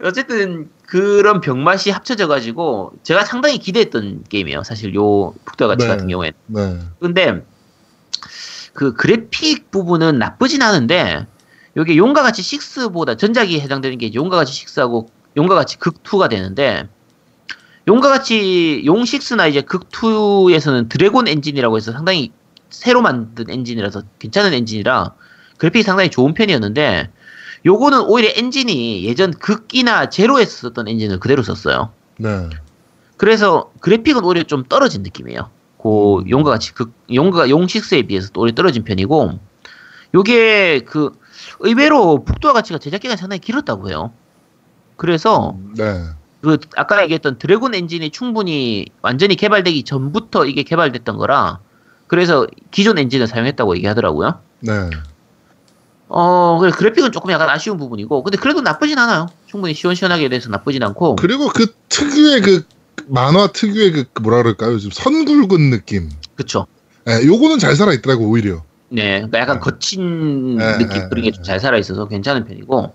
[0.02, 5.88] 어쨌든 그런 병맛이 합쳐져가지고 제가 상당히 기대했던 게임이에요 사실 요 북두와 같이 네.
[5.88, 6.78] 같은 경우엔 네.
[7.00, 7.42] 근데
[8.74, 11.26] 그 그래픽 부분은 나쁘진 않은데
[11.76, 16.88] 요게 용과 같이 6보다 전작이 해당되는 게 용과 같이 6하고 용과 같이 극2가 되는데
[17.88, 22.32] 용과 같이 용 6나 이제 극2에서는 드래곤 엔진이라고 해서 상당히
[22.70, 25.14] 새로 만든 엔진이라서 괜찮은 엔진이라
[25.58, 27.10] 그래픽이 상당히 좋은 편이었는데
[27.66, 31.92] 요거는 오히려 엔진이 예전 극이나 제로에서 썼던 엔진을 그대로 썼어요.
[32.18, 32.50] 네.
[33.16, 35.50] 그래서 그래픽은 오히려 좀 떨어진 느낌이에요.
[35.82, 39.38] 그 용과 같이 그 용과 용6에 비해서 또 오히려 떨어진 편이고
[40.14, 41.12] 요게 그
[41.60, 44.12] 의외로 북두와 같이가 제작 기간이 상당히 길었다고 해요.
[44.96, 46.04] 그래서 네.
[46.42, 51.60] 그 아까 얘기했던 드래곤 엔진이 충분히 완전히 개발되기 전부터 이게 개발됐던 거라
[52.06, 54.40] 그래서 기존 엔진을 사용했다고 얘기하더라고요.
[54.60, 54.90] 네.
[56.08, 59.26] 어, 그래 그래픽은 조금 약간 아쉬운 부분이고 근데 그래도 나쁘진 않아요.
[59.46, 62.64] 충분히 시원시원하게 돼서 나쁘진 않고 그리고 그 특유의 그
[63.06, 64.78] 만화 특유의 그 뭐라 그럴까요?
[64.78, 66.10] 좀 선굵은 느낌.
[66.36, 66.66] 그쵸.
[67.08, 68.62] 예, 요거는 잘 살아 있더라고 오히려.
[68.88, 72.94] 네, 그러니까 약간 거친 네, 느낌 네, 그런 게 네, 좀잘 살아 있어서 괜찮은 편이고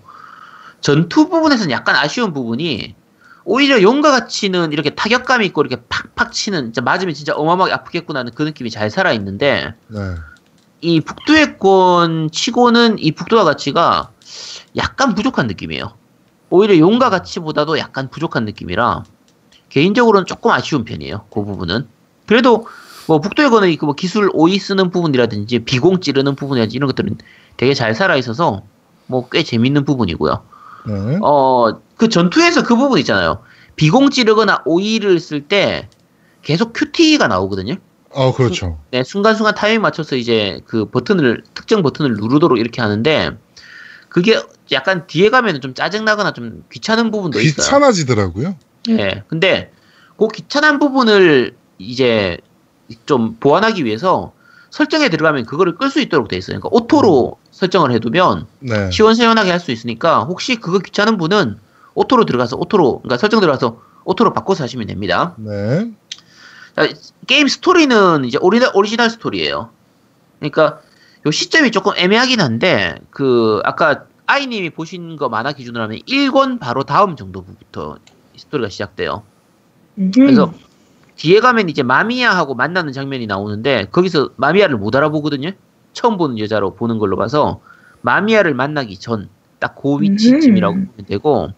[0.80, 2.94] 전투 부분에서는 약간 아쉬운 부분이
[3.44, 8.32] 오히려 용과 같이는 이렇게 타격감 있고 이렇게 팍팍 치는 진짜 맞으면 진짜 어마어마하게 아프겠구나 하는
[8.34, 10.14] 그 느낌이 잘 살아 있는데 네.
[10.80, 14.10] 이 북두의 권 치고는 이 북두와 같이가
[14.76, 15.94] 약간 부족한 느낌이에요.
[16.50, 19.04] 오히려 용과 같이보다도 약간 부족한 느낌이라
[19.68, 21.26] 개인적으로는 조금 아쉬운 편이에요.
[21.32, 21.86] 그 부분은.
[22.26, 22.66] 그래도
[23.06, 27.18] 뭐 권의 그뭐 기술 오이 쓰는 부분이라든지 비공 찌르는 부분이라든지 이런 것들은
[27.56, 28.62] 되게 잘 살아 있어서
[29.06, 30.42] 뭐 꽤 재밌는 부분이고요.
[30.86, 31.18] 네.
[31.22, 33.42] 어, 그 전투에서 그 부분 있잖아요.
[33.76, 35.88] 비공 찌르거나 오이를 쓸 때
[36.42, 37.76] 계속 QTE가 나오거든요.
[38.12, 38.78] 어, 그렇죠.
[38.90, 43.30] 네, 순간순간 타이밍 맞춰서 이제 그 버튼을, 특정 버튼을 누르도록 이렇게 하는데,
[44.08, 44.40] 그게
[44.72, 47.64] 약간 뒤에 가면 좀 짜증나거나 좀 귀찮은 부분도 있어요.
[47.64, 48.56] 귀찮아지더라고요.
[48.88, 49.22] 네.
[49.28, 49.70] 근데,
[50.18, 52.38] 그 귀찮은 부분을 이제
[53.06, 54.32] 좀 보완하기 위해서
[54.70, 56.60] 설정에 들어가면 그거를 끌 수 있도록 돼 있어요.
[56.60, 58.90] 그러니까 auto로 설정을 해두면 네.
[58.90, 61.58] 시원시원하게 할 수 있으니까 혹시 그거 귀찮은 분은
[61.94, 65.34] auto로 들어가서 auto로, 그러니까 설정 들어가서 auto로 바꿔서 하시면 됩니다.
[65.38, 65.90] 네.
[66.76, 66.88] 자,
[67.26, 69.70] 게임 스토리는 이제 오리지널, 오리지널 스토리예요.
[70.38, 70.80] 그러니까
[71.26, 76.84] 요 시점이 조금 애매하긴 한데 그 아까 아이님이 보신 거 만화 기준으로 하면 1권 바로
[76.84, 77.98] 다음 정도부터
[78.36, 79.24] 스토리가 시작돼요.
[80.14, 80.54] 그래서
[81.20, 85.50] 뒤에 가면 이제 마미야하고 만나는 장면이 나오는데 거기서 마미야를 못 알아보거든요.
[85.92, 87.60] 처음 보는 여자로 보는 걸로 봐서
[88.02, 89.28] 마미야를 만나기 전
[89.60, 90.86] 딱 그 위치쯤이라고 음.
[90.86, 91.50] 보면 되고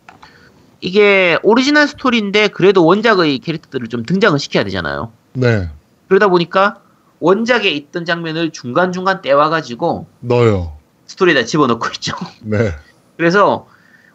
[0.80, 5.12] 이게 오리지널 스토리인데 그래도 원작의 캐릭터들을 좀 등장을 시켜야 되잖아요.
[5.34, 5.70] 네.
[6.08, 6.80] 그러다 보니까
[7.20, 10.72] 원작에 있던 장면을 중간중간 떼와가지고 넣어요.
[11.06, 12.16] 스토리에다 집어넣고 있죠.
[12.42, 12.72] 네.
[13.16, 13.68] 그래서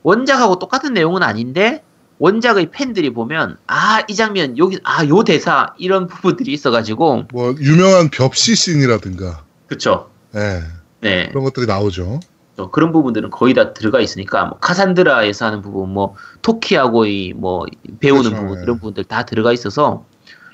[0.04, 1.84] 원작하고 똑같은 내용은 아닌데
[2.20, 8.09] 원작의 팬들이 보면 아 이 장면 여기 아 요 대사 이런 부분들이 있어가지고 뭐 유명한
[8.09, 9.43] 벽시 씬이라든가.
[9.68, 10.61] 그쵸 네.
[11.01, 12.20] 네 그런 것들이 나오죠.
[12.55, 17.65] 또 그런 부분들은 거의 다 들어가 있으니까 뭐 카산드라에서 하는 부분 뭐 토키하고의 뭐
[17.99, 18.63] 배우는 그렇죠, 부분 예.
[18.63, 20.05] 이런 부분들 다 들어가 있어서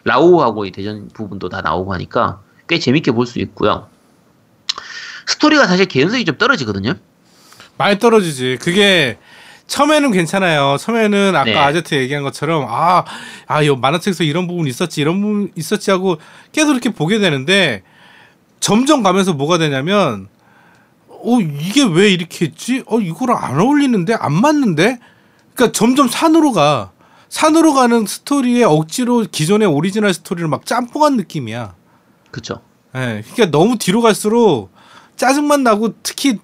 [0.03, 3.87] 라오하고의 대전 부분도 다 나오고 하니까 꽤 재밌게 볼 수 있고요
[5.27, 6.95] 스토리가 사실 개연성이 좀 떨어지거든요
[7.77, 8.57] 많이 떨어지지.
[8.61, 9.17] 그게
[9.67, 10.77] 처음에는 괜찮아요.
[10.79, 11.55] 처음에는 아까 네.
[11.55, 13.05] 아제트 얘기한 것처럼 아,
[13.47, 16.17] 아, 이 만화책에서 이런 부분 있었지, 이런 부분 있었지 하고
[16.51, 17.83] 계속 이렇게 보게 되는데
[18.59, 20.27] 점점 가면서 뭐가 되냐면
[21.07, 22.83] 어, 이게 왜 이렇게 했지?
[22.85, 24.13] 어, 이거랑 안 어울리는데?
[24.13, 24.99] 안 맞는데?
[25.53, 26.91] 그러니까 점점 산으로 가.
[27.29, 31.73] 산으로 가는 스토리에 억지로 기존의 오리지널 스토리를 막 짬뽕한 느낌이야.
[32.29, 32.61] 그쵸
[32.95, 34.69] 예, 그러니까 너무 뒤로 갈수록
[35.15, 36.37] 짜증만 나고 특히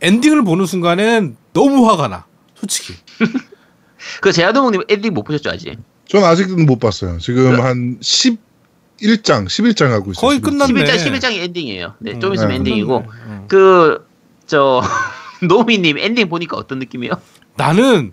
[0.00, 2.26] 엔딩을 보는 순간에는 너무 화가 나.
[2.64, 2.94] 솔직히.
[4.20, 7.18] 그 제아도목님 엔딩 못 보셨죠 아직 전 아직은 못 봤어요.
[7.18, 7.62] 지금 그래.
[7.62, 10.20] 한 11장, 11장 하고 있어요.
[10.26, 10.44] 거의 11장.
[10.44, 10.84] 끝났네.
[10.84, 12.56] 11장 11장이 엔딩이에요 네, 좀 음, 있으면 네.
[12.56, 13.44] 엔딩이고 음.
[13.48, 14.82] 그저
[15.46, 17.14] 노미님 엔딩 보니까 어떤 느낌이에요?
[17.56, 18.12] 나는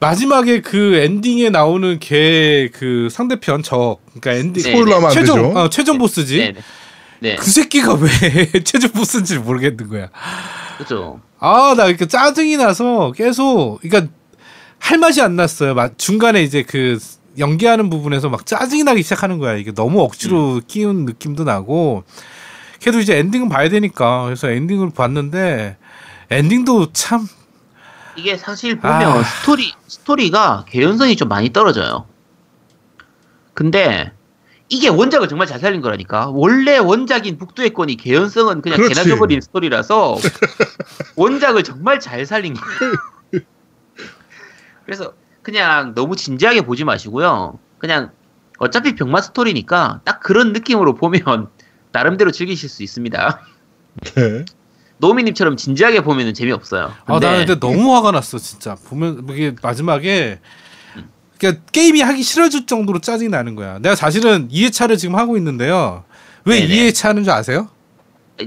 [0.00, 5.36] 마지막에 그 엔딩에 나오는 걔 그 상대편 적 그러니까 엔딩 네, 스포일러 하면 안 최종
[5.42, 5.58] 되죠.
[5.58, 6.38] 어, 최종 보스지.
[6.38, 6.60] 네, 네.
[7.20, 8.08] 네, 그 새끼가 왜
[8.64, 10.08] 최종 보스인지 모르겠는 거야.
[10.78, 11.20] 그죠.
[11.38, 14.12] 아, 나 이렇게 짜증이 나서 계속, 그러니까
[14.78, 15.74] 할 맛이 안 났어요.
[15.74, 16.98] 막 중간에 이제 그
[17.38, 19.54] 연기하는 부분에서 막 짜증이 나기 시작하는 거야.
[19.54, 22.04] 이게 너무 억지로 끼운 느낌도 나고.
[22.80, 24.24] 그래도 이제 엔딩은 봐야 되니까.
[24.24, 25.76] 그래서 엔딩을 봤는데,
[26.30, 27.26] 엔딩도 참,
[28.16, 29.22] 이게 사실 보면 아.
[29.22, 32.06] 스토리 스토리가 개연성이 좀 많이 떨어져요.
[33.54, 34.12] 근데
[34.68, 36.28] 이게 원작을 정말 잘 살린 거라니까.
[36.28, 38.94] 원래 원작인 북두의 권이 개연성은 그냥 그렇지.
[38.94, 40.16] 개나 줘버린 스토리라서
[41.16, 42.92] 원작을 정말 잘 살린 거예요.
[44.84, 47.58] 그래서 그냥 너무 진지하게 보지 마시고요.
[47.78, 48.10] 그냥
[48.58, 51.48] 어차피 병맛 스토리니까 딱 그런 느낌으로 보면
[51.92, 53.40] 나름대로 즐기실 수 있습니다.
[54.14, 54.44] 네.
[54.98, 56.92] 노미님처럼 진지하게 보면 재미없어요.
[57.06, 58.74] 아, 나 근데 너무 화가 났어, 진짜.
[58.74, 60.40] 보면 이게 마지막에
[61.38, 63.78] 그러니까 게임이 하기 싫어질 정도로 짜증이 나는 거야.
[63.78, 66.04] 내가 사실은 2회차를 지금 하고 있는데요.
[66.44, 66.90] 왜 네네.
[66.90, 67.68] 2회차 하는 줄 아세요?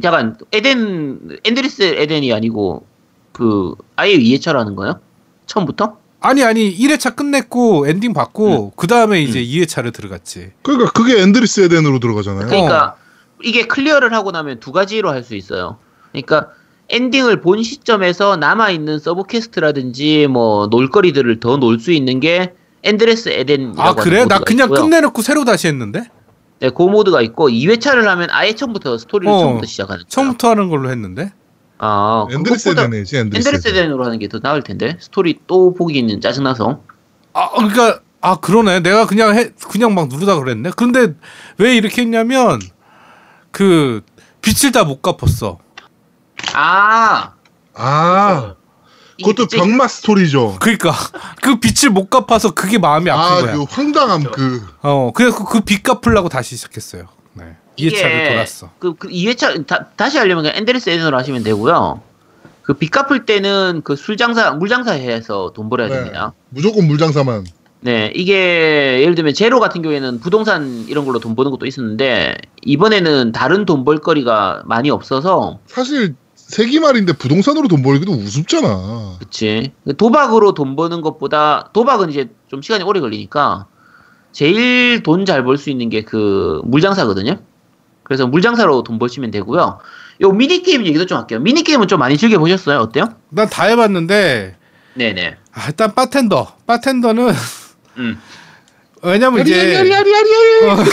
[0.03, 2.85] 약간 에덴 endless Eden이 아니고
[3.31, 4.99] 그 아예 2회차라는 거예요?
[5.45, 5.97] 처음부터?
[6.21, 8.13] 아니 아니 1회차 끝냈고 엔딩 음.
[8.13, 10.51] 받고 그 다음에 이제 2회차를 들어갔지.
[10.61, 12.47] 그러니까 그게 endless Eden으로 들어가잖아요.
[12.47, 12.95] 그러니까
[13.43, 15.77] 이게 클리어를 하고 나면 두 가지로 할 수 있어요.
[16.11, 16.49] 그러니까
[16.89, 22.53] 엔딩을 본 시점에서 남아 있는 sub quest라든지 뭐 놀거리들을 더 놀 수 있는 게
[22.83, 24.25] endless Eden이라고 아 그래?
[24.25, 24.81] 나 그냥 있고요.
[24.83, 26.03] 끝내놓고 새로 다시 했는데
[26.59, 30.03] 네, 그 모드가 있고 2회차를 하면 아예 처음부터 스토리를 어, 처음부터 시작하는.
[30.07, 31.33] 처음부터 하는 걸로 했는데.
[31.79, 33.75] 아, endless 그것보다 Eden이지 endless Eden.
[33.75, 36.81] Eden으로 하는 게 더 나을 텐데 스토리 또 보기는 짜증나서
[37.33, 38.81] 아 그러니까 아 그러네.
[38.81, 40.71] 내가 그냥 해 그냥 막 누르다 그랬네.
[40.77, 41.15] 근데
[41.57, 42.59] 왜 이렇게 했냐면
[43.51, 44.01] 그
[44.41, 45.57] 빚을 다 못 갚았어.
[46.53, 47.33] 아
[47.73, 48.55] 아
[49.21, 50.57] 그것도 진짜 병맛 스토리죠.
[50.59, 50.93] 그러니까
[51.41, 53.55] 그 빚을 못 갚아서 그게 마음이 아픈 아, 거야.
[53.55, 57.05] 그 황당함 그 어 그래서 그빚 갚으려고 다시 시작했어요.
[57.33, 57.55] 네.
[57.77, 58.69] 2회차를 돌았어.
[58.79, 59.65] 그, 그 2회차
[59.95, 62.01] 다, 시 하려면 그냥 endless Eden으로 하시면 되고요.
[62.63, 65.95] 그 빚 갚을 때는 그 술 장사 물 장사 해서 돈 벌어야 네.
[65.95, 66.33] 됩니다.
[66.49, 67.45] 무조건 물장사만.
[67.83, 73.31] 네, 이게 예를 들면 제로 같은 경우에는 부동산 이런 걸로 돈 버는 것도 있었는데 이번에는
[73.31, 76.13] 다른 돈 벌거리가 많이 없어서 사실
[76.51, 79.15] 세기말인데 부동산으로 돈 벌기도 우습잖아.
[79.19, 79.71] 그치.
[79.97, 83.67] 도박으로 돈 버는 것보다, 도박은 이제 좀 시간이 오래 걸리니까,
[84.33, 87.39] 제일 돈 잘 벌 수 있는 게 그 물장사거든요.
[88.03, 89.79] 그래서 물장사로 돈 버시면 되고요.
[90.21, 91.39] 요 미니게임 얘기도 좀 할게요.
[91.39, 92.79] 미니게임은 좀 많이 즐겨보셨어요?
[92.79, 93.05] 어때요?
[93.29, 94.55] 난 다 해봤는데
[94.95, 95.35] 네네.
[95.53, 96.55] 아, 일단 바텐더.
[96.67, 97.33] 바텐더는
[97.97, 98.19] 음.
[99.03, 100.85] 왜냐면 이제 아리아리아리아리.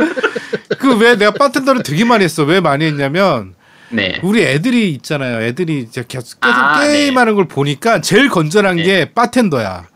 [0.78, 2.42] 그왜 내가 바텐더를 되게 많이 했어.
[2.44, 3.54] 왜 많이 했냐면
[3.90, 4.20] 네.
[4.22, 5.42] 우리 애들이 있잖아요.
[5.42, 8.82] 애들이 이제 계속, 계속 아, 게임하는 걸 보니까 제일 건전한 네.
[8.84, 9.88] 게 바텐더야.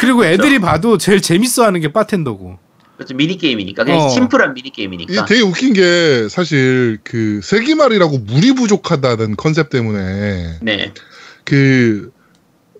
[0.00, 2.58] 그리고 애들이 봐도 제일 재밌어하는 게 바텐더고.
[2.96, 3.14] 그렇죠.
[3.14, 3.84] 미니 게임이니까.
[3.84, 4.08] 그냥 어.
[4.08, 5.24] 심플한 이게 미니 게임이니까.
[5.26, 10.92] 되게 웃긴 게 사실 그 세기말이라고 물이 부족하다는 컨셉 때문에 네.
[11.44, 12.10] 그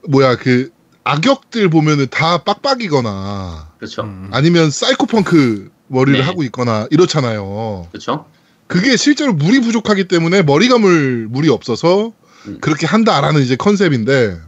[0.08, 0.70] 뭐야 그
[1.02, 4.02] 악역들 보면은 다 빡빡이거나 그렇죠.
[4.02, 4.30] 음.
[4.32, 6.24] 아니면 사이코펑크 머리를 네.
[6.24, 7.88] 하고 있거나 이렇잖아요.
[7.90, 8.26] 그렇죠.
[8.66, 12.12] 그게 실제로 물이 부족하기 때문에 머리 감을 물이 없어서
[12.46, 12.58] 음.
[12.60, 14.38] 그렇게 한다라는 이제 컨셉인데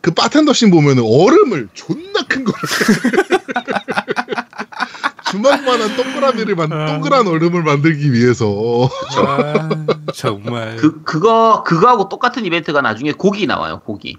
[0.00, 2.60] 그 바텐더 씬 보면은 얼음을 존나 큰 거를
[5.30, 6.86] 주먹만한 동그라미를 만 아.
[6.86, 9.68] 동그란 얼음을 만들기 위해서 아,
[10.12, 10.76] 정말.
[10.76, 14.16] 그, 그거, 그거하고 똑같은 이벤트가 나중에 고기 나와요, 고기.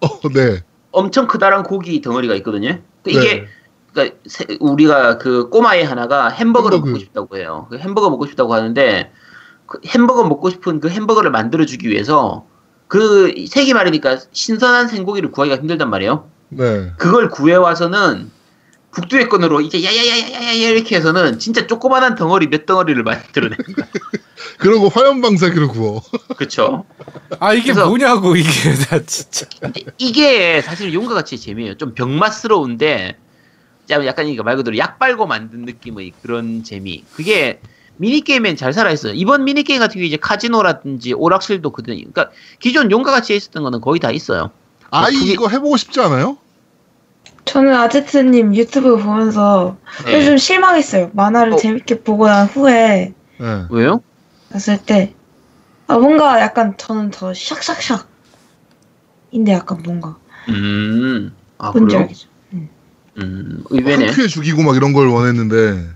[0.00, 0.62] 어, 네.
[0.90, 2.80] 엄청 크다란 고기 덩어리가 있거든요.
[3.04, 3.46] 그 이게 네.
[3.98, 6.90] 그러니까 세- 우리가 그 꼬마의 하나가 햄버거를 햄버거.
[6.92, 7.66] 먹고 싶다고 해요.
[7.70, 9.12] 그 햄버거 먹고 싶다고 하는데
[9.66, 12.46] 그 햄버거 먹고 싶은 그 햄버거를 만들어 주기 위해서
[12.86, 16.28] 그 세기 말이니까 신선한 생고기를 구하기가 힘들단 말이에요.
[16.50, 16.92] 네.
[16.96, 18.30] 그걸 구해 와서는
[18.92, 23.54] 북두의 건으로 이제 야야야야야야 이렇게 해서는 진짜 조그만한 덩어리 몇 덩어리를 만들어내.
[24.58, 26.02] 그러고 화염 방사기를 구워.
[26.36, 26.84] 그렇죠.
[27.38, 28.48] 아 이게 뭐냐고 이게
[28.90, 29.46] 나 진짜.
[29.98, 31.74] 이게 사실 용과 같이 재미예요.
[31.76, 33.27] 좀 병맛스러운데 야-
[33.90, 37.04] 약간 이거 말 그대로 약 빨고 만든 느낌의 그런 재미.
[37.14, 37.60] 그게
[37.96, 39.14] 미니게임엔 잘 살아있어요.
[39.14, 42.30] 이번 미니게임 같은 경우 이제 카지노라든지 오락실도 그든 그러니까
[42.60, 44.50] 기존 용과 같이 있었던 거는 거의 다 있어요.
[44.90, 46.38] 아이 그게- 이거 해보고 싶지 않아요?
[47.44, 50.24] 저는 아제트님 유튜브 보면서 네.
[50.24, 51.10] 좀 실망했어요.
[51.14, 51.56] 만화를 어.
[51.56, 53.64] 재밌게 보고 난 후에 네.
[53.70, 54.02] 왜요?
[54.52, 55.14] 봤을 때,
[55.86, 58.04] 아, 뭔가 약간 저는 더 샥샥샥.
[59.30, 60.16] 인데 약간 뭔가.
[60.48, 61.34] 음.
[61.58, 62.00] 아 뭔지 그래요?
[62.02, 62.28] 알겠죠?
[63.18, 63.64] 음.
[63.70, 64.06] 의외네.
[64.06, 65.88] 한큐에 죽이고 막 이런 걸 원했는데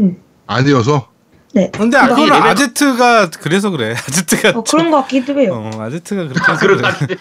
[0.00, 0.16] 음.
[0.46, 1.08] 아니어서
[1.52, 1.70] 네.
[1.74, 3.94] 근데 아, 그거는 레벨- 아제트가 그래서 그래.
[4.08, 5.70] 아제트가 어, 그런 것 같기도 해요.
[5.74, 6.88] 어 아제트가 그렇게 아, 해서 그런 그래.
[6.90, 7.16] 것 같은데.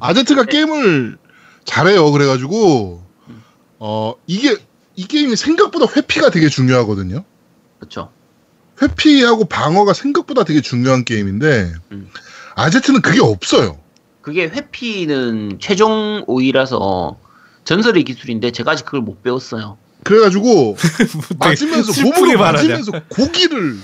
[0.00, 1.18] 아제트가 게임을
[1.64, 2.10] 잘해요.
[2.12, 3.02] 그래가지고
[3.80, 4.56] 어 이게
[4.96, 7.24] 이 게임이 생각보다 회피가 되게 중요하거든요.
[7.78, 8.10] 그렇죠.
[8.80, 12.08] 회피하고 방어가 생각보다 되게 중요한 게임인데 음.
[12.54, 13.78] 아제트는 그게 없어요.
[14.20, 17.16] 그게 회피는 최종 오의라서
[17.68, 19.76] 전설의 기술인데 제가 아직 그걸 못 배웠어요.
[20.02, 20.76] 그래가지고
[21.38, 22.38] 되게 맞으면서 몸으로.
[22.38, 23.76] 맞으면서 고기를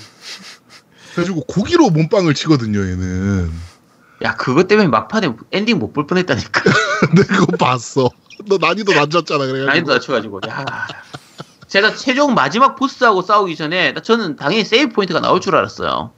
[1.12, 2.78] 그래가지고 고기로 몸빵을 치거든요.
[2.80, 3.53] 얘는
[4.22, 6.62] 야 그것 때문에 막판에 엔딩 못 볼 뻔했다니까.
[7.14, 8.09] 내가 그거 봤어.
[8.47, 9.41] 너 난이도 낮췄잖아.
[9.45, 9.66] 그래가지고.
[9.66, 10.64] 난이도 낮춰가지고 야.
[11.68, 16.11] 제가 최종 마지막 보스하고 싸우기 전에 나- 저는 당연히 save point가 나올 줄 알았어요.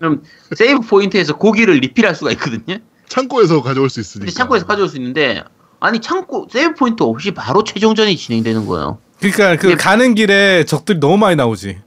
[0.00, 0.24] 그럼
[0.56, 2.78] save point에서 고기를 리필할 수가 있거든요.
[3.08, 4.24] 창고에서 가져올 수 있으니까.
[4.26, 5.44] 근데 창고에서 가져올 수 있는데
[5.84, 8.96] 아니 창고 save point 없이 바로 최종전이 진행되는 거예요.
[9.20, 11.78] 그러니까 그 가는 길에 적들이 너무 많이 나오지.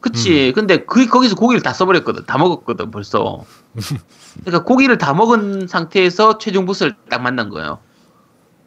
[0.00, 0.50] 그치.
[0.56, 2.26] 근데 그 거기서 고기를 다 써버렸거든.
[2.26, 3.44] 다 먹었거든 벌써.
[4.44, 7.78] 그러니까 고기를 다 먹은 상태에서 최종 보스를 딱 만난 거예요.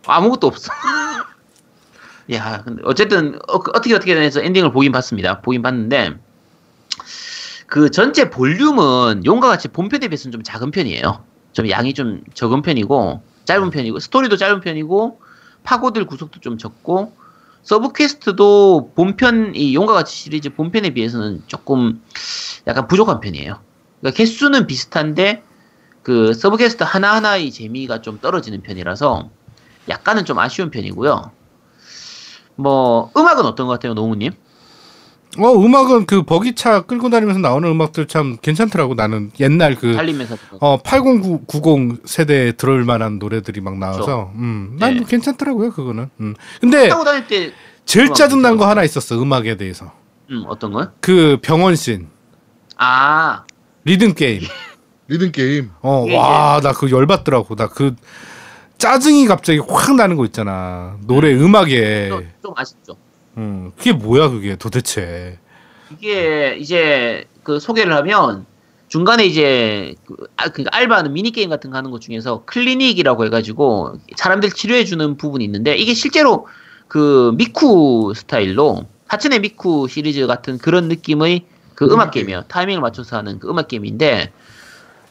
[0.06, 0.72] 아무것도 없어.
[2.32, 5.42] 야, 근데 어쨌든 어, 떻게 어떻게 해서 엔딩을 보긴 봤습니다.
[5.42, 6.14] 보긴 봤는데
[7.68, 11.26] 그 전체 볼륨은 용과 같이 본편에 비해서는 좀 작은 편이에요.
[11.52, 15.20] 좀 양이 좀 적은 편이고 짧은 편이고 스토리도 짧은 편이고
[15.64, 17.14] 파고들 구석도 좀 적고
[17.64, 22.02] sub quest도 본편 이 용과 같이 시리즈 본편에 비해서는 조금
[22.68, 23.60] 약간 부족한 편이에요.
[24.00, 25.44] 그러니까 개수는 비슷한데
[26.04, 29.30] 그 sub quest 하나 하나의 재미가 좀 떨어지는 편이라서
[29.90, 31.32] 약간은 좀 아쉬운 편이고요.
[32.56, 34.32] 뭐 음악은 어떤 것 같아요, 노무님?
[35.40, 40.78] 어 음악은 그 버기차 끌고 다니면서 나오는 음악들 참 괜찮더라고 나는 옛날 그 달리면서 어,
[40.82, 45.04] 8090 세대에 들을 만한 노래들이 막 나와서, 음, 난 네.
[45.08, 46.10] 괜찮더라고요, 그거는.
[46.20, 46.36] 음.
[46.60, 47.52] 근데 타고 다닐 때
[47.86, 48.58] 제일 음악 짜증난 괜찮아.
[48.66, 49.92] 거 하나 있었어, 음악에 대해서.
[50.32, 50.92] 음, 어떤 거요?
[51.02, 52.08] 그 병원 씬,
[52.78, 53.44] 아,
[53.86, 54.42] 리듬 게임.
[55.08, 55.72] 리듬 게임.
[55.82, 57.56] 어, 예, 와, 나 그거 열받더라고.
[57.56, 57.96] 나 그
[58.78, 60.98] 짜증이 갑자기 확 나는 거 있잖아.
[61.08, 62.10] 노래 음 악에.
[62.10, 62.96] 좀, 좀 아쉽죠.
[63.38, 65.38] 음, 그게 뭐야, 그게 도대체.
[65.92, 68.46] 이게 이제 그 소개를 하면
[68.88, 74.00] 중간에 이제 그, 아, 그 알바하는 미니 게임 같은 거 하는 것 중에서 클리닉이라고 해가지고
[74.16, 76.48] 사람들 치료해 주는 부분이 있는데 이게 실제로
[76.88, 82.26] 그 미쿠 스타일로 하츠네 미쿠 시리즈 같은 그런 느낌의 그 음악 음악 게임.
[82.26, 82.44] 게임이에요.
[82.48, 84.32] 타이밍을 맞춰서 하는 그 음악 게임인데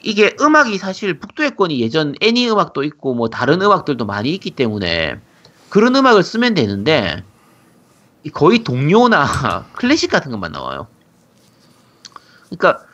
[0.03, 5.17] 이게 음악이 사실 북두의 권이 예전 애니 음악도 있고 뭐 다른 음악들도 많이 있기 때문에
[5.69, 7.36] 그런 음악을 쓰면 되는데 이
[8.31, 10.87] 거의 동요나 클래식 같은 것만 나와요.
[12.49, 12.85] 그러니까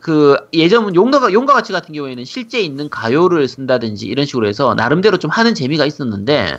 [0.00, 5.18] 그 예전 용과 용과 같이 같은 경우에는 실제 있는 가요를 쓴다든지 이런 식으로 해서 나름대로
[5.18, 6.58] 좀 하는 재미가 있었는데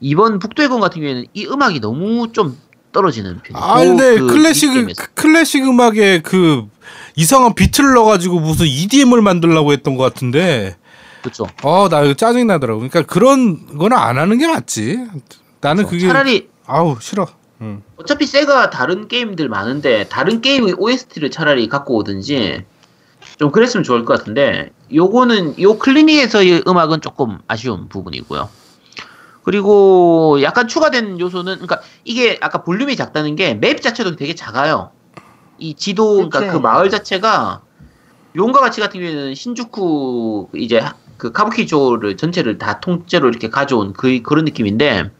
[0.00, 2.56] 이번 북두의 권 같은 경우에는 이 음악이 너무 좀
[2.92, 3.64] 떨어지는 편이에요.
[3.64, 4.72] 아, 근데 그 클래식.
[4.72, 6.66] 그 클래식 음악에 그
[7.14, 10.76] 이상한 비트를 넣어가지고 무슨 EDM을 만들려고 했던 것 같은데,
[11.20, 11.46] 그렇죠.
[11.62, 12.80] 어, 나 이거 짜증 나더라고.
[12.80, 14.98] 그러니까 그런 거는 안 하는 게 맞지.
[15.60, 17.26] 나는 그게, 차라리 아우, 싫어.
[17.60, 17.82] 음.
[17.96, 22.64] 어차피 세가 다른 게임들 많은데 다른 게임의 OST를 차라리 갖고 오든지
[23.38, 28.48] 좀 그랬으면 좋을 것 같은데 요거는 요 클리닉에서의 음악은 조금 아쉬운 부분이고요.
[29.42, 34.90] 그리고 약간 추가된 요소는 그러니까 이게 아까 볼륨이 작다는 게 맵 자체도 되게 작아요.
[35.58, 36.52] 이 지도 그러니까 그치.
[36.52, 37.62] 그 마을 자체가
[38.34, 40.82] 용과 같이 같은 경우에는 신주쿠 이제
[41.16, 45.10] 그 카부키조를 전체를 다 통째로 이렇게 가져온 그 그런 느낌인데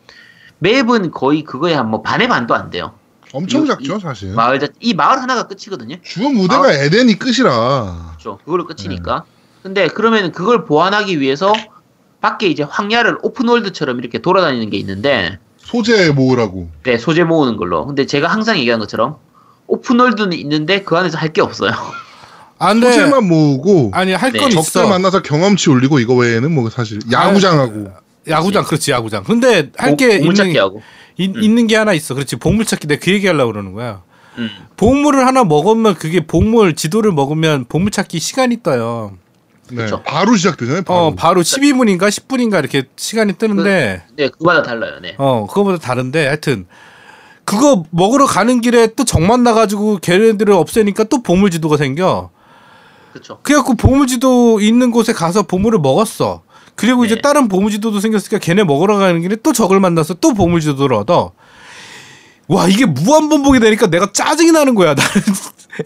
[0.61, 2.93] 맵은 거의 그거에 한 뭐 반의 반도 안 돼요.
[3.33, 4.33] 엄청 이- 작죠, 이- 사실.
[4.33, 5.97] 마을 자, 이 마을 하나가 끝이거든요.
[6.03, 6.73] 주요 무대가 아.
[6.73, 8.15] 에덴이 끝이라.
[8.19, 8.39] 그렇죠.
[8.45, 9.25] 그걸로 끝이니까.
[9.63, 11.53] 근데 그러면 그걸 보완하기 위해서
[12.21, 16.71] 밖에 이제 황야를 오픈월드처럼 이렇게 돌아다니는 게 있는데 소재 모으라고.
[16.85, 17.85] 네, 소재 모으는 걸로.
[17.87, 19.17] 근데 제가 항상 얘기한 것처럼
[19.67, 21.73] 오픈월드는 있는데 그 안에서 할 게 없어요.
[22.59, 24.39] 아, 근데, 소재만 모으고 아니, 할 네.
[24.39, 24.89] 건 적들 있어.
[24.89, 27.89] 만나서 경험치 올리고 이거 외에는 뭐 사실 야구장하고
[28.29, 29.24] 야구장, 그렇지, 야구장.
[29.24, 30.83] 근데 할게물 있는, 찾기 하고.
[31.18, 31.43] 이- 음.
[31.43, 32.14] 있는 게 하나 있어.
[32.14, 32.87] 그렇지, 보물 찾기.
[32.87, 34.03] 내가 그 얘기 하려고 그러는 거야.
[34.39, 34.51] 음.
[34.77, 39.16] 보물을 하나 먹으면 그게 보물 지도를 먹으면 보물 찾기 시간이 떠요.
[39.70, 40.03] 네, 그쵸.
[40.05, 40.83] 바로 시작되잖아요.
[40.83, 41.01] 바로.
[41.01, 45.01] 어, 바로 12분인가 10분인가 이렇게 시간이 뜨는데 네, 그거마다 달라요.
[45.03, 45.14] 네.
[45.18, 46.66] 어, 그거보다 다른데 하여튼
[47.45, 52.31] 그거 먹으러 가는 길에 또 정 만나 가지고 걔네들을 없애니까 또 보물 지도가 생겨.
[53.17, 53.39] 그렇죠.
[53.43, 56.43] 그래갖고 보물 지도 있는 곳에 가서 보물을 먹었어.
[56.75, 57.21] 그리고 이제 네.
[57.23, 61.33] 다른 보물 지도도 생겼으니까 걔네 먹으러 가는 길에 또 적을 만나서 또 보물 지도를 얻어.
[62.49, 64.95] 와 이게 무한 반복이 되니까 내가 짜증이 나는 거야.
[64.95, 65.11] 나는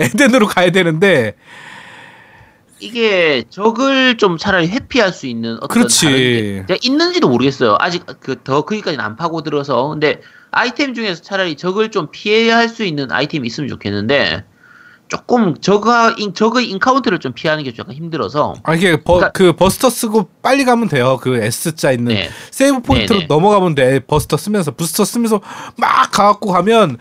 [0.00, 1.34] 에덴으로 가야 되는데
[2.80, 6.06] 이게 적을 좀 차라리 회피할 수 있는 어떤 그렇지.
[6.06, 7.76] 다른 게 있는지도 모르겠어요.
[7.78, 10.20] 아직 그 더 거기까지는 안 파고들어서 근데
[10.50, 14.44] 아이템 중에서 차라리 적을 좀 피해야 할 수 있는 아이템이 있으면 좋겠는데
[15.10, 19.52] 조금 적가 인 적의 encount를 좀 피하는 게좀 약간 힘들어서 아 이게 버, 그러니까- 그
[19.52, 21.18] 버스터 쓰고 빨리 가면 돼요.
[21.20, 22.30] 그 S자 있는 네.
[22.52, 23.26] save point로 네, 네.
[23.28, 23.98] 넘어가면 돼.
[24.00, 25.40] 버스터 쓰면서 부스터 쓰면서
[25.76, 26.96] 막 가갖고 가면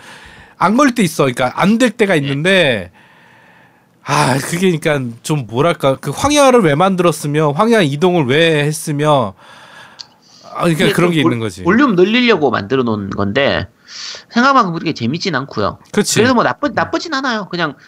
[0.57, 1.23] 안 걸릴 때 있어.
[1.23, 2.19] 그러니까 안 될 때가 네.
[2.19, 2.91] 있는데
[4.03, 9.35] 아 그게 그러니까 좀 뭐랄까 그 황야를 왜 만들었으며 황야 이동을 왜 했으며
[10.55, 11.63] 아 그러니까 그런 좀게 볼- 있는 거지.
[11.63, 13.67] 볼륨 늘리려고 만들어 놓은 건데
[14.31, 15.77] 생각만큼 그렇게 재밌진 않고요.
[15.91, 16.15] 그렇지.
[16.15, 17.47] 그래서 뭐 나쁘 나쁘진 않아요.
[17.49, 17.79] 그냥 그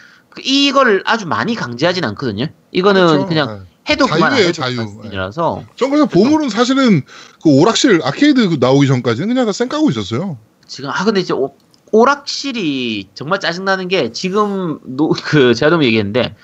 [0.42, 2.46] 이걸 아주 많이 강제하진 않거든요.
[2.70, 3.26] 이거는 그렇죠.
[3.26, 3.92] 그냥 네.
[3.92, 4.76] 해도 자유예요, 자유.
[4.76, 7.02] 그만 수준이라서 전 그래서 보물은 사실은
[7.42, 10.38] 그 오락실 아케이드 그 나오기 전까지는 그냥 다 쌩 까고 있었어요.
[10.66, 11.54] 지금 아 근데 이제 오,
[11.90, 16.34] 오락실이 정말 짜증나는 게 지금 노, 그 제가 너무 얘기했는데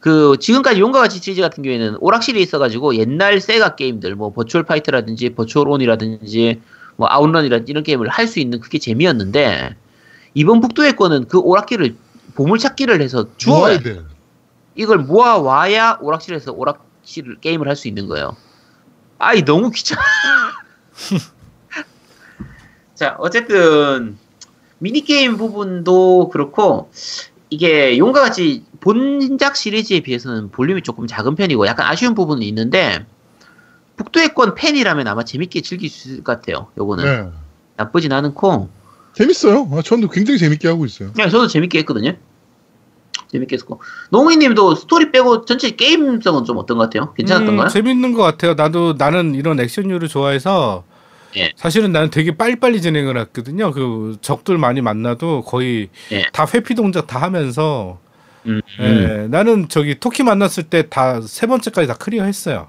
[0.00, 5.30] 그 지금까지 용과 같이 시리즈 같은 경우에는 오락실이 있어가지고 옛날 세가 게임들 뭐 버추얼 파이터라든지
[5.34, 6.60] 버추얼 온이라든지
[6.96, 9.76] 뭐 아웃런이라든지 이런 게임을 할 수 있는 그게 재미였는데
[10.34, 11.94] 이번 북두의 거는 그 오락기를
[12.34, 14.02] 보물찾기를 해서 주어야 모아야 돼.
[14.74, 18.36] 이걸 모아 와야 오락실에서 오락실 게임을 할 수 있는 거예요.
[19.18, 20.00] 아이 너무 귀찮아.
[22.94, 24.18] 자 어쨌든
[24.78, 26.90] 미니 게임 부분도 그렇고
[27.50, 33.04] 이게 용과 같이 본작 시리즈에 비해서는 볼륨이 조금 작은 편이고 약간 아쉬운 부분은 있는데
[33.96, 36.68] 북두의 권 팬이라면 아마 재밌게 즐길 수 있을 것 같아요.
[36.78, 37.30] 요거는 네.
[37.76, 38.70] 나쁘진 않고
[39.24, 39.68] 재밌어요.
[39.72, 41.12] 아, 저도 굉장히 재밌게 하고 있어요.
[41.14, 42.14] 네, 저도 재밌게 했거든요.
[43.30, 43.80] 재밌게 했고
[44.10, 47.12] 노미님도 스토리 빼고 전체 게임성은 좀 어떤 것 같아요?
[47.14, 47.66] 괜찮았던가요?
[47.66, 48.54] 음, 재밌는 것 같아요.
[48.54, 50.84] 나도 나는 이런 액션류를 좋아해서
[51.36, 51.52] 예.
[51.54, 53.70] 사실은 나는 되게 빨리빨리 진행을 했거든요.
[53.70, 56.24] 그 적들 많이 만나도 거의 예.
[56.32, 58.00] 다 회피 동작 다 하면서
[58.46, 59.28] 음, 예, 음.
[59.30, 62.68] 나는 저기 토끼 만났을 때 다 세 번째까지 다 클리어 했어요.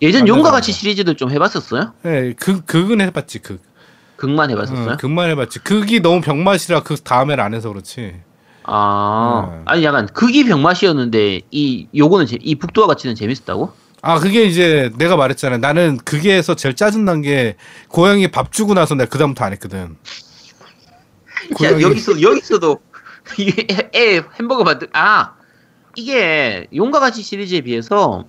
[0.00, 0.26] 예전.
[0.28, 1.92] 용과 같이 시리즈들 좀 해봤었어요?
[2.06, 3.60] 예, 그 극은 해봤지 극.
[4.16, 4.92] 극만 해봤었어요?
[4.92, 5.58] 어, 극만 해봤지.
[5.60, 8.14] 극이 너무 병맛이라 그 다음에를 안 해서 그렇지.
[8.64, 9.62] 아 음.
[9.66, 13.72] 아니 약간 극이 병맛이었는데 이 요거는 재- 이 북두와 같이는 재밌었다고?
[14.02, 15.58] 아 그게 이제 내가 말했잖아.
[15.58, 17.56] 나는 그게에서 제일 짜증난 게
[17.88, 19.96] 고양이 밥 주고 나서 내가 그 다음부터 안 했거든.
[21.52, 22.80] 야, 고양이 여기서 여기서도
[23.94, 25.34] 애 햄버거 만들 아
[25.94, 28.24] 이게 용과 같이 시리즈에 비해서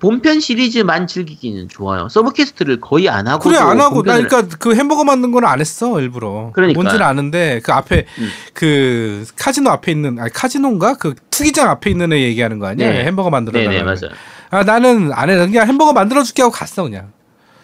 [0.00, 2.08] 본편 시리즈만 즐기기는 좋아요.
[2.08, 5.60] sub quest를 거의 안 하고 그래 안 하고 나 그러니까 그 햄버거 만든 거는 안
[5.60, 6.52] 했어 일부러.
[6.54, 6.80] 그러니까.
[6.80, 8.28] 뭔지는 아는데 그 앞에 음.
[8.54, 12.92] 그 카지노 앞에 있는 아니 카지노인가 그 투기장 앞에 있는 애 얘기하는 거 아니야?
[12.92, 13.04] 네.
[13.04, 14.00] 햄버거 만들어 네네 달라고.
[14.00, 14.16] 맞아요.
[14.50, 15.36] 아 나는 안 해.
[15.36, 17.12] 그냥 햄버거 만들어 줄게 하고 갔어 그냥.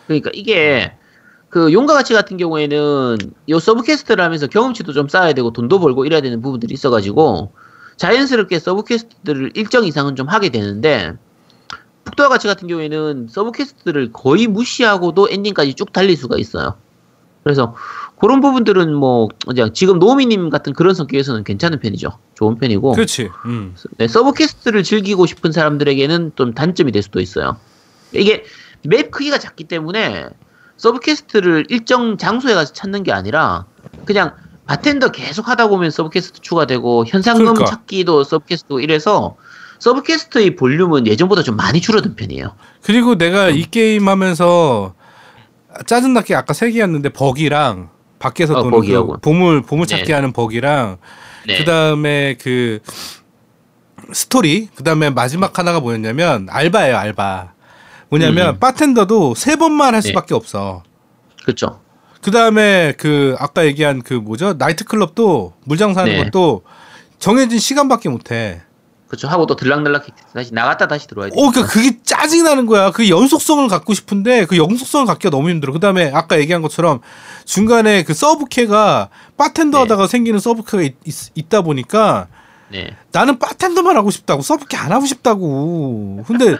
[0.07, 0.93] 그러니까 이게
[1.51, 3.17] 그 용과 같이 같은 경우에는
[3.49, 7.53] 요 sub quest를 하면서 경험치도 좀 쌓아야 되고 돈도 벌고 이래야 되는 부분들이 있어가지고
[7.97, 11.13] 자연스럽게 sub quest를 일정 이상은 좀 하게 되는데
[12.15, 16.75] 북두와 같이 같은 경우에는 sub quest를 거의 무시하고도 엔딩까지 쭉 달릴 수가 있어요.
[17.43, 17.75] 그래서
[18.19, 22.19] 그런 부분들은 뭐 그냥 지금 노미님 같은 그런 성격에서는 괜찮은 편이죠.
[22.35, 23.31] 좋은 편이고 그렇지.
[23.45, 23.75] 음.
[23.99, 27.57] 네, sub quest를 즐기고 싶은 사람들에게는 좀 단점이 될 수도 있어요.
[28.13, 28.45] 이게
[28.85, 30.29] map 크기가 작기 때문에
[30.77, 33.67] sub quest를 일정 장소에 가서 찾는 게 아니라
[34.07, 34.35] 그냥
[34.67, 37.67] 바텐더 계속 하다 보면 sub quest 추가되고 현상금 그러니까.
[37.67, 39.37] 찾기도 sub quest고 이래서
[39.79, 42.55] sub quest의 볼륨은 예전보다 좀 많이 줄어든 편이에요.
[42.83, 44.95] 그리고 내가 이 게임 하면서
[45.87, 48.81] 짜증나게 아까 세 개였는데 buggy랑 밖에서 어, 도는.
[48.81, 50.13] 그 보물 보물 찾기 네.
[50.13, 50.99] 하는 buggy랑
[51.47, 51.59] 네.
[51.59, 52.81] 그다음에 그
[54.13, 57.53] 스토리 그다음에 마지막 하나가 뭐였냐면 알바예요 알바
[58.09, 58.59] 뭐냐면 음.
[58.59, 60.09] 바텐더도 세 번만 할 네.
[60.09, 60.83] 수밖에 없어
[61.43, 61.81] 그렇죠.
[62.23, 66.25] 그다음에 그 아까 얘기한 그 뭐죠 나이트클럽도 물장사하는 네.
[66.25, 66.63] 것도
[67.19, 68.63] 정해진 시간밖에 못해
[69.15, 69.29] 그렇죠.
[69.29, 71.37] 하고 또 들락날락 다시 나갔다 다시 들어와야 돼.
[71.41, 72.91] 어, 그 그게 짜증이 나는 거야.
[72.91, 75.73] 그 연속성을 갖고 싶은데 그 연속성을 갖기가 너무 힘들어.
[75.73, 77.01] 그다음에 아까 얘기한 것처럼
[77.45, 79.83] 중간에 그 서브캐가 바텐더 네.
[79.83, 80.95] 하다가 생기는 서브캐가 있,
[81.35, 82.27] 있, 다 보니까
[82.71, 82.97] 네.
[83.13, 86.25] 나는 바텐더만 하고 싶다고 서브캐 안 하고 싶다고.
[86.27, 86.57] 근데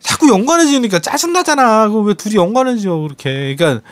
[0.00, 1.88] 자꾸 연관해지니까 짜증 나잖아.
[1.88, 3.56] 그 왜 둘이 연관해져 그렇게.
[3.56, 3.82] 그러니까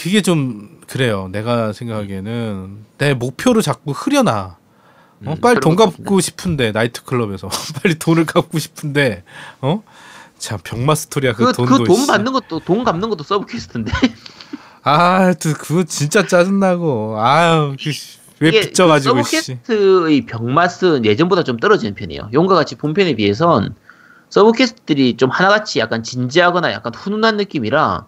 [0.00, 1.28] 그게 좀 그래요.
[1.32, 4.56] 내가 생각하기에는 내 목표를 자꾸 흐려놔.
[5.26, 7.48] 어, 음, 빨리 돈 갚고 싶은데 나이트클럽에서
[7.82, 9.24] 빨리 돈을 갚고 싶은데
[9.60, 9.82] 어?
[10.38, 12.06] 참 병맛 스토리야 그, 그 돈도 그돈 씨.
[12.06, 13.92] 받는 것도 돈 갚는 것도 서브캐스트인데.
[14.82, 19.36] 아, 또 그거 진짜 짜증나고 아유 그 씨, 왜 이게 빚져 가지고 그 씨.
[19.36, 22.30] 서브캐스트의 병맛은 예전보다 좀 떨어지는 편이에요.
[22.34, 23.74] 용과 같이 본편에 비해선
[24.28, 28.06] 서브캐스트들이 좀 하나같이 약간 진지하거나 약간 훈훈한 느낌이라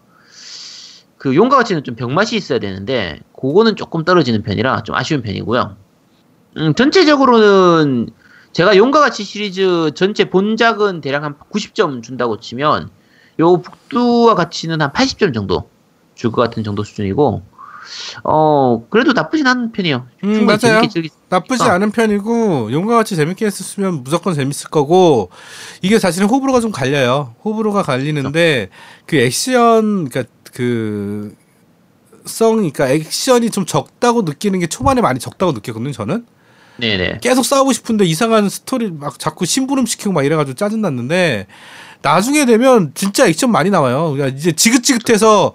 [1.19, 5.77] 그 용과 같이는 좀 병맛이 있어야 되는데 그거는 조금 떨어지는 편이라 좀 아쉬운 편이고요.
[6.57, 8.11] 음, 전체적으로는
[8.53, 12.89] 제가 용과 같이 시리즈 전체 본작은 대략 한 90점 준다고 치면
[13.41, 15.69] 요 북두와 같이는 한 80점 정도
[16.15, 17.43] 줄 것 같은 정도 수준이고
[18.25, 20.07] 어 그래도 나쁘진 않은 편이에요.
[20.25, 20.81] 음, 맞아요.
[21.29, 21.67] 나쁘지 어.
[21.67, 25.29] 않은 편이고 용과 같이 재밌게 했었으면 무조건 재밌을 거고
[25.83, 27.35] 이게 사실은 호불호가 좀 갈려요.
[27.45, 28.71] 호불호가 갈리는데
[29.05, 31.37] 그 액션 그러니까 그
[32.25, 35.93] 성, 그러니까 액션이 좀 적다고 느끼는 게 초반에 많이 적다고 느꼈거든요.
[35.93, 36.27] 저는
[36.79, 37.19] 네네.
[37.23, 41.47] 계속 싸우고 싶은데 이상한 스토리 막 자꾸 심부름 시키고 막 이래가지고 짜증 났는데
[42.03, 44.13] 나중에 되면 진짜 액션 많이 나와요.
[44.13, 45.55] 그러니까 이제 지긋지긋해서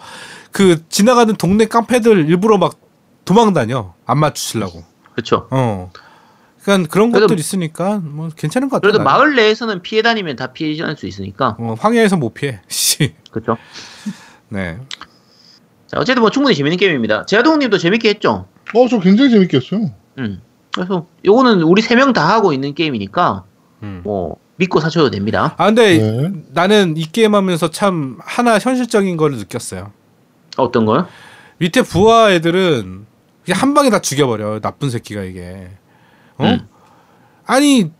[0.51, 2.79] 그 지나가는 동네 깡패들 일부러 막
[3.25, 4.83] 도망 다녀 안 맞추시려고.
[5.13, 5.47] 그렇죠.
[5.51, 5.91] 어.
[6.63, 8.91] 그러니까 그런 것들 있으니까 뭐 괜찮은 것 같아요.
[8.91, 9.11] 그래도 나는.
[9.11, 11.55] 마을 내에서는 피해 다니면 다 피할 수 있으니까.
[11.59, 12.61] 어, 황야에서 못 피해.
[12.69, 13.15] 씨.
[13.31, 13.57] 그렇죠.
[14.49, 14.77] 네.
[15.87, 17.25] 자, 어쨌든 뭐 충분히 재밌는 게임입니다.
[17.25, 18.47] 제아동님도 재밌게 했죠.
[18.73, 19.91] 어, 저 굉장히 재밌게 했어요.
[20.19, 20.41] 음.
[20.73, 23.43] 그래서 요거는 우리 세 명 다 하고 있는 게임이니까
[23.83, 24.01] 음.
[24.03, 25.55] 뭐 믿고 사셔도 됩니다.
[25.57, 26.31] 아 근데 네.
[26.53, 29.91] 나는 이 게임 하면서 참 하나 현실적인 거를 느꼈어요.
[30.57, 31.07] 어떤 거요?
[31.57, 33.05] 밑에 부하 애들은
[33.45, 34.59] 그냥 한 방에 다 죽여버려.
[34.59, 35.69] 나쁜 새끼가 이게.
[36.37, 36.45] 어?
[36.45, 36.67] 음.
[37.45, 37.91] 아니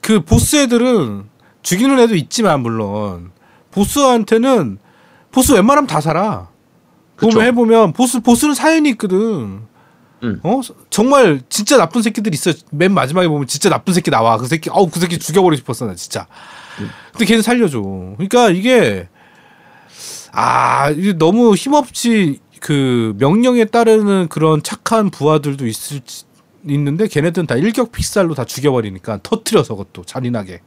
[0.00, 1.24] 그 보스 애들은
[1.62, 3.30] 죽이는 애도 있지만 물론
[3.70, 4.78] 보스한테는
[5.30, 6.48] 보스 웬만하면 다 살아.
[7.16, 7.30] 그쵸.
[7.30, 9.62] 보면 해보면 보스 보스는 사연이 있거든.
[10.22, 10.40] 음.
[10.42, 10.60] 어
[10.90, 12.52] 정말 진짜 나쁜 새끼들 있어.
[12.70, 14.36] 맨 마지막에 보면 진짜 나쁜 새끼 나와.
[14.36, 16.26] 그 새끼 어우 그 새끼 죽여버리고 싶었어 나 진짜.
[17.12, 17.80] 근데 걔는 살려줘.
[17.80, 19.08] 그러니까 이게
[20.32, 26.00] 아 이게 너무 힘없이 그 명령에 따르는 그런 착한 부하들도 있을
[26.64, 30.60] 있는데 걔네들은 다 일격 필살로 다 죽여버리니까 터트려서 그것도 잔인하게.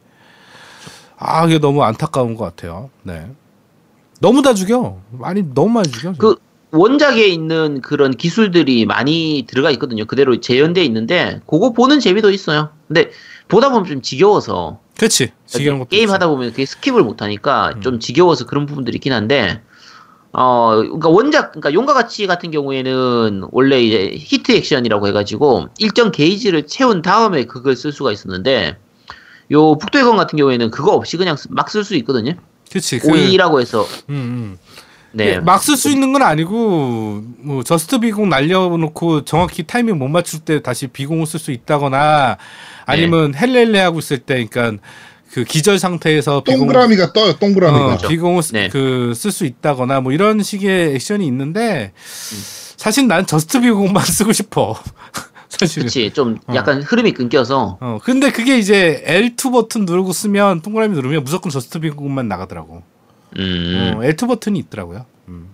[1.17, 2.89] 아 이게 너무 안타까운 것 같아요.
[3.03, 3.27] 네.
[4.19, 5.01] 너무 다 죽여.
[5.11, 6.13] 많이 너무 많이 죽여.
[6.17, 6.35] 그
[6.73, 10.05] 원작에 있는 그런 기술들이 많이 들어가 있거든요.
[10.05, 12.69] 그대로 재현돼 있는데 그거 보는 재미도 있어요.
[12.87, 13.11] 근데
[13.47, 15.31] 보다 보면 좀 지겨워서 그렇지.
[15.45, 16.09] 지겨운 게임.
[16.09, 17.81] 하다 보면 그게 skip을 못 하니까 음.
[17.81, 19.61] 좀 지겨워서 그런 부분들이 있긴 한데
[20.31, 26.11] 어 그러니까 원작 그러니까 용과 같이 같은 경우에는 원래 이제 heat action이라고 해 가지고 일정
[26.11, 28.77] 게이지를 채운 다음에 그걸 쓸 수가 있었는데
[29.51, 32.33] 요 북두의 권 같은 경우에는 그거 없이 그냥 막 쓸 수 있거든요.
[32.71, 32.97] 그렇지.
[32.97, 34.57] 그, 오의라고 해서 음, 음.
[35.15, 40.39] 네 막 쓸 수 있는 건 아니고 뭐 just 비공 날려놓고 정확히 타이밍 못 맞출
[40.39, 42.37] 때 다시 비공을 쓸 수 있다거나
[42.85, 44.81] 아니면 헬렐레 하고 있을 때 그러니까
[45.31, 47.93] 그 기절 상태에서 동그라미가 떠요, 동그라미가.
[47.93, 48.69] 어, 비공을 네.
[48.69, 51.91] 그 쓸 수 있다거나 뭐 이런 식의 액션이 있는데
[52.77, 54.75] 사실 난 just 비공만 쓰고 싶어
[55.49, 56.55] 사실은 그치 좀 어.
[56.55, 61.79] 약간 흐름이 끊겨서 어 근데 그게 이제 L2 버튼 누르고 쓰면 동그라미 누르면 무조건 just
[61.79, 62.81] 비공만 나가더라고
[63.37, 65.49] 음 어, L2 버튼이 있더라고요 음.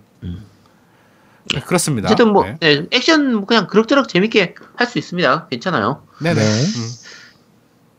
[1.54, 2.56] 네, 그렇습니다 어쨌든 뭐 네.
[2.60, 5.48] 네, 액션 뭐 그냥 그럭저럭 재밌게 할 수 있습니다.
[5.48, 6.02] 괜찮아요.
[6.20, 6.40] 네네 네.
[6.42, 6.88] 음.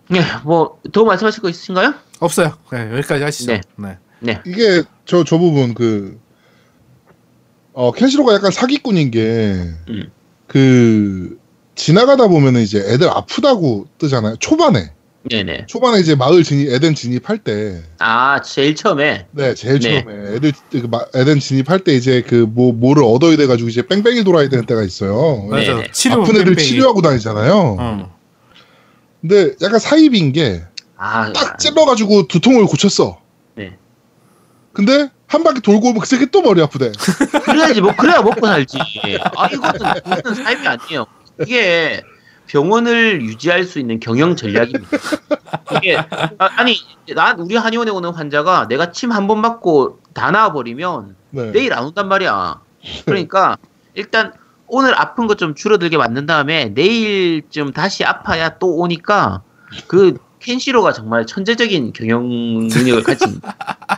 [0.10, 1.94] 네, 뭐더 말씀하실 거 있으신가요?
[2.20, 2.58] 없어요.
[2.72, 3.52] 네, 여기까지 하시죠.
[3.52, 3.62] 네.
[3.78, 3.98] 네.
[4.20, 4.42] 네.
[4.46, 6.20] 이게 저, 저 부분 그,
[7.74, 10.12] 어, 켄시로가 약간 사기꾼인 게, 음.
[10.48, 11.40] 그,
[11.76, 14.36] 지나가다 보면은 이제 애들 아프다고 뜨잖아요.
[14.38, 14.94] 초반에.
[15.30, 15.66] 네네.
[15.68, 20.04] 초반에 이제 마을 진입, 에덴 진입할 때, 아 제일 처음에 네, 제일 네.
[20.04, 24.24] 처음에 애들, 그 마- 에덴 진입할 때 이제 그 뭐, 뭐를 얻어야 돼가지고 이제 뺑뺑이
[24.24, 25.46] 돌아야 되는 때가 있어요.
[25.48, 25.74] 맞아.
[25.76, 25.92] 네네.
[25.92, 26.68] 치료 아픈 애들 뺑뺑이.
[26.68, 27.54] 치료하고 다니잖아요.
[27.80, 28.18] 어.
[29.22, 30.64] 근데 약간 사입인 게,
[30.98, 33.20] 아 딱 찔러가지고 두통을 고쳤어.
[33.56, 33.78] 네.
[34.74, 36.92] 근데 한 바퀴 돌고 오면 그 새끼 또 머리 아프대.
[37.46, 38.78] 그래야지 뭐 그래야 먹고 살지.
[39.36, 39.80] 아 이거는
[40.20, 41.06] 이거는 삶이 아니에요.
[41.42, 42.02] 이게
[42.52, 44.88] 병원을 유지할 수 있는 경영 전략입니다.
[45.78, 46.76] 이게 아, 니
[47.14, 51.52] 난 우리 한의원에 오는 환자가 내가 침 한 번 맞고 다 나와버리면 네.
[51.52, 52.60] 내일 안 온단 말이야.
[53.06, 53.58] 그러니까
[53.93, 54.34] 일단
[54.68, 59.43] 오늘 아픈 것 좀 줄어들게 만든 다음에 내일쯤 다시 아파야 또 오니까
[59.88, 63.39] 그 켄시로가 정말 천재적인 경영 능력을 가진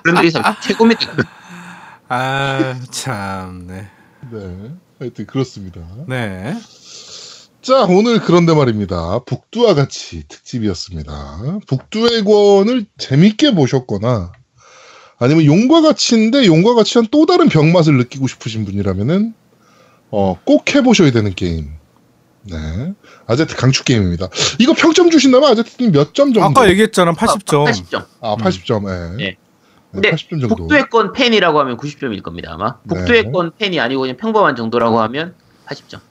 [0.03, 1.01] 그런 데서 최고입니다.
[2.09, 3.65] 아, 참.
[3.67, 3.87] 네.
[4.31, 4.71] 네.
[4.99, 5.81] 하여튼 그렇습니다.
[6.07, 6.55] 네.
[7.63, 9.19] 자, 오늘 그런데 말입니다.
[9.25, 11.61] 북두와 같이 특집이었습니다.
[11.65, 14.33] 북두의 권을 재밌게 보셨거나,
[15.17, 19.33] 아니면 용과 같이인데 용과 같이 한 또 다른 병맛을 느끼고 싶으신 분이라면은,
[20.11, 21.69] 어, 꼭 해보셔야 되는 게임.
[22.41, 22.57] 네.
[23.27, 24.27] 아제트 강추 게임입니다.
[24.59, 26.59] 이거 평점 주신다면 아제트님 몇점 정도?
[26.59, 27.13] 아까 얘기했잖아.
[27.13, 27.65] 80점.
[27.65, 28.05] 80점.
[28.19, 29.23] 아, 80점, 예.
[29.23, 29.27] 예.
[29.27, 29.37] 네,
[29.93, 30.55] 근데 80점 정도.
[30.57, 32.79] 북두의 건 팬이라고 하면 90점일 겁니다 아마.
[32.83, 32.95] 네.
[32.95, 35.35] 북두의 건 팬이 아니고 그냥 평범한 정도라고 하면
[35.67, 36.01] 80점.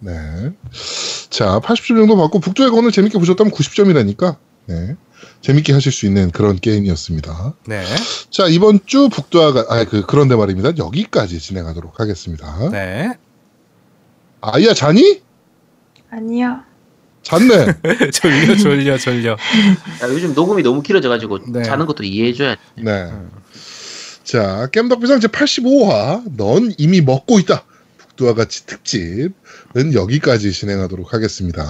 [0.00, 0.12] 네.
[1.30, 4.36] 자, 80점 정도 받고 북두의 권을 재밌게 보셨다면 90점이라니까,
[4.66, 4.96] 네.
[5.42, 7.54] 재밌게 하실 수 있는 그런 게임이었습니다.
[7.66, 7.84] 네.
[8.30, 10.72] 자, 이번 주 북두아가, 아, 그, 그런데 말입니다.
[10.76, 12.70] 여기까지 진행하도록 하겠습니다.
[12.70, 13.12] 네.
[14.40, 15.22] 아이야, 자니?
[16.10, 16.62] 아니요.
[17.22, 17.66] 잤네.
[18.12, 19.32] 졸려, 졸려, 졸려.
[19.32, 21.62] 야, 요즘 녹음이 너무 길어져가지고 네.
[21.62, 22.60] 자는 것도 이해해줘야 돼.
[22.82, 23.12] 네.
[24.24, 27.64] 자, 겜덕비상 제85화, 넌 이미 먹고 있다.
[27.98, 29.32] 북두와 같이 특집
[29.76, 31.64] 은 여기까지 진행하도록 하겠습니다.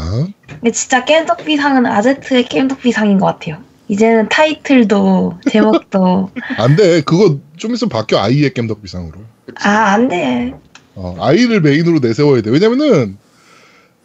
[0.49, 3.59] 근데 진짜 겜덕비상은 아제트의 겜덕비상인 것 같아요.
[3.89, 7.03] 이제는 타이틀도 제목도 안 돼.
[7.03, 8.19] 그거 좀 있으면 바뀌어.
[8.21, 9.19] 아이의 겜덕비상으로.
[9.57, 10.55] 아 안 돼.
[10.95, 12.51] 어, 아이를 메인으로 내세워야 돼.
[12.51, 13.19] 왜냐면은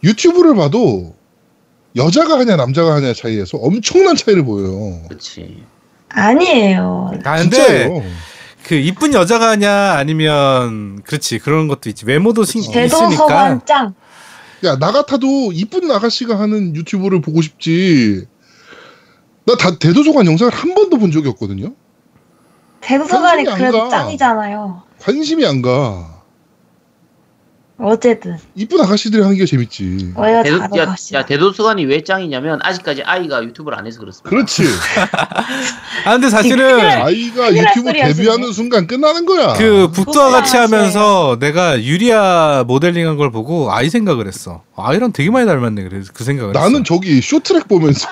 [0.04, 1.14] 유튜브를 봐도
[1.96, 5.00] 여자가 하냐 남자가 하냐 차이에서 엄청난 차이를 보여요.
[5.08, 5.62] 그렇지.
[6.10, 7.12] 아니에요.
[7.24, 8.02] 아, 근데 진짜요.
[8.66, 13.94] 그 이쁜 여자가 하냐 아니면 그렇지 그런 것도 있지 외모도 신, 있으니까 서관 짱.
[14.64, 18.26] 야, 나 같아도 이쁜 아가씨가 하는 유튜브를 보고 싶지.
[19.44, 21.74] 나 다 대도서관 영상을 한 번도 본 적이 없거든요.
[22.80, 23.88] 대도서관이 그래도 가.
[23.88, 24.82] 짱이잖아요.
[25.00, 26.15] 관심이 안 가.
[27.78, 30.14] 어쨌든 이쁜 아가씨들이 하는 게 재밌지.
[30.16, 31.18] 우리가 대도, 다들 야, 갑시다.
[31.18, 34.30] 야, 대도서관이 왜 짱이냐면 아직까지 아이가 유튜브를 안 해서 그렇습니다.
[34.30, 34.62] 그렇지.
[36.06, 37.92] 아 근데 사실은 날- 아이가 유튜브.
[37.92, 39.52] 데뷔하는 순간 끝나는 거야.
[39.54, 44.62] 그 북두와 같이 하면서 내가 유리아 모델링한 걸 보고 아이 생각을 했어.
[44.78, 45.84] 아이랑 되게 많이 닮았네.
[45.84, 46.82] 그래서 그 생각을 나는 했어.
[46.84, 48.08] 저기 쇼트랙 보면서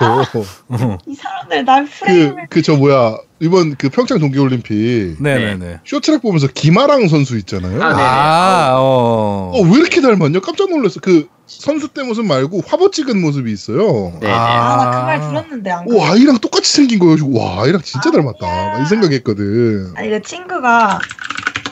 [0.69, 0.97] 어.
[1.07, 5.81] 이 사람들 날그 프레임을 그저 뭐야 이번 그 평창 동계올림픽 네네네.
[5.85, 7.81] 쇼트랙 보면서 김아랑 선수 있잖아요.
[7.83, 8.01] 아, 네.
[8.01, 9.51] 아, 어.
[9.53, 10.39] 어 왜 이렇게 닮았냐?
[10.39, 10.99] 깜짝 놀랐어.
[11.01, 14.13] 그 선수 때 모습 말고 화보 찍은 모습이 있어요.
[14.19, 14.33] 네, 네.
[14.33, 16.11] 아나 그 말 들었는데 안오 가.
[16.13, 18.47] 아이랑 똑같이 생긴 거여가지고 와 아이랑 진짜 닮았다.
[18.47, 18.73] 아니야.
[18.77, 19.93] 나이 생각했거든.
[19.95, 20.99] 아니 그 친구가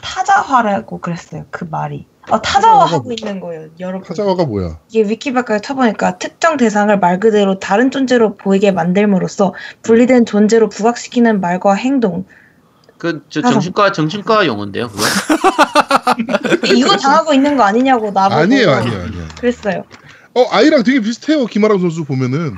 [0.02, 1.46] 타자화라고 그랬어요.
[1.50, 2.06] 그 말이.
[2.30, 4.08] 어, 타자화 하고 있는 거예요, 여러분.
[4.08, 4.80] 타자와가 뭐야?
[4.90, 11.74] 이게 위키백과에 쳐보니까 특정 대상을 말 그대로 다른 존재로 보이게 만들므로써 분리된 존재로 부각시키는 말과
[11.74, 12.26] 행동.
[12.98, 13.52] 그, 저 아.
[13.52, 15.04] 정신과, 정신과 용어인데요, 그거?
[16.74, 18.42] 이거 당하고 있는 거 아니냐고 나보고.
[18.42, 19.28] 아니에요 아니에요 아니에요.
[19.40, 19.84] 그랬어요.
[20.36, 22.56] 어 아이랑 되게 비슷해요 김아랑 선수 보면은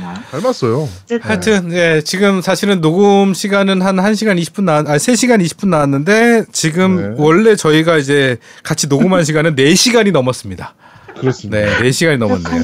[0.00, 0.88] 아, 닮았어요.
[1.04, 6.46] 어쨌든 하여튼 예, 지금 사실은 녹음 시간은 한 1시간 20분 나 아, 3시간 20분 나왔는데
[6.52, 7.14] 지금 네.
[7.18, 10.74] 원래 저희가 이제 같이 녹음한 시간은 4시간이 넘었습니다.
[11.18, 11.58] 그렇습니다.
[11.58, 12.62] 네, 4시간이 넘었네요.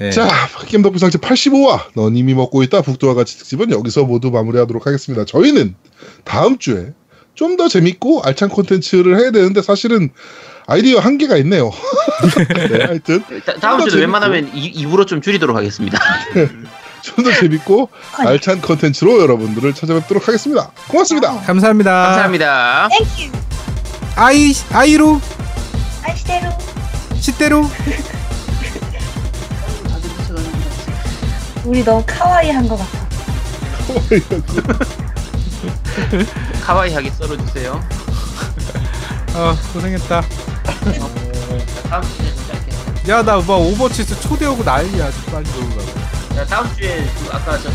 [0.00, 0.10] 예.
[0.10, 0.28] 자,
[0.66, 5.24] 게임 덕분 상체 85화 넌 이미 먹고 있다 북두와 같이 특집은 여기서 모두 마무리하도록 하겠습니다.
[5.24, 5.74] 저희는
[6.24, 6.92] 다음 주에
[7.34, 10.10] 좀 더 재밌고 알찬 콘텐츠를 해야 되는데 사실은
[10.66, 11.70] 아이디어 한계가 있네요.
[12.70, 15.98] 네, 하여튼 다, 다음 좀더 주도 웬만하면 이, 입으로 좀 줄이도록 하겠습니다.
[17.02, 20.70] 좀 더 재밌고 알찬 콘텐츠로 여러분들을 찾아뵙도록 하겠습니다.
[20.88, 21.38] 고맙습니다.
[21.42, 21.90] 감사합니다.
[22.06, 22.88] 감사합니다.
[22.88, 23.32] 땡큐.
[24.16, 25.20] 아이 아이로
[26.02, 26.48] 아시대로.
[27.20, 27.70] 시대로
[31.64, 33.04] 우리 너무 카와이 한 것 같아.
[36.62, 37.80] 카와이하게 썰어주세요.
[39.34, 40.22] 어 고생했다
[41.88, 43.10] 다음 주에 시작해.
[43.10, 46.00] 야나 막 뭐 오버치에서 초대하고 난리야 좀 빨리 놀으라고
[46.36, 47.70] 야, 다음 주에 그 아까 저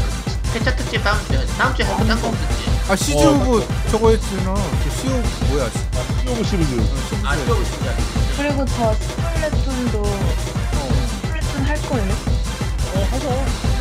[0.53, 2.69] 회차 특집 다음 주에 다음 주에 할거 딴거 없었지.
[2.89, 5.11] 아 시즈 오브 저거 했잖아 그 시오
[5.49, 5.69] 뭐야
[6.23, 6.83] 시오브 시리즈 어,
[7.25, 7.95] 아, 시즈 시험 시작.
[8.37, 11.07] 그리고 저 스플래툰도 어.
[11.21, 12.13] 스플래툰 할 거예요?
[12.95, 13.78] 어, 하자.